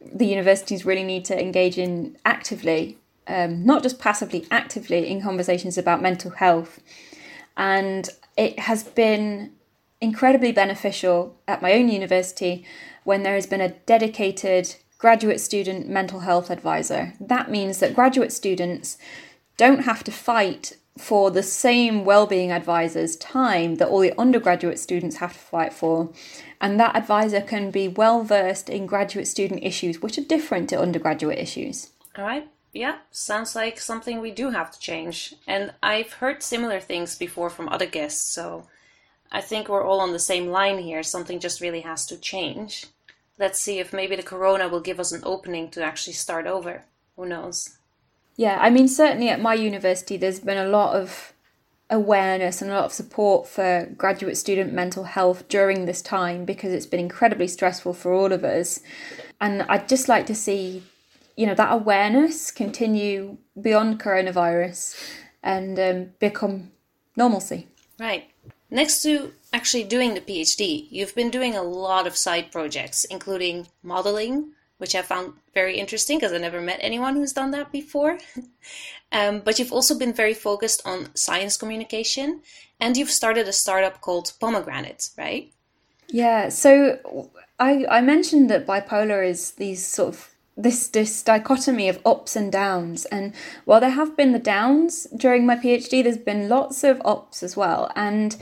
The 0.00 0.26
universities 0.26 0.84
really 0.84 1.04
need 1.04 1.24
to 1.26 1.40
engage 1.40 1.78
in 1.78 2.16
actively, 2.24 2.98
um, 3.26 3.64
not 3.64 3.82
just 3.82 3.98
passively, 3.98 4.46
actively 4.50 5.08
in 5.08 5.22
conversations 5.22 5.78
about 5.78 6.02
mental 6.02 6.32
health. 6.32 6.80
And 7.56 8.08
it 8.36 8.58
has 8.60 8.82
been 8.82 9.52
incredibly 10.00 10.52
beneficial 10.52 11.36
at 11.48 11.62
my 11.62 11.72
own 11.72 11.88
university 11.88 12.64
when 13.04 13.22
there 13.22 13.34
has 13.34 13.46
been 13.46 13.60
a 13.60 13.70
dedicated 13.70 14.76
graduate 14.98 15.40
student 15.40 15.88
mental 15.88 16.20
health 16.20 16.50
advisor. 16.50 17.14
That 17.20 17.50
means 17.50 17.78
that 17.78 17.94
graduate 17.94 18.32
students 18.32 18.98
don't 19.56 19.84
have 19.84 20.02
to 20.04 20.12
fight 20.12 20.76
for 20.96 21.30
the 21.30 21.42
same 21.42 22.04
well-being 22.04 22.52
advisor's 22.52 23.16
time 23.16 23.76
that 23.76 23.88
all 23.88 23.98
the 23.98 24.16
undergraduate 24.18 24.78
students 24.78 25.16
have 25.16 25.32
to 25.32 25.38
fight 25.38 25.72
for. 25.72 26.10
And 26.60 26.78
that 26.78 26.94
advisor 26.94 27.40
can 27.40 27.70
be 27.70 27.88
well 27.88 28.22
versed 28.22 28.68
in 28.68 28.86
graduate 28.86 29.26
student 29.26 29.64
issues 29.64 30.00
which 30.00 30.18
are 30.18 30.24
different 30.24 30.68
to 30.70 30.80
undergraduate 30.80 31.38
issues. 31.38 31.90
All 32.16 32.24
right. 32.24 32.48
Yeah 32.72 32.98
sounds 33.10 33.54
like 33.54 33.78
something 33.78 34.20
we 34.20 34.30
do 34.30 34.50
have 34.50 34.70
to 34.70 34.78
change. 34.78 35.34
And 35.46 35.72
i've 35.82 36.14
heard 36.14 36.42
similar 36.42 36.80
things 36.80 37.16
before 37.16 37.50
from 37.50 37.68
other 37.68 37.86
guests 37.86 38.32
so 38.32 38.66
i 39.32 39.40
think 39.40 39.68
we're 39.68 39.84
all 39.84 40.00
on 40.00 40.12
the 40.12 40.18
same 40.18 40.46
line 40.46 40.78
here. 40.78 41.02
Something 41.02 41.40
just 41.40 41.60
really 41.60 41.80
has 41.80 42.06
to 42.06 42.16
change. 42.16 42.86
Let's 43.36 43.60
see 43.60 43.80
if 43.80 43.92
maybe 43.92 44.14
the 44.14 44.22
corona 44.22 44.68
will 44.68 44.80
give 44.80 45.00
us 45.00 45.10
an 45.10 45.22
opening 45.24 45.70
to 45.72 45.82
actually 45.82 46.12
start 46.12 46.46
over. 46.46 46.84
Who 47.16 47.26
knows 47.26 47.78
yeah, 48.36 48.58
I 48.60 48.70
mean, 48.70 48.88
certainly 48.88 49.28
at 49.28 49.40
my 49.40 49.54
university, 49.54 50.16
there's 50.16 50.40
been 50.40 50.58
a 50.58 50.68
lot 50.68 50.96
of 50.96 51.32
awareness 51.90 52.60
and 52.60 52.70
a 52.70 52.74
lot 52.74 52.84
of 52.84 52.92
support 52.92 53.46
for 53.46 53.88
graduate 53.96 54.36
student 54.36 54.72
mental 54.72 55.04
health 55.04 55.48
during 55.48 55.84
this 55.84 56.02
time 56.02 56.44
because 56.44 56.72
it's 56.72 56.86
been 56.86 57.00
incredibly 57.00 57.46
stressful 57.46 57.94
for 57.94 58.12
all 58.12 58.32
of 58.32 58.42
us. 58.42 58.80
And 59.40 59.62
I'd 59.62 59.88
just 59.88 60.08
like 60.08 60.26
to 60.26 60.34
see, 60.34 60.82
you 61.36 61.46
know, 61.46 61.54
that 61.54 61.72
awareness 61.72 62.50
continue 62.50 63.36
beyond 63.60 64.00
coronavirus 64.00 64.98
and 65.42 65.78
um, 65.78 66.10
become 66.18 66.72
normalcy. 67.16 67.68
Right. 68.00 68.30
Next 68.70 69.02
to 69.02 69.32
actually 69.52 69.84
doing 69.84 70.14
the 70.14 70.20
PhD, 70.20 70.88
you've 70.90 71.14
been 71.14 71.30
doing 71.30 71.54
a 71.54 71.62
lot 71.62 72.08
of 72.08 72.16
side 72.16 72.50
projects, 72.50 73.04
including 73.04 73.68
modeling, 73.84 74.52
which 74.84 74.94
I 74.94 75.00
found 75.00 75.32
very 75.54 75.78
interesting 75.78 76.18
because 76.18 76.34
I 76.34 76.36
never 76.36 76.60
met 76.60 76.78
anyone 76.82 77.14
who's 77.16 77.32
done 77.32 77.52
that 77.52 77.72
before. 77.72 78.18
um, 79.12 79.40
but 79.40 79.58
you've 79.58 79.72
also 79.72 79.98
been 79.98 80.12
very 80.12 80.34
focused 80.34 80.82
on 80.84 81.08
science 81.14 81.56
communication, 81.56 82.42
and 82.78 82.98
you've 82.98 83.10
started 83.10 83.48
a 83.48 83.52
startup 83.54 84.02
called 84.02 84.34
Pomegranate, 84.40 85.08
right? 85.16 85.50
Yeah. 86.08 86.50
So 86.50 87.30
I 87.58 87.86
I 87.88 88.02
mentioned 88.02 88.50
that 88.50 88.66
bipolar 88.66 89.26
is 89.26 89.52
these 89.52 89.86
sort 89.86 90.10
of 90.10 90.34
this 90.54 90.88
this 90.88 91.22
dichotomy 91.22 91.88
of 91.88 91.98
ups 92.04 92.36
and 92.36 92.52
downs 92.52 93.06
and 93.06 93.34
while 93.64 93.80
there 93.80 93.90
have 93.90 94.16
been 94.16 94.32
the 94.32 94.38
downs 94.38 95.08
during 95.16 95.44
my 95.44 95.56
phd 95.56 96.04
there's 96.04 96.16
been 96.16 96.48
lots 96.48 96.84
of 96.84 97.02
ups 97.04 97.42
as 97.42 97.56
well 97.56 97.90
and 97.96 98.36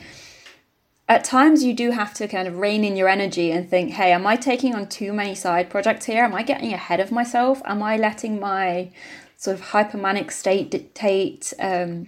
at 1.12 1.24
times 1.24 1.62
you 1.62 1.74
do 1.74 1.90
have 1.90 2.14
to 2.14 2.26
kind 2.26 2.48
of 2.48 2.58
rein 2.58 2.84
in 2.84 2.96
your 2.96 3.08
energy 3.08 3.50
and 3.50 3.68
think 3.68 3.92
hey 3.92 4.12
am 4.12 4.26
i 4.26 4.36
taking 4.36 4.74
on 4.74 4.88
too 4.88 5.12
many 5.12 5.34
side 5.34 5.70
projects 5.70 6.06
here 6.06 6.24
am 6.24 6.34
i 6.34 6.42
getting 6.42 6.72
ahead 6.72 7.00
of 7.00 7.12
myself 7.12 7.62
am 7.64 7.82
i 7.82 7.96
letting 7.96 8.40
my 8.40 8.90
sort 9.36 9.58
of 9.58 9.66
hypermanic 9.66 10.30
state 10.30 10.70
dictate 10.70 11.52
um, 11.58 12.06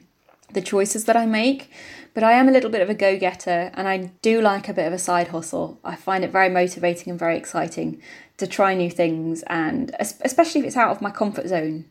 the 0.52 0.62
choices 0.62 1.04
that 1.04 1.16
i 1.16 1.26
make 1.26 1.70
but 2.14 2.22
i 2.22 2.32
am 2.32 2.48
a 2.48 2.52
little 2.52 2.70
bit 2.70 2.80
of 2.80 2.88
a 2.88 2.94
go-getter 2.94 3.70
and 3.74 3.88
i 3.88 4.10
do 4.22 4.40
like 4.40 4.68
a 4.68 4.74
bit 4.74 4.86
of 4.86 4.92
a 4.92 4.98
side 4.98 5.28
hustle 5.28 5.78
i 5.84 5.94
find 5.94 6.24
it 6.24 6.30
very 6.30 6.48
motivating 6.48 7.10
and 7.10 7.18
very 7.18 7.36
exciting 7.36 8.00
to 8.36 8.46
try 8.46 8.74
new 8.74 8.90
things, 8.90 9.42
and 9.44 9.94
especially 10.00 10.60
if 10.60 10.66
it's 10.66 10.76
out 10.76 10.90
of 10.90 11.00
my 11.00 11.10
comfort 11.10 11.48
zone. 11.48 11.86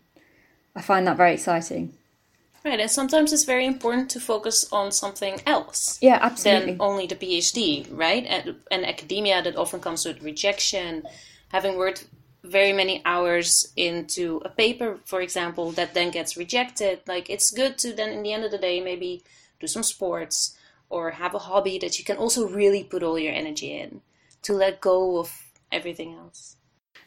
I 0.75 0.81
find 0.81 1.07
that 1.07 1.17
very 1.17 1.33
exciting. 1.33 1.93
Right, 2.65 2.79
and 2.79 2.89
sometimes 2.89 3.33
it's 3.33 3.43
very 3.43 3.65
important 3.65 4.09
to 4.11 4.21
focus 4.21 4.65
on 4.71 4.91
something 4.91 5.41
else. 5.45 5.99
Yeah, 6.01 6.19
absolutely. 6.21 6.71
Than 6.71 6.81
only 6.81 7.07
the 7.07 7.15
PhD, 7.15 7.87
right? 7.91 8.25
And, 8.25 8.55
and 8.71 8.85
academia 8.85 9.41
that 9.41 9.57
often 9.57 9.81
comes 9.81 10.05
with 10.05 10.23
rejection. 10.23 11.03
Having 11.49 11.75
worked 11.77 12.07
very 12.43 12.71
many 12.71 13.01
hours 13.03 13.73
into 13.75 14.41
a 14.45 14.49
paper, 14.49 14.99
for 15.05 15.21
example, 15.21 15.71
that 15.73 15.93
then 15.93 16.09
gets 16.11 16.37
rejected. 16.37 17.01
Like 17.05 17.29
it's 17.29 17.51
good 17.51 17.77
to 17.79 17.91
then, 17.93 18.09
in 18.09 18.23
the 18.23 18.31
end 18.31 18.45
of 18.45 18.51
the 18.51 18.57
day, 18.57 18.79
maybe 18.79 19.23
do 19.59 19.67
some 19.67 19.83
sports 19.83 20.57
or 20.89 21.11
have 21.11 21.33
a 21.33 21.39
hobby 21.39 21.77
that 21.79 21.99
you 21.99 22.05
can 22.05 22.17
also 22.17 22.47
really 22.47 22.83
put 22.83 23.03
all 23.03 23.19
your 23.19 23.33
energy 23.33 23.77
in 23.77 24.01
to 24.43 24.53
let 24.53 24.79
go 24.79 25.17
of 25.17 25.51
everything 25.71 26.13
else. 26.13 26.55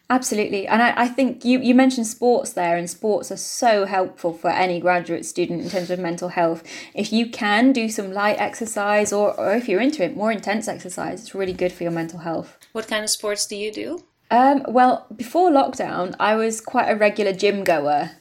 Absolutely. 0.08 0.68
And 0.68 0.82
I, 0.82 0.94
I, 0.96 1.08
think 1.08 1.44
you, 1.44 1.58
you 1.60 1.74
mentioned 1.74 2.06
sports 2.06 2.52
there, 2.52 2.76
and 2.76 2.88
sports 2.88 3.32
are 3.32 3.36
so 3.36 3.86
helpful 3.86 4.32
for 4.32 4.50
any 4.50 4.78
graduate 4.78 5.26
student 5.26 5.62
in 5.62 5.68
terms 5.68 5.90
of 5.90 5.98
mental 5.98 6.28
health. 6.28 6.62
If 6.94 7.12
you 7.12 7.28
can 7.28 7.72
do 7.72 7.88
some 7.88 8.12
light 8.12 8.38
exercise, 8.38 9.12
or, 9.12 9.38
or 9.38 9.54
if 9.54 9.68
you're 9.68 9.80
into 9.80 10.04
it, 10.04 10.16
more 10.16 10.30
intense 10.30 10.68
exercise, 10.68 11.22
it's 11.22 11.34
really 11.34 11.52
good 11.52 11.72
for 11.72 11.82
your 11.82 11.92
mental 11.92 12.20
health. 12.20 12.56
What 12.72 12.86
kind 12.86 13.02
of 13.02 13.10
sports 13.10 13.46
do 13.46 13.56
you 13.56 13.72
do? 13.72 14.04
Um, 14.30 14.64
well, 14.68 15.06
before 15.14 15.50
lockdown, 15.50 16.14
I 16.20 16.36
was 16.36 16.60
quite 16.60 16.88
a 16.88 16.96
regular 16.96 17.32
gym 17.32 17.64
goer. 17.64 18.12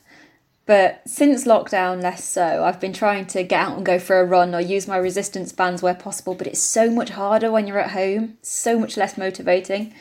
But 0.66 1.04
since 1.06 1.46
lockdown, 1.46 2.02
less 2.02 2.24
so. 2.24 2.64
I've 2.64 2.80
been 2.80 2.94
trying 2.94 3.28
to 3.28 3.44
get 3.44 3.60
out 3.60 3.78
and 3.78 3.86
go 3.86 4.00
for 4.00 4.20
a 4.20 4.26
run 4.26 4.56
or 4.56 4.60
use 4.60 4.88
my 4.88 4.98
resistance 4.98 5.52
bands 5.52 5.84
where 5.84 5.94
possible, 5.94 6.34
but 6.34 6.48
it's 6.48 6.62
so 6.62 6.90
much 6.90 7.12
harder 7.12 7.52
when 7.52 7.68
you're 7.68 7.80
at 7.80 7.92
home, 7.92 8.40
so 8.42 8.80
much 8.80 8.98
less 8.98 9.16
motivating. 9.16 9.94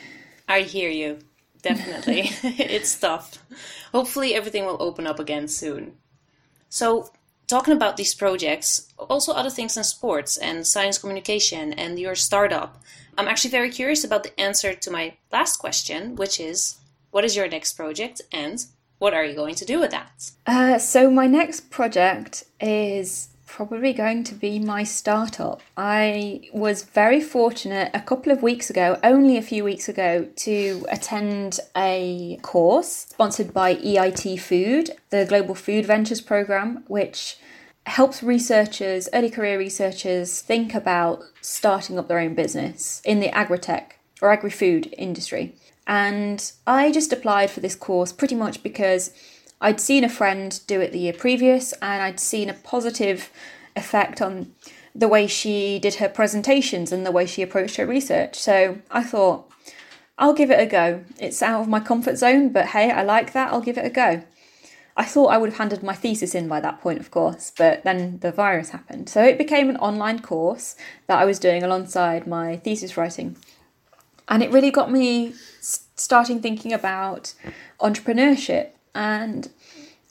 I 0.47 0.61
hear 0.61 0.89
you. 0.89 1.19
Definitely. 1.65 2.29
it's 2.43 2.97
tough. 2.99 3.39
Hopefully, 3.91 4.35
everything 4.35 4.65
will 4.65 4.77
open 4.79 5.07
up 5.07 5.19
again 5.19 5.47
soon. 5.47 5.93
So, 6.69 7.09
talking 7.47 7.73
about 7.73 7.97
these 7.97 8.13
projects, 8.13 8.93
also 8.97 9.33
other 9.33 9.49
things 9.49 9.75
in 9.75 9.83
sports 9.83 10.37
and 10.37 10.67
science 10.67 10.97
communication 10.99 11.73
and 11.73 11.99
your 11.99 12.15
startup, 12.15 12.81
I'm 13.17 13.27
actually 13.27 13.51
very 13.51 13.71
curious 13.71 14.03
about 14.03 14.23
the 14.23 14.39
answer 14.39 14.73
to 14.75 14.91
my 14.91 15.15
last 15.31 15.57
question, 15.57 16.15
which 16.15 16.39
is 16.39 16.77
what 17.11 17.25
is 17.25 17.35
your 17.35 17.47
next 17.47 17.73
project 17.73 18.21
and 18.31 18.63
what 18.99 19.13
are 19.13 19.25
you 19.25 19.35
going 19.35 19.55
to 19.55 19.65
do 19.65 19.79
with 19.79 19.91
that? 19.91 20.31
Uh, 20.45 20.77
so, 20.77 21.09
my 21.09 21.25
next 21.25 21.71
project 21.71 22.43
is 22.61 23.29
probably 23.55 23.93
going 23.93 24.21
to 24.21 24.35
be 24.35 24.59
my 24.59 24.83
startup. 24.83 25.61
I 25.77 26.41
was 26.51 26.83
very 26.83 27.21
fortunate 27.21 27.89
a 27.93 28.01
couple 28.01 28.33
of 28.33 28.43
weeks 28.43 28.69
ago, 28.69 28.99
only 29.01 29.37
a 29.37 29.41
few 29.41 29.63
weeks 29.63 29.87
ago, 29.87 30.27
to 30.35 30.85
attend 30.89 31.61
a 31.73 32.37
course 32.41 32.89
sponsored 33.09 33.53
by 33.53 33.75
EIT 33.75 34.41
Food, 34.41 34.91
the 35.09 35.23
Global 35.23 35.55
Food 35.55 35.85
Ventures 35.85 36.19
Program, 36.19 36.83
which 36.87 37.37
helps 37.85 38.21
researchers, 38.21 39.07
early 39.13 39.29
career 39.29 39.57
researchers, 39.57 40.41
think 40.41 40.75
about 40.75 41.23
starting 41.39 41.97
up 41.97 42.09
their 42.09 42.19
own 42.19 42.35
business 42.35 43.01
in 43.05 43.21
the 43.21 43.33
agri-tech 43.33 43.97
or 44.21 44.33
agri-food 44.33 44.93
industry. 44.97 45.55
And 45.87 46.51
I 46.67 46.91
just 46.91 47.13
applied 47.13 47.51
for 47.51 47.61
this 47.61 47.75
course 47.75 48.11
pretty 48.11 48.35
much 48.35 48.63
because 48.63 49.11
I'd 49.61 49.79
seen 49.79 50.03
a 50.03 50.09
friend 50.09 50.59
do 50.67 50.81
it 50.81 50.91
the 50.91 50.99
year 50.99 51.13
previous 51.13 51.73
and 51.73 52.01
I'd 52.01 52.19
seen 52.19 52.49
a 52.49 52.53
positive 52.53 53.31
effect 53.75 54.21
on 54.21 54.53
the 54.93 55.07
way 55.07 55.27
she 55.27 55.79
did 55.79 55.95
her 55.95 56.09
presentations 56.09 56.91
and 56.91 57.05
the 57.05 57.11
way 57.11 57.25
she 57.25 57.41
approached 57.41 57.75
her 57.75 57.85
research. 57.85 58.35
So 58.35 58.79
I 58.89 59.03
thought, 59.03 59.51
I'll 60.17 60.33
give 60.33 60.51
it 60.51 60.59
a 60.59 60.65
go. 60.65 61.03
It's 61.19 61.41
out 61.41 61.61
of 61.61 61.67
my 61.67 61.81
comfort 61.81 62.17
zone, 62.17 62.49
but 62.49 62.67
hey, 62.67 62.91
I 62.91 63.03
like 63.03 63.33
that, 63.33 63.51
I'll 63.51 63.61
give 63.61 63.77
it 63.77 63.85
a 63.85 63.89
go. 63.89 64.23
I 64.97 65.03
thought 65.03 65.27
I 65.27 65.37
would 65.37 65.49
have 65.49 65.57
handed 65.57 65.83
my 65.83 65.93
thesis 65.93 66.33
in 66.33 66.47
by 66.47 66.61
that 66.61 66.79
point, 66.79 66.99
of 66.99 67.11
course, 67.11 67.51
but 67.57 67.83
then 67.83 68.19
the 68.19 68.31
virus 68.31 68.69
happened. 68.69 69.09
So 69.09 69.21
it 69.21 69.37
became 69.37 69.69
an 69.69 69.75
online 69.77 70.19
course 70.19 70.77
that 71.07 71.19
I 71.19 71.25
was 71.25 71.37
doing 71.37 71.63
alongside 71.63 72.25
my 72.25 72.55
thesis 72.57 72.95
writing. 72.95 73.35
And 74.29 74.41
it 74.41 74.51
really 74.51 74.71
got 74.71 74.89
me 74.89 75.33
starting 75.59 76.41
thinking 76.41 76.71
about 76.71 77.33
entrepreneurship 77.81 78.69
and 78.95 79.49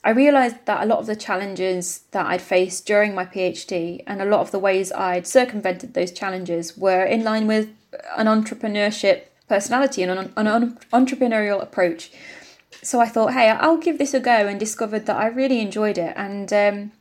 I 0.05 0.11
realised 0.11 0.57
that 0.65 0.83
a 0.83 0.85
lot 0.85 0.99
of 0.99 1.07
the 1.07 1.15
challenges 1.15 2.01
that 2.11 2.27
I'd 2.27 2.41
faced 2.41 2.85
during 2.85 3.15
my 3.15 3.25
PhD 3.25 4.03
and 4.05 4.21
a 4.21 4.25
lot 4.25 4.41
of 4.41 4.51
the 4.51 4.59
ways 4.59 4.91
I'd 4.91 5.25
circumvented 5.25 5.95
those 5.95 6.11
challenges 6.11 6.77
were 6.77 7.03
in 7.03 7.23
line 7.23 7.47
with 7.47 7.69
an 8.15 8.27
entrepreneurship 8.27 9.23
personality 9.49 10.03
and 10.03 10.11
an, 10.11 10.33
an 10.37 10.77
entrepreneurial 10.93 11.61
approach. 11.61 12.11
So 12.83 12.99
I 12.99 13.07
thought, 13.07 13.33
hey, 13.33 13.49
I'll 13.49 13.77
give 13.77 13.97
this 13.97 14.13
a 14.13 14.19
go 14.19 14.47
and 14.47 14.59
discovered 14.59 15.07
that 15.07 15.17
I 15.17 15.25
really 15.25 15.59
enjoyed 15.59 15.97
it. 15.97 16.13
And 16.15 16.53
um, 16.53 16.91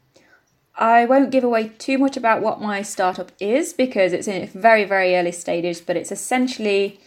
I 0.77 1.05
won't 1.05 1.31
give 1.31 1.45
away 1.45 1.73
too 1.77 1.99
much 1.99 2.17
about 2.17 2.41
what 2.41 2.63
my 2.63 2.81
startup 2.81 3.33
is 3.39 3.75
because 3.75 4.15
it's 4.15 4.29
in 4.29 4.49
very, 4.49 4.85
very 4.85 5.15
early 5.15 5.33
stages, 5.33 5.83
but 5.83 5.99
it's 5.99 6.11
essentially 6.11 7.01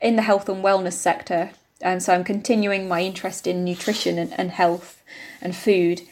in 0.00 0.16
the 0.16 0.22
health 0.22 0.48
and 0.48 0.64
wellness 0.64 0.94
sector 0.94 1.50
and 1.80 2.02
so 2.02 2.12
I'm 2.12 2.24
continuing 2.24 2.88
my 2.88 3.02
interest 3.02 3.46
in 3.46 3.64
nutrition 3.64 4.18
and, 4.18 4.32
and 4.38 4.50
health 4.50 5.02
and 5.40 5.54
food. 5.54 6.02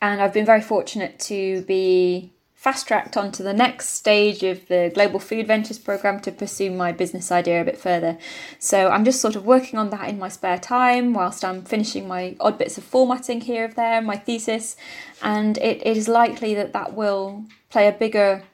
And 0.00 0.20
I've 0.20 0.34
been 0.34 0.46
very 0.46 0.60
fortunate 0.60 1.18
to 1.20 1.62
be 1.62 2.32
fast 2.62 2.86
tracked 2.86 3.16
onto 3.16 3.42
the 3.42 3.52
next 3.52 3.88
stage 3.88 4.44
of 4.44 4.68
the 4.68 4.88
Global 4.94 5.18
Food 5.18 5.48
Ventures 5.48 5.80
program 5.80 6.20
to 6.20 6.30
pursue 6.30 6.70
my 6.70 6.92
business 6.92 7.32
idea 7.32 7.60
a 7.60 7.64
bit 7.64 7.76
further. 7.76 8.16
So 8.60 8.88
I'm 8.88 9.04
just 9.04 9.20
sort 9.20 9.34
of 9.34 9.44
working 9.44 9.80
on 9.80 9.90
that 9.90 10.08
in 10.08 10.18
my 10.18 10.28
spare 10.28 10.58
time 10.58 11.12
whilst 11.12 11.44
I'm 11.44 11.64
finishing 11.64 12.06
my 12.06 12.36
odd 12.38 12.58
bits 12.58 12.78
of 12.78 12.84
formatting 12.84 13.40
here 13.40 13.64
and 13.64 13.74
there, 13.74 14.00
my 14.00 14.16
thesis, 14.16 14.76
and 15.22 15.58
it, 15.58 15.84
it 15.84 15.96
is 15.96 16.06
likely 16.06 16.54
that 16.54 16.72
that 16.72 16.94
will 16.94 17.46
play 17.68 17.88
a 17.88 17.92
bigger 17.92 18.44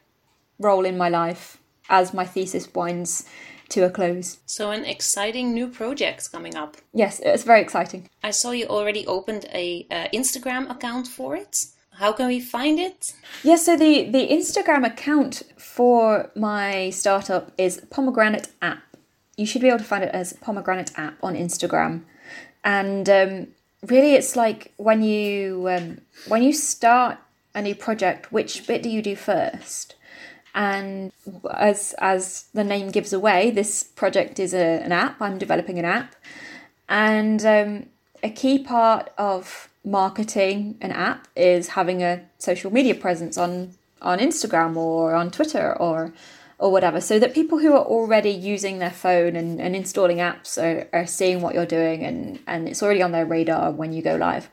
role 0.59 0.87
in 0.87 0.97
my 0.97 1.11
life 1.11 1.59
as 1.91 2.15
my 2.15 2.25
thesis 2.25 2.73
winds 2.75 3.29
to 3.71 3.85
a 3.85 3.91
close. 3.91 4.39
So, 4.47 4.71
an 4.71 4.85
exciting 4.85 5.55
new 5.55 5.69
project 5.69 6.31
coming 6.33 6.57
up. 6.57 6.77
Yes, 6.93 7.21
it's 7.21 7.45
very 7.45 7.61
exciting. 7.61 8.09
I 8.23 8.31
saw 8.31 8.51
you 8.53 8.67
already 8.67 9.07
opened 9.07 9.47
a 9.53 9.87
uh, 9.91 10.07
Instagram 10.13 10.71
account 10.71 11.07
for 11.07 11.37
it. 11.37 11.67
How 11.99 12.13
can 12.13 12.29
we 12.29 12.41
find 12.41 12.79
it? 12.79 13.13
Yes, 13.43 13.67
so 13.67 13.77
the, 13.77 14.09
the 14.09 14.29
Instagram 14.29 14.87
account 14.87 15.43
for 15.57 16.31
my 16.37 16.91
startup 16.91 17.51
is 17.59 17.81
Pomegranate 17.91 18.49
App. 18.63 18.83
You 19.37 19.47
should 19.47 19.63
be 19.63 19.69
able 19.69 19.79
to 19.79 19.85
find 19.85 20.05
it 20.05 20.15
as 20.15 20.33
Pomegranate 20.35 20.93
App 20.97 21.17
on 21.23 21.35
Instagram. 21.35 22.03
And 22.63 23.09
um, 23.09 23.49
really, 23.87 24.15
it's 24.15 24.37
like 24.37 24.73
when 24.77 25.03
you 25.03 25.69
um, 25.69 26.01
when 26.29 26.43
you 26.43 26.53
start 26.53 27.19
a 27.55 27.63
new 27.63 27.75
project, 27.75 28.31
which 28.31 28.67
bit 28.67 28.83
do 28.83 28.89
you 28.89 29.03
do 29.03 29.17
first? 29.17 29.97
And 30.55 31.13
as 31.51 31.95
as 31.99 32.45
the 32.55 32.65
name 32.65 32.91
gives 32.91 33.13
away, 33.13 33.51
this 33.51 33.85
project 33.85 34.39
is 34.39 34.55
a, 34.55 34.83
an 34.83 34.93
app. 34.93 35.21
I'm 35.21 35.39
developing 35.39 35.79
an 35.79 35.85
app, 35.85 36.15
and 36.89 37.45
um, 37.45 37.87
a 38.23 38.31
key 38.31 38.59
part 38.59 39.11
of 39.17 39.69
marketing 39.85 40.77
an 40.81 40.93
app 40.93 41.29
is 41.37 41.69
having 41.69 42.03
a 42.03 42.21
social 42.39 42.73
media 42.73 42.95
presence 42.95 43.39
on 43.39 43.75
on 44.03 44.19
Instagram 44.19 44.77
or 44.77 45.15
on 45.15 45.31
Twitter 45.31 45.77
or 45.79 46.13
or 46.59 46.73
whatever, 46.73 47.01
so 47.01 47.21
that 47.21 47.35
people 47.35 47.59
who 47.59 47.73
are 47.73 47.85
already 47.85 48.31
using 48.31 48.81
their 48.81 48.91
phone 48.91 49.37
and, 49.37 49.61
and 49.61 49.77
installing 49.77 50.17
apps 50.17 50.59
are, 50.61 50.89
are 50.93 51.07
seeing 51.07 51.41
what 51.41 51.55
you're 51.55 51.65
doing 51.65 52.03
and, 52.05 52.41
and 52.49 52.69
it's 52.69 52.83
already 52.83 53.01
on 53.01 53.13
their 53.13 53.25
radar 53.25 53.71
when 53.71 53.93
you 53.93 54.03
go 54.03 54.17
live. 54.17 54.51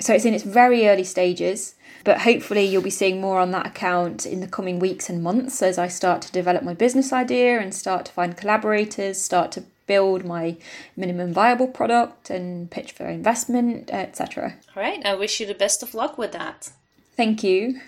So 0.00 0.14
it's 0.14 0.24
in 0.24 0.34
its 0.34 0.42
very 0.42 0.88
early 0.88 1.04
stages. 1.04 1.76
But 2.08 2.22
hopefully, 2.22 2.64
you'll 2.64 2.80
be 2.80 2.88
seeing 2.88 3.20
more 3.20 3.38
on 3.38 3.50
that 3.50 3.66
account 3.66 4.24
in 4.24 4.40
the 4.40 4.46
coming 4.46 4.78
weeks 4.78 5.10
and 5.10 5.22
months 5.22 5.60
as 5.60 5.76
I 5.76 5.88
start 5.88 6.22
to 6.22 6.32
develop 6.32 6.62
my 6.62 6.72
business 6.72 7.12
idea 7.12 7.60
and 7.60 7.74
start 7.74 8.06
to 8.06 8.12
find 8.12 8.34
collaborators, 8.34 9.20
start 9.20 9.52
to 9.52 9.64
build 9.86 10.24
my 10.24 10.56
minimum 10.96 11.34
viable 11.34 11.68
product 11.68 12.30
and 12.30 12.70
pitch 12.70 12.92
for 12.92 13.04
investment, 13.04 13.90
etc. 13.92 14.54
All 14.74 14.82
right, 14.82 15.04
I 15.04 15.16
wish 15.16 15.38
you 15.38 15.44
the 15.44 15.52
best 15.52 15.82
of 15.82 15.92
luck 15.92 16.16
with 16.16 16.32
that. 16.32 16.70
Thank 17.14 17.44
you. 17.44 17.78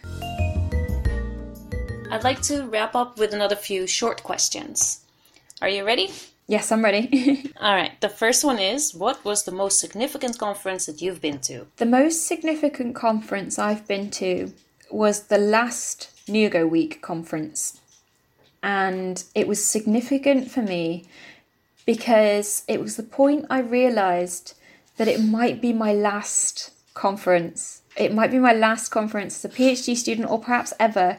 I'd 2.11 2.23
like 2.23 2.43
to 2.43 2.67
wrap 2.67 2.95
up 2.95 3.19
with 3.19 3.33
another 3.33 3.57
few 3.57 3.87
short 3.87 4.23
questions. 4.23 5.01
Are 5.63 5.69
you 5.71 5.83
ready? 5.83 6.11
Yes, 6.51 6.73
I'm 6.73 6.83
ready. 6.83 7.53
All 7.61 7.77
right. 7.77 7.93
The 8.01 8.09
first 8.09 8.43
one 8.43 8.59
is 8.59 8.93
What 8.93 9.25
was 9.25 9.45
the 9.45 9.53
most 9.53 9.79
significant 9.79 10.37
conference 10.37 10.87
that 10.87 11.01
you've 11.01 11.21
been 11.21 11.39
to? 11.43 11.69
The 11.77 11.87
most 11.87 12.27
significant 12.27 12.97
conference 12.97 13.57
I've 13.57 13.87
been 13.87 14.11
to 14.23 14.53
was 14.91 15.29
the 15.29 15.39
last 15.39 16.11
Nugo 16.27 16.69
Week 16.69 17.01
conference. 17.03 17.79
And 18.65 19.23
it 19.33 19.47
was 19.47 19.65
significant 19.65 20.51
for 20.51 20.61
me 20.61 21.05
because 21.87 22.65
it 22.67 22.81
was 22.81 22.97
the 22.97 23.05
point 23.05 23.47
I 23.49 23.61
realised 23.61 24.55
that 24.97 25.07
it 25.07 25.23
might 25.23 25.61
be 25.61 25.73
my 25.73 25.93
last 25.95 26.73
conference. 26.95 27.83
It 27.97 28.13
might 28.13 28.33
be 28.33 28.41
my 28.41 28.55
last 28.55 28.89
conference 28.89 29.45
as 29.45 29.53
a 29.53 29.57
PhD 29.57 29.97
student 29.97 30.29
or 30.29 30.41
perhaps 30.41 30.73
ever. 30.81 31.17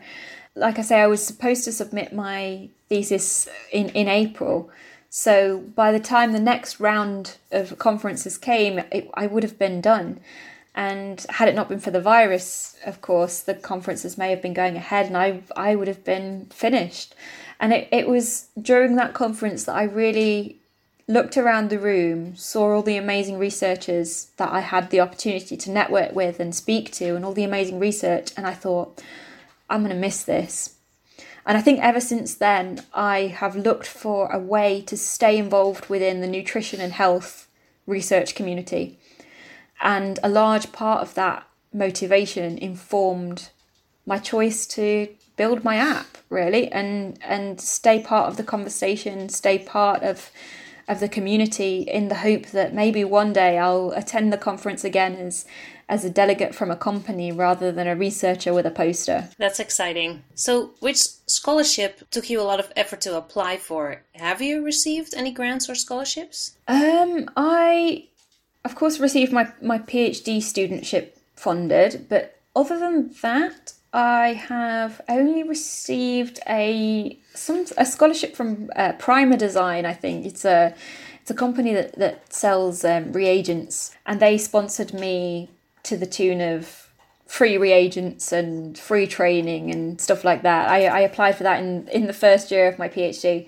Like 0.56 0.78
I 0.78 0.82
say, 0.82 1.00
I 1.00 1.08
was 1.08 1.26
supposed 1.26 1.64
to 1.64 1.72
submit 1.72 2.12
my 2.12 2.68
thesis 2.90 3.48
in, 3.72 3.88
in 3.92 4.10
April 4.10 4.70
so 5.14 5.60
by 5.60 5.92
the 5.92 6.00
time 6.00 6.32
the 6.32 6.40
next 6.40 6.80
round 6.80 7.38
of 7.52 7.78
conferences 7.78 8.38
came, 8.38 8.80
it, 8.94 9.12
I 9.14 9.28
would 9.28 9.44
have 9.44 9.60
been 9.60 9.82
done. 9.82 10.22
And 10.74 11.26
had 11.28 11.50
it 11.50 11.54
not 11.54 11.68
been 11.68 11.82
for 11.82 11.92
the 11.92 12.00
virus, 12.00 12.78
of 12.86 13.02
course, 13.02 13.42
the 13.42 13.54
conferences 13.54 14.18
may 14.18 14.30
have 14.30 14.42
been 14.42 14.54
going 14.54 14.78
ahead 14.78 15.08
and 15.08 15.18
I, 15.18 15.42
I 15.54 15.76
would 15.76 15.90
have 15.90 16.06
been 16.06 16.46
finished. 16.46 17.14
And 17.60 17.74
it, 17.74 17.90
it 17.92 18.08
was 18.08 18.48
during 18.60 18.96
that 18.96 19.14
conference 19.14 19.66
that 19.66 19.76
I 19.76 19.84
really 19.84 20.62
looked 21.10 21.36
around 21.36 21.70
the 21.70 21.78
room, 21.78 22.38
saw 22.38 22.76
all 22.76 22.82
the 22.82 22.96
amazing 22.96 23.38
researchers 23.38 24.28
that 24.38 24.54
I 24.54 24.62
had 24.62 24.92
the 24.92 25.02
opportunity 25.02 25.58
to 25.58 25.72
network 25.72 26.16
with 26.16 26.40
and 26.40 26.56
speak 26.56 26.90
to, 26.94 27.18
and 27.18 27.26
all 27.26 27.34
the 27.34 27.44
amazing 27.44 27.80
research, 27.80 28.32
and 28.38 28.48
I 28.48 28.54
thought, 28.54 29.04
I'm 29.70 29.82
going 29.82 29.94
to 29.94 30.00
miss 30.00 30.24
this. 30.24 30.71
And 31.46 31.58
I 31.58 31.62
think 31.62 31.80
ever 31.80 32.00
since 32.00 32.36
then, 32.36 32.84
I 32.94 33.28
have 33.28 33.56
looked 33.56 33.88
for 33.88 34.32
a 34.32 34.40
way 34.40 34.82
to 34.82 34.98
stay 34.98 35.38
involved 35.38 35.90
within 35.90 36.22
the 36.22 36.28
nutrition 36.28 36.80
and 36.80 36.94
health 36.94 37.48
research 37.88 38.36
community. 38.36 39.00
And 39.82 40.20
a 40.24 40.30
large 40.30 40.72
part 40.72 41.02
of 41.02 41.16
that 41.16 41.48
motivation 41.74 42.58
informed 42.58 43.50
my 44.06 44.18
choice 44.18 44.68
to 44.68 45.08
build 45.36 45.64
my 45.64 45.78
app 45.78 46.18
really 46.30 46.72
and 46.72 47.18
and 47.24 47.60
stay 47.60 48.02
part 48.02 48.28
of 48.28 48.38
the 48.38 48.44
conversation 48.44 49.30
stay 49.30 49.58
part 49.58 50.04
of 50.04 50.30
of 50.88 51.00
the 51.00 51.08
community 51.08 51.82
in 51.82 52.10
the 52.10 52.16
hope 52.16 52.48
that 52.48 52.74
maybe 52.74 53.04
one 53.04 53.32
day 53.32 53.58
I'll 53.58 53.92
attend 53.92 54.34
the 54.34 54.38
conference 54.38 54.84
again 54.84 55.16
as 55.16 55.46
as 55.92 56.06
a 56.06 56.10
delegate 56.10 56.56
from 56.56 56.72
a 56.72 56.76
company 56.78 57.34
rather 57.34 57.70
than 57.70 57.86
a 57.86 57.96
researcher 57.96 58.54
with 58.54 58.66
a 58.66 58.72
poster. 58.72 59.28
That's 59.38 59.60
exciting. 59.60 60.24
So, 60.34 60.72
which 60.80 61.00
scholarship 61.28 62.10
took 62.10 62.30
you 62.30 62.40
a 62.40 62.48
lot 62.52 62.62
of 62.62 62.72
effort 62.78 63.02
to 63.02 63.18
apply 63.18 63.58
for? 63.58 64.02
Have 64.16 64.42
you 64.42 64.64
received 64.64 65.14
any 65.14 65.32
grants 65.32 65.70
or 65.70 65.76
scholarships? 65.76 66.56
Um, 66.66 67.30
I, 67.36 68.08
of 68.64 68.74
course, 68.76 69.00
received 69.00 69.34
my, 69.34 69.52
my 69.62 69.80
PhD 69.80 70.38
studentship 70.38 71.10
funded, 71.36 72.06
but 72.08 72.40
other 72.56 72.80
than 72.80 73.14
that, 73.22 73.74
I 73.92 74.34
have 74.48 75.02
only 75.10 75.44
received 75.44 76.40
a 76.48 77.20
some 77.34 77.66
a 77.78 77.86
scholarship 77.86 78.38
from 78.38 78.70
uh, 78.78 78.94
Primer 78.94 79.36
Design. 79.36 79.86
I 79.86 79.94
think 79.94 80.26
it's 80.26 80.46
a 80.46 80.74
it's 81.22 81.32
a 81.32 81.34
company 81.34 81.74
that 81.74 81.98
that 81.98 82.32
sells 82.32 82.86
um, 82.86 83.12
reagents, 83.12 83.94
and 84.06 84.22
they 84.22 84.38
sponsored 84.38 84.94
me 84.94 85.50
to 85.84 85.98
the 85.98 86.06
tune 86.06 86.42
of 86.42 86.90
free 87.26 87.58
reagents 87.58 88.34
and 88.34 88.78
free 88.78 89.08
training 89.08 89.72
and 89.72 90.02
stuff 90.02 90.26
like 90.26 90.44
that. 90.44 90.70
I, 90.70 90.86
I 90.88 91.00
applied 91.00 91.38
for 91.38 91.44
that 91.44 91.64
in, 91.64 91.88
in 91.88 92.08
the 92.08 92.14
first 92.14 92.52
year 92.52 92.68
of 92.68 92.78
my 92.78 92.90
PhD, 92.90 93.48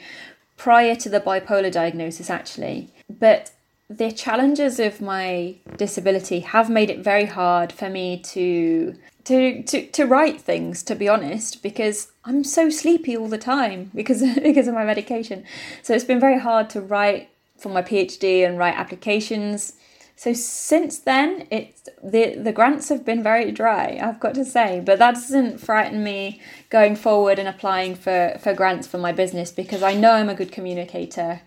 prior 0.56 0.96
to 0.96 1.10
the 1.10 1.20
bipolar 1.20 1.72
diagnosis, 1.72 2.30
actually. 2.30 2.90
But 3.10 3.52
the 3.90 4.12
challenges 4.12 4.80
of 4.80 5.02
my 5.02 5.58
disability 5.78 6.40
have 6.40 6.70
made 6.70 6.90
it 6.90 7.00
very 7.00 7.26
hard 7.26 7.72
for 7.72 7.90
me 7.90 8.18
to 8.20 8.96
to 9.26 9.64
to, 9.64 9.86
to 9.88 10.06
write 10.06 10.42
things 10.42 10.84
to 10.84 10.96
be 10.96 11.08
honest 11.08 11.62
because 11.62 12.12
I'm 12.26 12.44
so 12.44 12.70
sleepy 12.70 13.16
all 13.16 13.28
the 13.28 13.38
time 13.38 13.92
because 13.96 14.24
because 14.40 14.68
of 14.68 14.74
my 14.74 14.86
medication 14.86 15.44
so 15.82 15.94
it's 15.94 16.06
been 16.06 16.20
very 16.20 16.40
hard 16.40 16.70
to 16.72 16.82
write 16.82 17.30
for 17.58 17.70
my 17.70 17.82
PhD 17.82 18.46
and 18.46 18.58
write 18.58 18.76
applications 18.76 19.74
so 20.16 20.34
since 20.34 21.00
then, 21.00 21.48
it's 21.50 21.90
the 22.04 22.36
the 22.36 22.52
grants 22.52 22.90
have 22.90 23.04
been 23.04 23.24
very 23.24 23.52
dry. 23.52 24.00
I've 24.02 24.20
got 24.20 24.36
to 24.36 24.46
say, 24.46 24.82
but 24.86 25.00
that 25.00 25.16
doesn't 25.16 25.60
frighten 25.60 26.04
me 26.04 26.40
going 26.70 26.96
forward 26.96 27.40
and 27.40 27.48
applying 27.48 27.96
for 27.96 28.38
for 28.40 28.54
grants 28.54 28.88
for 28.88 28.98
my 28.98 29.12
business 29.12 29.52
because 29.52 29.82
I 29.82 29.94
know 29.94 30.12
I'm 30.12 30.30
a 30.30 30.36
good 30.36 30.52
communicator 30.52 31.42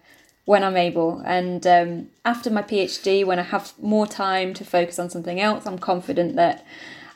when 0.47 0.65
I'm 0.65 0.77
able. 0.77 1.23
And 1.25 1.67
um, 1.67 2.09
after 2.25 2.51
my 2.51 2.63
PhD, 2.63 3.25
when 3.25 3.39
I 3.39 3.43
have 3.43 3.73
more 3.81 4.07
time 4.07 4.53
to 4.55 4.65
focus 4.65 4.99
on 4.99 5.11
something 5.11 5.41
else, 5.41 5.67
I'm 5.67 5.79
confident 5.79 6.37
that 6.37 6.65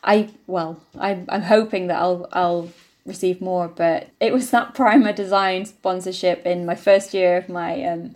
I 0.04 0.30
well, 0.46 0.80
I, 0.98 1.24
I'm 1.28 1.42
hoping 1.42 1.88
that 1.88 2.00
I'll 2.00 2.28
I'll 2.32 2.68
receive 3.04 3.40
more. 3.40 3.66
But 3.68 4.08
it 4.20 4.32
was 4.32 4.50
that 4.50 4.74
Primer 4.74 5.12
Design 5.12 5.64
sponsorship 5.66 6.46
in 6.46 6.64
my 6.64 6.76
first 6.76 7.12
year 7.12 7.36
of 7.36 7.48
my 7.48 7.82
um, 7.84 8.14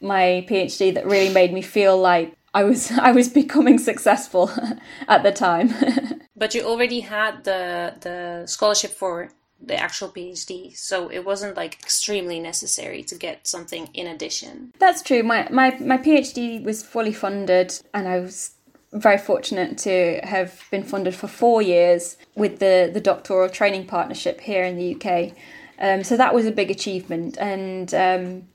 my 0.00 0.46
PhD 0.48 0.94
that 0.94 1.06
really 1.06 1.32
made 1.32 1.52
me 1.52 1.60
feel 1.62 1.98
like 1.98 2.34
I 2.54 2.64
was 2.64 2.90
I 2.98 3.12
was 3.12 3.28
becoming 3.28 3.78
successful 3.78 4.50
at 5.08 5.22
the 5.22 5.32
time. 5.32 5.74
but 6.36 6.54
you 6.54 6.62
already 6.62 7.00
had 7.00 7.44
the 7.44 7.94
the 8.00 8.46
scholarship 8.46 8.92
for 8.92 9.30
the 9.64 9.76
actual 9.76 10.08
PhD, 10.08 10.76
so 10.76 11.08
it 11.08 11.24
wasn't 11.24 11.56
like 11.56 11.74
extremely 11.74 12.40
necessary 12.40 13.02
to 13.04 13.14
get 13.14 13.46
something 13.46 13.88
in 13.94 14.06
addition. 14.06 14.72
That's 14.78 15.02
true. 15.02 15.22
My 15.22 15.48
my 15.50 15.76
my 15.80 15.98
PhD 15.98 16.62
was 16.62 16.82
fully 16.82 17.12
funded, 17.12 17.80
and 17.94 18.08
I 18.08 18.20
was 18.20 18.52
very 18.92 19.18
fortunate 19.18 19.78
to 19.78 20.20
have 20.22 20.64
been 20.70 20.82
funded 20.82 21.14
for 21.14 21.28
four 21.28 21.62
years 21.62 22.16
with 22.34 22.58
the 22.58 22.90
the 22.92 23.00
doctoral 23.00 23.48
training 23.48 23.86
partnership 23.86 24.40
here 24.40 24.64
in 24.64 24.76
the 24.76 24.96
UK. 24.96 25.32
Um, 25.78 26.04
so 26.04 26.16
that 26.16 26.34
was 26.34 26.46
a 26.46 26.52
big 26.52 26.70
achievement, 26.70 27.36
and 27.38 27.94
um, 27.94 28.48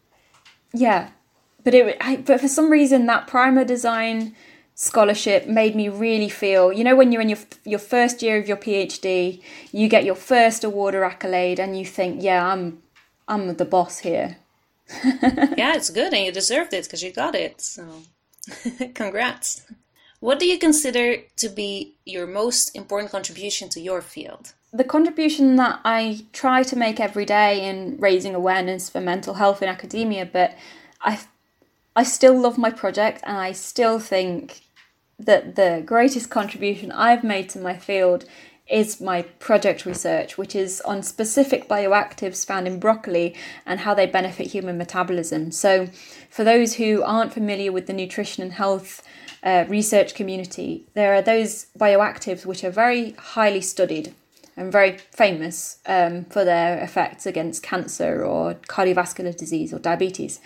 yeah, 0.73 1.09
but 1.67 1.73
it 1.73 1.97
I, 1.99 2.15
but 2.15 2.39
for 2.39 2.47
some 2.47 2.71
reason 2.71 3.07
that 3.07 3.27
primer 3.27 3.65
design 3.65 4.33
scholarship 4.73 5.47
made 5.47 5.75
me 5.75 5.89
really 5.89 6.29
feel 6.29 6.71
you 6.71 6.81
know 6.81 6.95
when 6.95 7.11
you're 7.11 7.21
in 7.21 7.27
your 7.27 7.39
your 7.65 7.79
first 7.79 8.21
year 8.23 8.37
of 8.37 8.47
your 8.47 8.55
PhD 8.55 9.41
you 9.73 9.89
get 9.89 10.05
your 10.05 10.15
first 10.15 10.63
award 10.63 10.95
or 10.95 11.03
accolade 11.03 11.59
and 11.59 11.77
you 11.77 11.83
think 11.83 12.23
yeah 12.23 12.47
I'm 12.53 12.81
I'm 13.27 13.53
the 13.55 13.65
boss 13.65 13.99
here. 13.99 14.37
Yeah 15.61 15.75
it's 15.75 15.89
good 15.89 16.13
and 16.13 16.23
you 16.23 16.31
deserved 16.31 16.73
it 16.73 16.85
because 16.85 17.03
you 17.03 17.11
got 17.11 17.35
it 17.35 17.59
so 17.59 17.83
congrats. 18.93 19.65
What 20.21 20.39
do 20.39 20.45
you 20.47 20.57
consider 20.57 21.17
to 21.35 21.49
be 21.49 21.95
your 22.05 22.27
most 22.27 22.73
important 22.77 23.11
contribution 23.11 23.67
to 23.69 23.81
your 23.81 24.01
field? 24.01 24.53
The 24.71 24.85
contribution 24.85 25.57
that 25.57 25.81
I 25.83 26.23
try 26.31 26.63
to 26.63 26.77
make 26.77 27.01
every 27.01 27.25
day 27.25 27.69
in 27.69 27.97
raising 27.99 28.33
awareness 28.35 28.89
for 28.89 29.01
mental 29.01 29.33
health 29.33 29.61
in 29.61 29.67
academia 29.67 30.25
but 30.25 30.55
I 31.01 31.19
I 31.97 32.03
still 32.03 32.39
love 32.39 32.59
my 32.59 32.69
project 32.69 33.21
and 33.23 33.37
I 33.37 33.53
still 33.53 33.97
think 33.97 34.61
that 35.17 35.55
the 35.55 35.81
greatest 35.83 36.29
contribution 36.29 36.91
I've 36.91 37.23
made 37.23 37.49
to 37.49 37.59
my 37.59 37.75
field 37.75 38.23
is 38.67 39.01
my 39.01 39.23
project 39.39 39.83
research, 39.83 40.37
which 40.37 40.55
is 40.55 40.79
on 40.81 41.01
specific 41.01 41.67
bioactives 41.67 42.45
found 42.45 42.67
in 42.67 42.79
broccoli 42.79 43.33
and 43.65 43.79
how 43.79 43.95
they 43.95 44.05
benefit 44.05 44.51
human 44.51 44.77
metabolism. 44.77 45.49
So, 45.51 45.87
for 46.29 46.43
those 46.43 46.75
who 46.75 47.01
aren't 47.01 47.33
familiar 47.33 47.71
with 47.71 47.87
the 47.87 47.93
nutrition 47.93 48.43
and 48.43 48.53
health 48.53 49.01
uh, 49.41 49.65
research 49.67 50.13
community, 50.13 50.85
there 50.93 51.15
are 51.15 51.23
those 51.23 51.65
bioactives 51.79 52.45
which 52.45 52.63
are 52.63 52.69
very 52.69 53.13
highly 53.13 53.61
studied 53.61 54.13
and 54.55 54.71
very 54.71 54.99
famous 55.11 55.79
um, 55.87 56.25
for 56.25 56.45
their 56.45 56.77
effects 56.77 57.25
against 57.25 57.63
cancer 57.63 58.23
or 58.23 58.53
cardiovascular 58.53 59.35
disease 59.35 59.73
or 59.73 59.79
diabetes. 59.79 60.39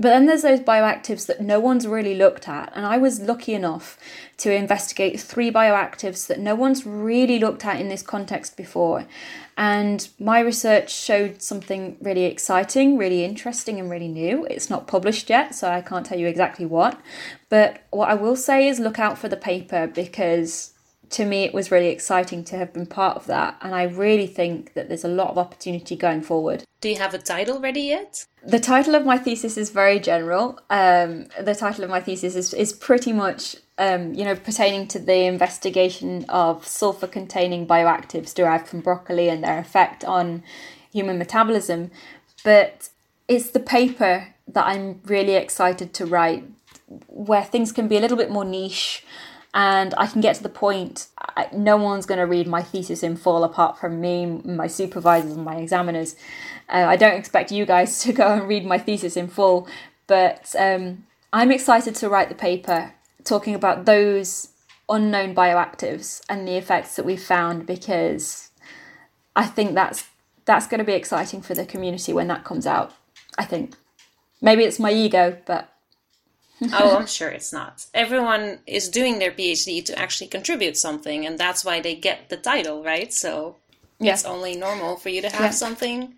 But 0.00 0.10
then 0.10 0.26
there's 0.26 0.42
those 0.42 0.60
bioactives 0.60 1.26
that 1.26 1.40
no 1.40 1.58
one's 1.58 1.86
really 1.86 2.14
looked 2.14 2.48
at. 2.48 2.72
And 2.76 2.86
I 2.86 2.98
was 2.98 3.20
lucky 3.20 3.52
enough 3.52 3.98
to 4.38 4.54
investigate 4.54 5.20
three 5.20 5.50
bioactives 5.50 6.28
that 6.28 6.38
no 6.38 6.54
one's 6.54 6.86
really 6.86 7.40
looked 7.40 7.64
at 7.64 7.80
in 7.80 7.88
this 7.88 8.02
context 8.02 8.56
before. 8.56 9.06
And 9.56 10.08
my 10.20 10.38
research 10.38 10.94
showed 10.94 11.42
something 11.42 11.96
really 12.00 12.26
exciting, 12.26 12.96
really 12.96 13.24
interesting, 13.24 13.80
and 13.80 13.90
really 13.90 14.06
new. 14.06 14.46
It's 14.48 14.70
not 14.70 14.86
published 14.86 15.28
yet, 15.28 15.56
so 15.56 15.68
I 15.68 15.80
can't 15.80 16.06
tell 16.06 16.18
you 16.18 16.28
exactly 16.28 16.64
what. 16.64 17.00
But 17.48 17.82
what 17.90 18.08
I 18.08 18.14
will 18.14 18.36
say 18.36 18.68
is 18.68 18.78
look 18.78 19.00
out 19.00 19.18
for 19.18 19.28
the 19.28 19.36
paper 19.36 19.88
because 19.88 20.74
to 21.10 21.24
me, 21.24 21.44
it 21.44 21.54
was 21.54 21.70
really 21.70 21.88
exciting 21.88 22.44
to 22.44 22.56
have 22.56 22.72
been 22.72 22.86
part 22.86 23.16
of 23.16 23.26
that. 23.26 23.56
And 23.60 23.74
I 23.74 23.84
really 23.84 24.26
think 24.26 24.74
that 24.74 24.88
there's 24.88 25.04
a 25.04 25.08
lot 25.08 25.30
of 25.30 25.38
opportunity 25.38 25.96
going 25.96 26.22
forward. 26.22 26.64
Do 26.80 26.88
you 26.88 26.96
have 26.96 27.14
a 27.14 27.18
title 27.18 27.60
ready 27.60 27.82
yet? 27.82 28.26
The 28.46 28.60
title 28.60 28.94
of 28.94 29.04
my 29.04 29.18
thesis 29.18 29.56
is 29.56 29.70
very 29.70 29.98
general. 29.98 30.60
Um, 30.70 31.26
the 31.40 31.54
title 31.54 31.84
of 31.84 31.90
my 31.90 32.00
thesis 32.00 32.36
is, 32.36 32.54
is 32.54 32.72
pretty 32.72 33.12
much, 33.12 33.56
um, 33.78 34.14
you 34.14 34.24
know, 34.24 34.36
pertaining 34.36 34.86
to 34.88 34.98
the 34.98 35.24
investigation 35.24 36.24
of 36.28 36.66
sulfur 36.66 37.06
containing 37.06 37.66
bioactives 37.66 38.34
derived 38.34 38.68
from 38.68 38.80
broccoli 38.80 39.28
and 39.28 39.42
their 39.42 39.58
effect 39.58 40.04
on 40.04 40.42
human 40.92 41.18
metabolism. 41.18 41.90
But 42.44 42.90
it's 43.26 43.50
the 43.50 43.60
paper 43.60 44.34
that 44.46 44.66
I'm 44.66 45.00
really 45.04 45.34
excited 45.34 45.92
to 45.94 46.06
write, 46.06 46.44
where 47.08 47.44
things 47.44 47.72
can 47.72 47.88
be 47.88 47.96
a 47.96 48.00
little 48.00 48.16
bit 48.16 48.30
more 48.30 48.44
niche 48.44 49.04
and 49.54 49.94
I 49.96 50.06
can 50.06 50.20
get 50.20 50.36
to 50.36 50.42
the 50.42 50.48
point. 50.48 51.08
I, 51.18 51.48
no 51.52 51.76
one's 51.76 52.06
going 52.06 52.18
to 52.18 52.26
read 52.26 52.46
my 52.46 52.62
thesis 52.62 53.02
in 53.02 53.16
full 53.16 53.44
apart 53.44 53.78
from 53.78 54.00
me, 54.00 54.26
my 54.26 54.66
supervisors, 54.66 55.32
and 55.32 55.44
my 55.44 55.56
examiners. 55.56 56.16
Uh, 56.68 56.84
I 56.86 56.96
don't 56.96 57.18
expect 57.18 57.50
you 57.50 57.64
guys 57.66 57.98
to 58.02 58.12
go 58.12 58.34
and 58.34 58.48
read 58.48 58.66
my 58.66 58.78
thesis 58.78 59.16
in 59.16 59.28
full, 59.28 59.68
but 60.06 60.54
um, 60.58 61.06
I'm 61.32 61.50
excited 61.50 61.94
to 61.96 62.08
write 62.08 62.28
the 62.28 62.34
paper 62.34 62.94
talking 63.24 63.54
about 63.54 63.84
those 63.84 64.48
unknown 64.88 65.34
bioactives 65.34 66.22
and 66.28 66.48
the 66.48 66.56
effects 66.56 66.96
that 66.96 67.04
we've 67.04 67.22
found 67.22 67.66
because 67.66 68.50
I 69.36 69.46
think 69.46 69.74
that's 69.74 70.06
that's 70.46 70.66
going 70.66 70.78
to 70.78 70.84
be 70.84 70.94
exciting 70.94 71.42
for 71.42 71.54
the 71.54 71.66
community 71.66 72.12
when 72.14 72.26
that 72.28 72.44
comes 72.44 72.66
out. 72.66 72.94
I 73.36 73.44
think 73.44 73.74
maybe 74.40 74.64
it's 74.64 74.78
my 74.78 74.90
ego, 74.90 75.36
but 75.46 75.74
oh, 76.72 76.96
I'm 76.96 77.06
sure 77.18 77.28
it's 77.28 77.52
not. 77.52 77.86
Everyone 77.94 78.60
is 78.66 78.88
doing 78.88 79.18
their 79.18 79.30
PhD 79.30 79.84
to 79.86 79.98
actually 79.98 80.28
contribute 80.28 80.76
something, 80.76 81.26
and 81.26 81.38
that's 81.38 81.64
why 81.64 81.80
they 81.80 81.94
get 81.94 82.28
the 82.28 82.36
title, 82.36 82.82
right? 82.82 83.12
So 83.12 83.56
yeah. 83.98 84.12
it's 84.12 84.24
only 84.24 84.56
normal 84.56 84.96
for 84.96 85.08
you 85.08 85.22
to 85.22 85.30
have 85.30 85.40
yeah. 85.40 85.50
something 85.50 86.14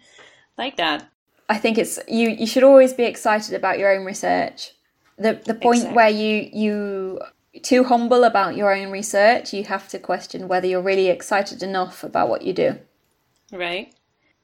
like 0.56 0.76
that. 0.76 1.08
I 1.48 1.58
think 1.58 1.78
it's 1.78 1.98
you. 2.06 2.30
You 2.30 2.46
should 2.46 2.62
always 2.62 2.92
be 2.92 3.04
excited 3.04 3.54
about 3.54 3.78
your 3.78 3.94
own 3.94 4.04
research. 4.04 4.72
The 5.18 5.40
the 5.44 5.54
point 5.54 5.78
exactly. 5.78 5.96
where 5.96 6.08
you 6.08 6.48
you 6.52 7.20
too 7.62 7.84
humble 7.84 8.24
about 8.24 8.56
your 8.56 8.72
own 8.72 8.90
research, 8.90 9.52
you 9.52 9.64
have 9.64 9.88
to 9.88 9.98
question 9.98 10.48
whether 10.48 10.66
you're 10.66 10.80
really 10.80 11.08
excited 11.08 11.62
enough 11.62 12.04
about 12.04 12.28
what 12.28 12.42
you 12.42 12.52
do. 12.52 12.78
Right. 13.52 13.92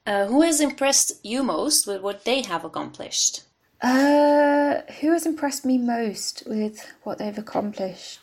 Uh, 0.05 0.25
who 0.27 0.41
has 0.41 0.59
impressed 0.59 1.13
you 1.23 1.43
most 1.43 1.87
with 1.87 2.01
what 2.01 2.25
they 2.25 2.41
have 2.41 2.65
accomplished? 2.65 3.43
Uh, 3.81 4.81
who 4.99 5.11
has 5.11 5.25
impressed 5.25 5.65
me 5.65 5.77
most 5.77 6.43
with 6.47 6.93
what 7.03 7.19
they've 7.19 7.37
accomplished? 7.37 8.21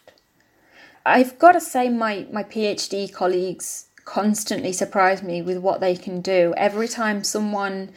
I've 1.06 1.38
got 1.38 1.52
to 1.52 1.60
say, 1.60 1.88
my, 1.88 2.26
my 2.32 2.42
PhD 2.42 3.12
colleagues 3.12 3.86
constantly 4.04 4.72
surprise 4.72 5.22
me 5.22 5.42
with 5.42 5.58
what 5.58 5.80
they 5.80 5.96
can 5.96 6.20
do. 6.20 6.54
Every 6.56 6.88
time 6.88 7.22
someone 7.22 7.90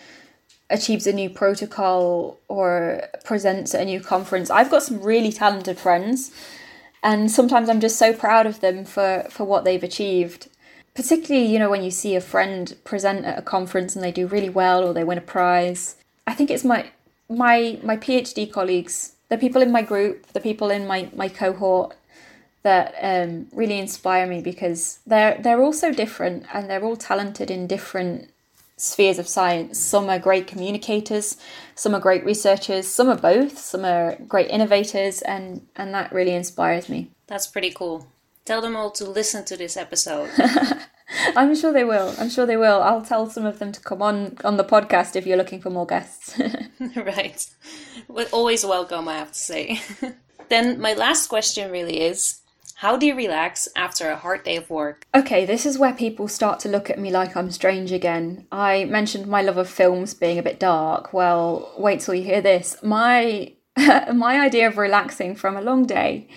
achieves 0.69 1.07
a 1.07 1.13
new 1.13 1.29
protocol 1.29 2.39
or 2.47 3.03
presents 3.23 3.73
at 3.73 3.81
a 3.81 3.85
new 3.85 4.01
conference, 4.01 4.49
I've 4.49 4.69
got 4.69 4.83
some 4.83 5.01
really 5.01 5.31
talented 5.31 5.79
friends, 5.79 6.31
and 7.01 7.31
sometimes 7.31 7.69
I'm 7.69 7.79
just 7.79 7.97
so 7.97 8.13
proud 8.13 8.45
of 8.45 8.59
them 8.59 8.85
for, 8.85 9.25
for 9.29 9.45
what 9.45 9.63
they've 9.63 9.83
achieved. 9.83 10.49
Particularly, 10.93 11.47
you 11.47 11.59
know, 11.59 11.69
when 11.69 11.83
you 11.83 11.91
see 11.91 12.15
a 12.15 12.21
friend 12.21 12.75
present 12.83 13.25
at 13.25 13.39
a 13.39 13.43
conference 13.43 13.95
and 13.95 14.03
they 14.03 14.11
do 14.11 14.27
really 14.27 14.49
well 14.49 14.83
or 14.83 14.93
they 14.93 15.03
win 15.03 15.17
a 15.17 15.21
prize. 15.21 15.95
I 16.25 16.33
think 16.33 16.49
it's 16.49 16.63
my 16.63 16.89
my 17.29 17.79
my 17.83 17.97
PhD 17.97 18.51
colleagues, 18.51 19.15
the 19.29 19.37
people 19.37 19.61
in 19.61 19.71
my 19.71 19.81
group, 19.81 20.27
the 20.27 20.39
people 20.39 20.69
in 20.69 20.87
my 20.87 21.09
my 21.15 21.29
cohort 21.29 21.95
that 22.63 22.95
um, 23.01 23.47
really 23.53 23.79
inspire 23.79 24.27
me 24.27 24.41
because 24.41 24.99
they're 25.05 25.37
they're 25.41 25.61
all 25.61 25.73
so 25.73 25.91
different 25.91 26.45
and 26.53 26.69
they're 26.69 26.83
all 26.83 26.97
talented 26.97 27.49
in 27.51 27.67
different 27.67 28.29
spheres 28.77 29.19
of 29.19 29.27
science. 29.27 29.79
Some 29.79 30.09
are 30.09 30.19
great 30.19 30.47
communicators, 30.47 31.37
some 31.75 31.95
are 31.95 31.99
great 31.99 32.23
researchers, 32.23 32.87
some 32.87 33.09
are 33.09 33.17
both, 33.17 33.57
some 33.57 33.83
are 33.85 34.15
great 34.27 34.49
innovators, 34.49 35.21
and 35.21 35.67
and 35.75 35.93
that 35.93 36.11
really 36.11 36.33
inspires 36.33 36.89
me. 36.89 37.09
That's 37.27 37.47
pretty 37.47 37.71
cool. 37.71 38.07
Tell 38.47 38.61
them 38.61 38.77
all 38.77 38.91
to 38.91 39.03
listen 39.03 39.43
to 39.43 39.57
this 39.57 39.75
episode. 39.75 40.29
I'm 41.35 41.53
sure 41.53 41.73
they 41.73 41.83
will. 41.83 42.15
I'm 42.17 42.29
sure 42.29 42.45
they 42.45 42.55
will. 42.55 42.81
I'll 42.81 43.01
tell 43.01 43.29
some 43.29 43.45
of 43.45 43.59
them 43.59 43.73
to 43.73 43.81
come 43.81 44.01
on 44.01 44.37
on 44.45 44.55
the 44.55 44.63
podcast 44.63 45.17
if 45.17 45.27
you're 45.27 45.35
looking 45.35 45.59
for 45.59 45.69
more 45.69 45.85
guests. 45.85 46.39
right. 46.95 47.45
Well, 48.07 48.25
always 48.31 48.65
welcome, 48.65 49.09
I 49.09 49.15
have 49.15 49.33
to 49.33 49.37
say. 49.37 49.81
then 50.47 50.79
my 50.79 50.93
last 50.93 51.27
question 51.27 51.69
really 51.69 51.99
is 51.99 52.39
how 52.75 52.95
do 52.95 53.05
you 53.05 53.15
relax 53.15 53.67
after 53.75 54.09
a 54.09 54.15
hard 54.15 54.45
day 54.45 54.55
of 54.55 54.69
work? 54.69 55.05
Okay, 55.13 55.43
this 55.45 55.65
is 55.65 55.77
where 55.77 55.93
people 55.93 56.29
start 56.29 56.61
to 56.61 56.69
look 56.69 56.89
at 56.89 56.99
me 56.99 57.11
like 57.11 57.35
I'm 57.35 57.51
strange 57.51 57.91
again. 57.91 58.47
I 58.49 58.85
mentioned 58.85 59.27
my 59.27 59.41
love 59.41 59.57
of 59.57 59.69
films 59.69 60.13
being 60.13 60.39
a 60.39 60.43
bit 60.43 60.57
dark. 60.57 61.11
Well, 61.11 61.73
wait 61.77 61.99
till 61.99 62.15
you 62.15 62.23
hear 62.23 62.39
this. 62.39 62.77
My 62.81 63.51
my 63.77 64.39
idea 64.39 64.69
of 64.69 64.77
relaxing 64.77 65.35
from 65.35 65.57
a 65.57 65.61
long 65.61 65.85
day 65.85 66.29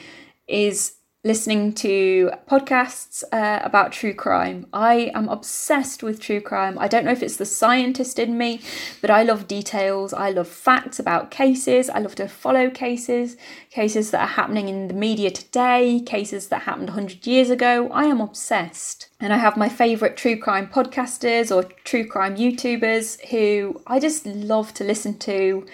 is 0.49 0.97
listening 1.23 1.71
to 1.71 2.31
podcasts 2.49 3.23
uh, 3.31 3.61
about 3.63 3.93
true 3.93 4.15
crime. 4.15 4.67
I 4.73 5.11
am 5.15 5.29
obsessed 5.29 6.03
with 6.03 6.19
true 6.19 6.41
crime. 6.41 6.79
I 6.79 6.89
don't 6.89 7.05
know 7.05 7.11
if 7.11 7.23
it's 7.23 7.37
the 7.37 7.45
scientist 7.45 8.19
in 8.19 8.39
me, 8.39 8.63
but 9.03 9.11
I 9.11 9.23
love 9.23 9.47
details. 9.47 10.15
I 10.15 10.31
love 10.31 10.49
facts 10.49 10.99
about 10.99 11.31
cases. 11.31 11.91
I 11.91 11.99
love 11.99 12.15
to 12.15 12.27
follow 12.27 12.71
cases, 12.71 13.37
cases 13.69 14.13
that 14.13 14.23
are 14.23 14.35
happening 14.35 14.71
in 14.71 14.89
the 14.89 14.95
media 14.95 15.31
today, 15.31 16.01
cases 16.01 16.49
that 16.49 16.63
happened 16.63 16.89
100 16.89 17.27
years 17.27 17.51
ago. 17.51 17.91
I 17.93 18.05
am 18.05 18.23
obsessed. 18.23 19.09
And 19.21 19.35
I 19.35 19.37
have 19.37 19.59
my 19.59 19.69
favourite 19.69 20.17
true 20.17 20.39
crime 20.39 20.69
podcasters 20.69 21.55
or 21.55 21.65
true 21.85 22.07
crime 22.07 22.39
YouTubers 22.39 23.27
who 23.27 23.83
I 23.87 24.01
just 24.01 24.25
love 24.25 24.73
to 24.75 24.85
listen 24.85 25.19
to 25.19 25.67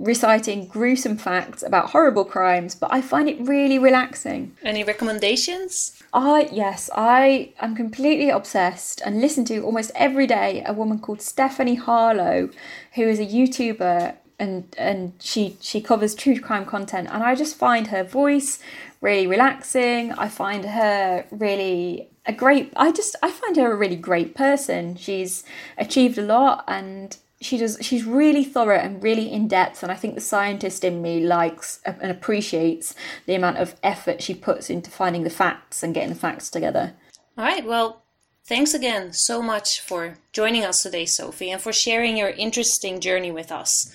reciting 0.00 0.66
gruesome 0.66 1.18
facts 1.18 1.62
about 1.62 1.90
horrible 1.90 2.24
crimes, 2.24 2.74
but 2.74 2.92
I 2.92 3.02
find 3.02 3.28
it 3.28 3.38
really 3.38 3.78
relaxing. 3.78 4.56
Any 4.64 4.82
recommendations? 4.82 6.02
I 6.12 6.48
yes, 6.50 6.88
I 6.94 7.52
am 7.60 7.76
completely 7.76 8.30
obsessed 8.30 9.02
and 9.04 9.20
listen 9.20 9.44
to 9.44 9.60
almost 9.60 9.92
every 9.94 10.26
day 10.26 10.64
a 10.66 10.72
woman 10.72 10.98
called 10.98 11.20
Stephanie 11.20 11.76
Harlowe, 11.76 12.48
who 12.94 13.02
is 13.02 13.20
a 13.20 13.26
YouTuber 13.26 14.16
and 14.38 14.74
and 14.78 15.12
she 15.20 15.56
she 15.60 15.82
covers 15.82 16.14
true 16.14 16.40
crime 16.40 16.64
content 16.64 17.08
and 17.12 17.22
I 17.22 17.34
just 17.34 17.56
find 17.56 17.88
her 17.88 18.02
voice 18.02 18.58
really 19.02 19.26
relaxing. 19.26 20.12
I 20.12 20.28
find 20.28 20.64
her 20.64 21.26
really 21.30 22.08
a 22.24 22.32
great 22.32 22.72
I 22.74 22.90
just 22.90 23.16
I 23.22 23.30
find 23.30 23.56
her 23.56 23.70
a 23.70 23.76
really 23.76 23.96
great 23.96 24.34
person. 24.34 24.96
She's 24.96 25.44
achieved 25.76 26.16
a 26.16 26.22
lot 26.22 26.64
and 26.66 27.16
she 27.40 27.56
does 27.56 27.78
she's 27.80 28.04
really 28.04 28.44
thorough 28.44 28.78
and 28.78 29.02
really 29.02 29.32
in 29.32 29.48
depth 29.48 29.82
and 29.82 29.90
i 29.90 29.94
think 29.94 30.14
the 30.14 30.20
scientist 30.20 30.84
in 30.84 31.00
me 31.00 31.20
likes 31.20 31.80
and 31.84 32.10
appreciates 32.10 32.94
the 33.26 33.34
amount 33.34 33.56
of 33.56 33.74
effort 33.82 34.22
she 34.22 34.34
puts 34.34 34.68
into 34.68 34.90
finding 34.90 35.24
the 35.24 35.30
facts 35.30 35.82
and 35.82 35.94
getting 35.94 36.10
the 36.10 36.14
facts 36.14 36.50
together. 36.50 36.94
All 37.38 37.44
right 37.44 37.64
well 37.64 38.02
thanks 38.44 38.74
again 38.74 39.12
so 39.12 39.42
much 39.42 39.80
for 39.80 40.18
joining 40.32 40.64
us 40.64 40.82
today 40.82 41.06
sophie 41.06 41.50
and 41.50 41.62
for 41.62 41.72
sharing 41.72 42.16
your 42.16 42.30
interesting 42.30 43.00
journey 43.00 43.30
with 43.30 43.50
us. 43.50 43.94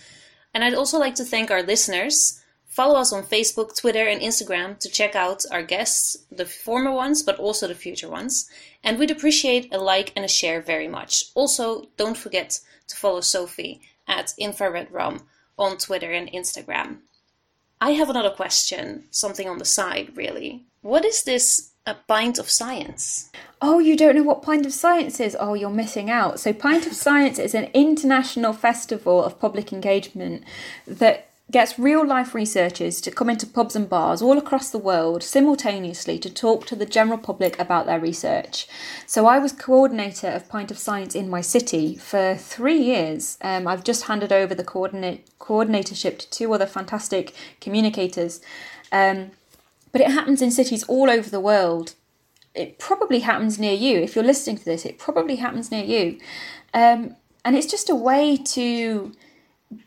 And 0.54 0.64
i'd 0.64 0.74
also 0.74 0.98
like 0.98 1.16
to 1.16 1.24
thank 1.24 1.52
our 1.52 1.64
listeners. 1.64 2.41
Follow 2.68 3.00
us 3.00 3.14
on 3.14 3.24
facebook 3.24 3.78
twitter 3.78 4.08
and 4.08 4.22
instagram 4.22 4.80
to 4.80 4.89
check 4.89 5.16
out 5.16 5.46
our 5.52 5.64
guests 5.64 6.18
the 6.32 6.46
former 6.46 6.91
ones 6.91 7.22
but 7.22 7.38
also 7.38 7.68
the 7.68 7.76
future 7.76 8.10
ones. 8.10 8.50
And 8.84 8.98
we'd 8.98 9.12
appreciate 9.12 9.74
a 9.74 9.78
like 9.78 10.14
and 10.16 10.26
a 10.26 10.28
share 10.28 10.62
very 10.62 10.88
much. 10.88 11.26
Also 11.36 11.89
don't 11.96 12.18
forget 12.18 12.60
to 12.88 12.96
follow 12.96 13.22
Sophie 13.22 13.82
at 14.08 14.34
InfraredRum 14.40 15.22
on 15.58 15.78
Twitter 15.78 16.12
and 16.12 16.32
Instagram. 16.32 17.00
I 17.82 17.92
have 17.92 18.10
another 18.10 18.30
question, 18.30 19.06
something 19.12 19.48
on 19.50 19.58
the 19.58 19.66
side, 19.66 20.16
really. 20.16 20.66
What 20.82 21.06
is 21.06 21.24
this 21.24 21.72
a 21.86 21.96
pint 22.08 22.40
of 22.40 22.50
science? 22.50 23.32
Oh, 23.62 23.80
you 23.80 23.96
don't 23.96 24.16
know 24.16 24.24
what 24.24 24.42
Pint 24.42 24.66
of 24.66 24.74
Science 24.74 25.20
is? 25.20 25.36
Oh, 25.40 25.54
you're 25.54 25.70
missing 25.70 26.10
out. 26.10 26.40
So, 26.40 26.54
Pint 26.54 26.86
of 26.86 26.94
Science 26.94 27.40
is 27.40 27.56
an 27.56 27.70
international 27.74 28.54
festival 28.54 29.24
of 29.24 29.40
public 29.40 29.72
engagement 29.72 30.44
that 30.86 31.30
gets 31.52 31.78
real 31.78 32.06
life 32.06 32.34
researchers 32.34 33.00
to 33.00 33.12
come 33.12 33.30
into 33.30 33.46
pubs 33.46 33.76
and 33.76 33.88
bars 33.88 34.22
all 34.22 34.38
across 34.38 34.72
the 34.72 34.80
world 34.80 35.22
simultaneously 35.22 36.18
to 36.18 36.30
talk 36.30 36.66
to 36.66 36.76
the 36.76 36.88
general 36.88 37.20
public 37.20 37.58
about 37.60 37.86
their 37.86 38.00
research. 38.00 38.68
So 39.06 39.28
I 39.28 39.38
was 39.38 39.52
coordinator 39.52 40.28
of 40.28 40.50
Pint 40.50 40.72
of 40.72 40.80
Science 40.80 41.14
in 41.14 41.30
my 41.30 41.41
city 41.41 41.96
for 41.96 42.36
three 42.36 42.82
years. 42.82 43.38
Um, 43.41 43.68
I've 43.68 43.84
just 43.84 44.06
handed 44.06 44.34
over 44.34 44.56
the 44.56 44.64
coordinate 44.64 45.30
coordinatorship 45.39 46.18
to 46.18 46.30
two 46.32 46.52
other 46.52 46.66
fantastic 46.66 47.36
communicators. 47.62 48.41
Um, 48.91 49.32
but 49.91 50.02
it 50.02 50.12
happens 50.12 50.41
in 50.41 50.52
cities 50.52 50.84
all 50.84 51.10
over 51.10 51.30
the 51.30 51.39
world. 51.39 51.93
It 52.56 52.80
probably 52.80 53.20
happens 53.20 53.60
near 53.60 53.74
you. 53.74 54.00
If 54.00 54.16
you're 54.16 54.26
listening 54.26 54.58
to 54.58 54.66
this, 54.66 54.84
it 54.84 54.98
probably 54.98 55.36
happens 55.36 55.72
near 55.72 55.86
you. 55.86 56.20
Um, 56.74 57.16
and 57.46 57.56
it's 57.56 57.68
just 57.68 57.89
a 57.89 57.96
way 57.96 58.36
to 58.36 59.14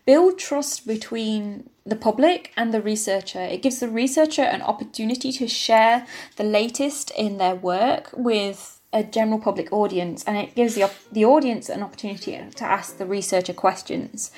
build 0.07 0.39
trust 0.39 0.86
between 0.86 1.68
the 1.84 1.97
public 1.97 2.53
and 2.57 2.72
the 2.72 2.82
researcher. 2.82 3.41
It 3.41 3.62
gives 3.62 3.80
the 3.80 3.89
researcher 3.89 4.43
an 4.43 4.62
opportunity 4.62 5.32
to 5.32 5.49
share 5.49 6.07
the 6.36 6.45
latest 6.45 7.11
in 7.16 7.39
their 7.39 7.55
work 7.55 8.11
with 8.14 8.80
a 8.93 9.03
general 9.03 9.39
public 9.39 9.72
audience, 9.72 10.24
and 10.24 10.36
it 10.36 10.55
gives 10.55 10.74
the 10.74 10.91
the 11.12 11.24
audience 11.24 11.68
an 11.68 11.82
opportunity 11.82 12.39
to 12.57 12.64
ask 12.64 12.99
the 12.99 13.07
researcher 13.07 13.53
questions. 13.53 14.30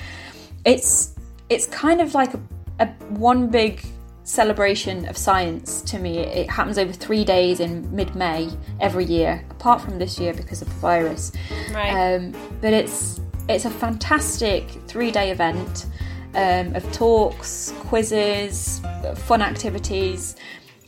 It's 0.65 1.15
it's 1.49 1.67
kind 1.67 2.01
of 2.01 2.15
like 2.15 2.35
a, 2.35 2.41
a 2.81 2.87
one 3.11 3.49
big 3.49 3.85
celebration 4.25 5.07
of 5.07 5.17
science 5.17 5.83
to 5.83 5.99
me. 5.99 6.19
It 6.19 6.51
happens 6.51 6.79
over 6.79 6.93
three 6.93 7.25
days 7.25 7.61
in 7.61 7.95
mid 7.95 8.15
May 8.15 8.51
every 8.81 9.05
year, 9.05 9.45
apart 9.51 9.81
from 9.81 9.99
this 9.99 10.19
year 10.19 10.35
because 10.35 10.63
of 10.63 10.69
the 10.69 10.75
virus. 10.75 11.33
Right. 11.73 11.91
Um, 11.91 12.33
but 12.61 12.73
it's 12.73 13.21
it's 13.51 13.65
a 13.65 13.71
fantastic 13.71 14.69
three 14.87 15.11
day 15.11 15.31
event 15.31 15.87
um, 16.35 16.75
of 16.75 16.91
talks, 16.93 17.73
quizzes, 17.81 18.81
fun 19.17 19.43
activities. 19.43 20.37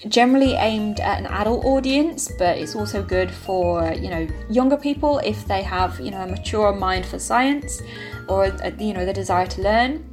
Generally 0.08 0.54
aimed 0.54 0.98
at 0.98 1.20
an 1.20 1.26
adult 1.26 1.64
audience, 1.64 2.30
but 2.36 2.58
it's 2.58 2.74
also 2.74 3.02
good 3.02 3.30
for 3.30 3.92
you 3.94 4.10
know 4.10 4.28
younger 4.50 4.76
people 4.76 5.18
if 5.20 5.46
they 5.46 5.62
have 5.62 6.00
you 6.00 6.10
know 6.10 6.22
a 6.22 6.26
mature 6.26 6.72
mind 6.72 7.06
for 7.06 7.18
science 7.18 7.80
or 8.28 8.46
uh, 8.46 8.70
you 8.78 8.92
know 8.92 9.06
the 9.06 9.12
desire 9.12 9.46
to 9.46 9.62
learn. 9.62 10.04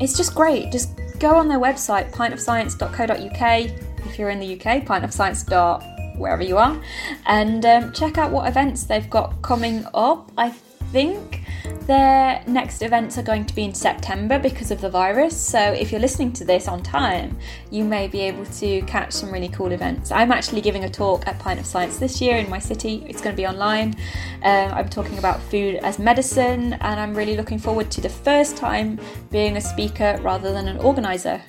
It's 0.00 0.16
just 0.16 0.34
great. 0.34 0.72
Just 0.72 0.98
go 1.18 1.36
on 1.36 1.48
their 1.48 1.60
website 1.60 2.10
pintofscience.co.uk 2.12 4.06
if 4.06 4.18
you're 4.18 4.30
in 4.30 4.40
the 4.40 4.54
UK, 4.54 4.84
pintofscience. 4.84 6.18
wherever 6.18 6.42
you 6.42 6.56
are, 6.56 6.80
and 7.26 7.64
um, 7.66 7.92
check 7.92 8.18
out 8.18 8.30
what 8.30 8.48
events 8.48 8.84
they've 8.84 9.10
got 9.10 9.42
coming 9.42 9.86
up. 9.92 10.32
I 10.38 10.54
think 10.94 11.40
their 11.88 12.40
next 12.46 12.80
events 12.80 13.18
are 13.18 13.22
going 13.24 13.44
to 13.44 13.52
be 13.52 13.64
in 13.64 13.74
September 13.74 14.38
because 14.38 14.70
of 14.70 14.80
the 14.80 14.88
virus. 14.88 15.36
So 15.36 15.58
if 15.58 15.90
you're 15.90 16.00
listening 16.00 16.32
to 16.34 16.44
this 16.44 16.68
on 16.68 16.84
time, 16.84 17.36
you 17.72 17.82
may 17.82 18.06
be 18.06 18.20
able 18.20 18.46
to 18.62 18.80
catch 18.82 19.12
some 19.12 19.32
really 19.32 19.48
cool 19.48 19.72
events. 19.72 20.12
I'm 20.12 20.30
actually 20.30 20.60
giving 20.60 20.84
a 20.84 20.88
talk 20.88 21.26
at 21.26 21.36
Pint 21.40 21.58
of 21.58 21.66
Science 21.66 21.98
this 21.98 22.20
year 22.20 22.36
in 22.36 22.48
my 22.48 22.60
city. 22.60 23.04
It's 23.08 23.20
going 23.20 23.34
to 23.34 23.36
be 23.36 23.44
online. 23.44 23.96
Um, 24.44 24.72
I'm 24.72 24.88
talking 24.88 25.18
about 25.18 25.42
food 25.42 25.74
as 25.82 25.98
medicine, 25.98 26.74
and 26.74 27.00
I'm 27.00 27.12
really 27.12 27.36
looking 27.36 27.58
forward 27.58 27.90
to 27.90 28.00
the 28.00 28.08
first 28.08 28.56
time 28.56 29.00
being 29.32 29.56
a 29.56 29.60
speaker 29.60 30.20
rather 30.22 30.52
than 30.52 30.68
an 30.68 30.78
organizer. 30.78 31.42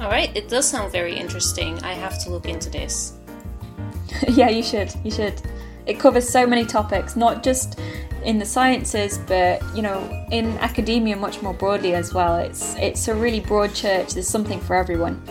All 0.00 0.10
right, 0.10 0.30
it 0.36 0.48
does 0.48 0.68
sound 0.68 0.92
very 0.92 1.16
interesting. 1.16 1.82
I 1.82 1.94
have 1.94 2.22
to 2.22 2.30
look 2.30 2.46
into 2.46 2.70
this. 2.70 3.14
yeah, 4.28 4.48
you 4.48 4.62
should. 4.62 4.94
You 5.02 5.10
should. 5.10 5.42
It 5.86 5.98
covers 5.98 6.28
so 6.28 6.46
many 6.46 6.64
topics, 6.64 7.16
not 7.16 7.42
just 7.42 7.78
in 8.24 8.38
the 8.38 8.46
sciences, 8.46 9.18
but 9.18 9.62
you 9.74 9.82
know, 9.82 10.26
in 10.30 10.56
academia 10.58 11.16
much 11.16 11.42
more 11.42 11.54
broadly 11.54 11.94
as 11.94 12.14
well. 12.14 12.36
It's 12.36 12.74
it's 12.76 13.08
a 13.08 13.14
really 13.14 13.40
broad 13.40 13.74
church. 13.74 14.14
There's 14.14 14.28
something 14.28 14.60
for 14.60 14.76
everyone. 14.76 15.22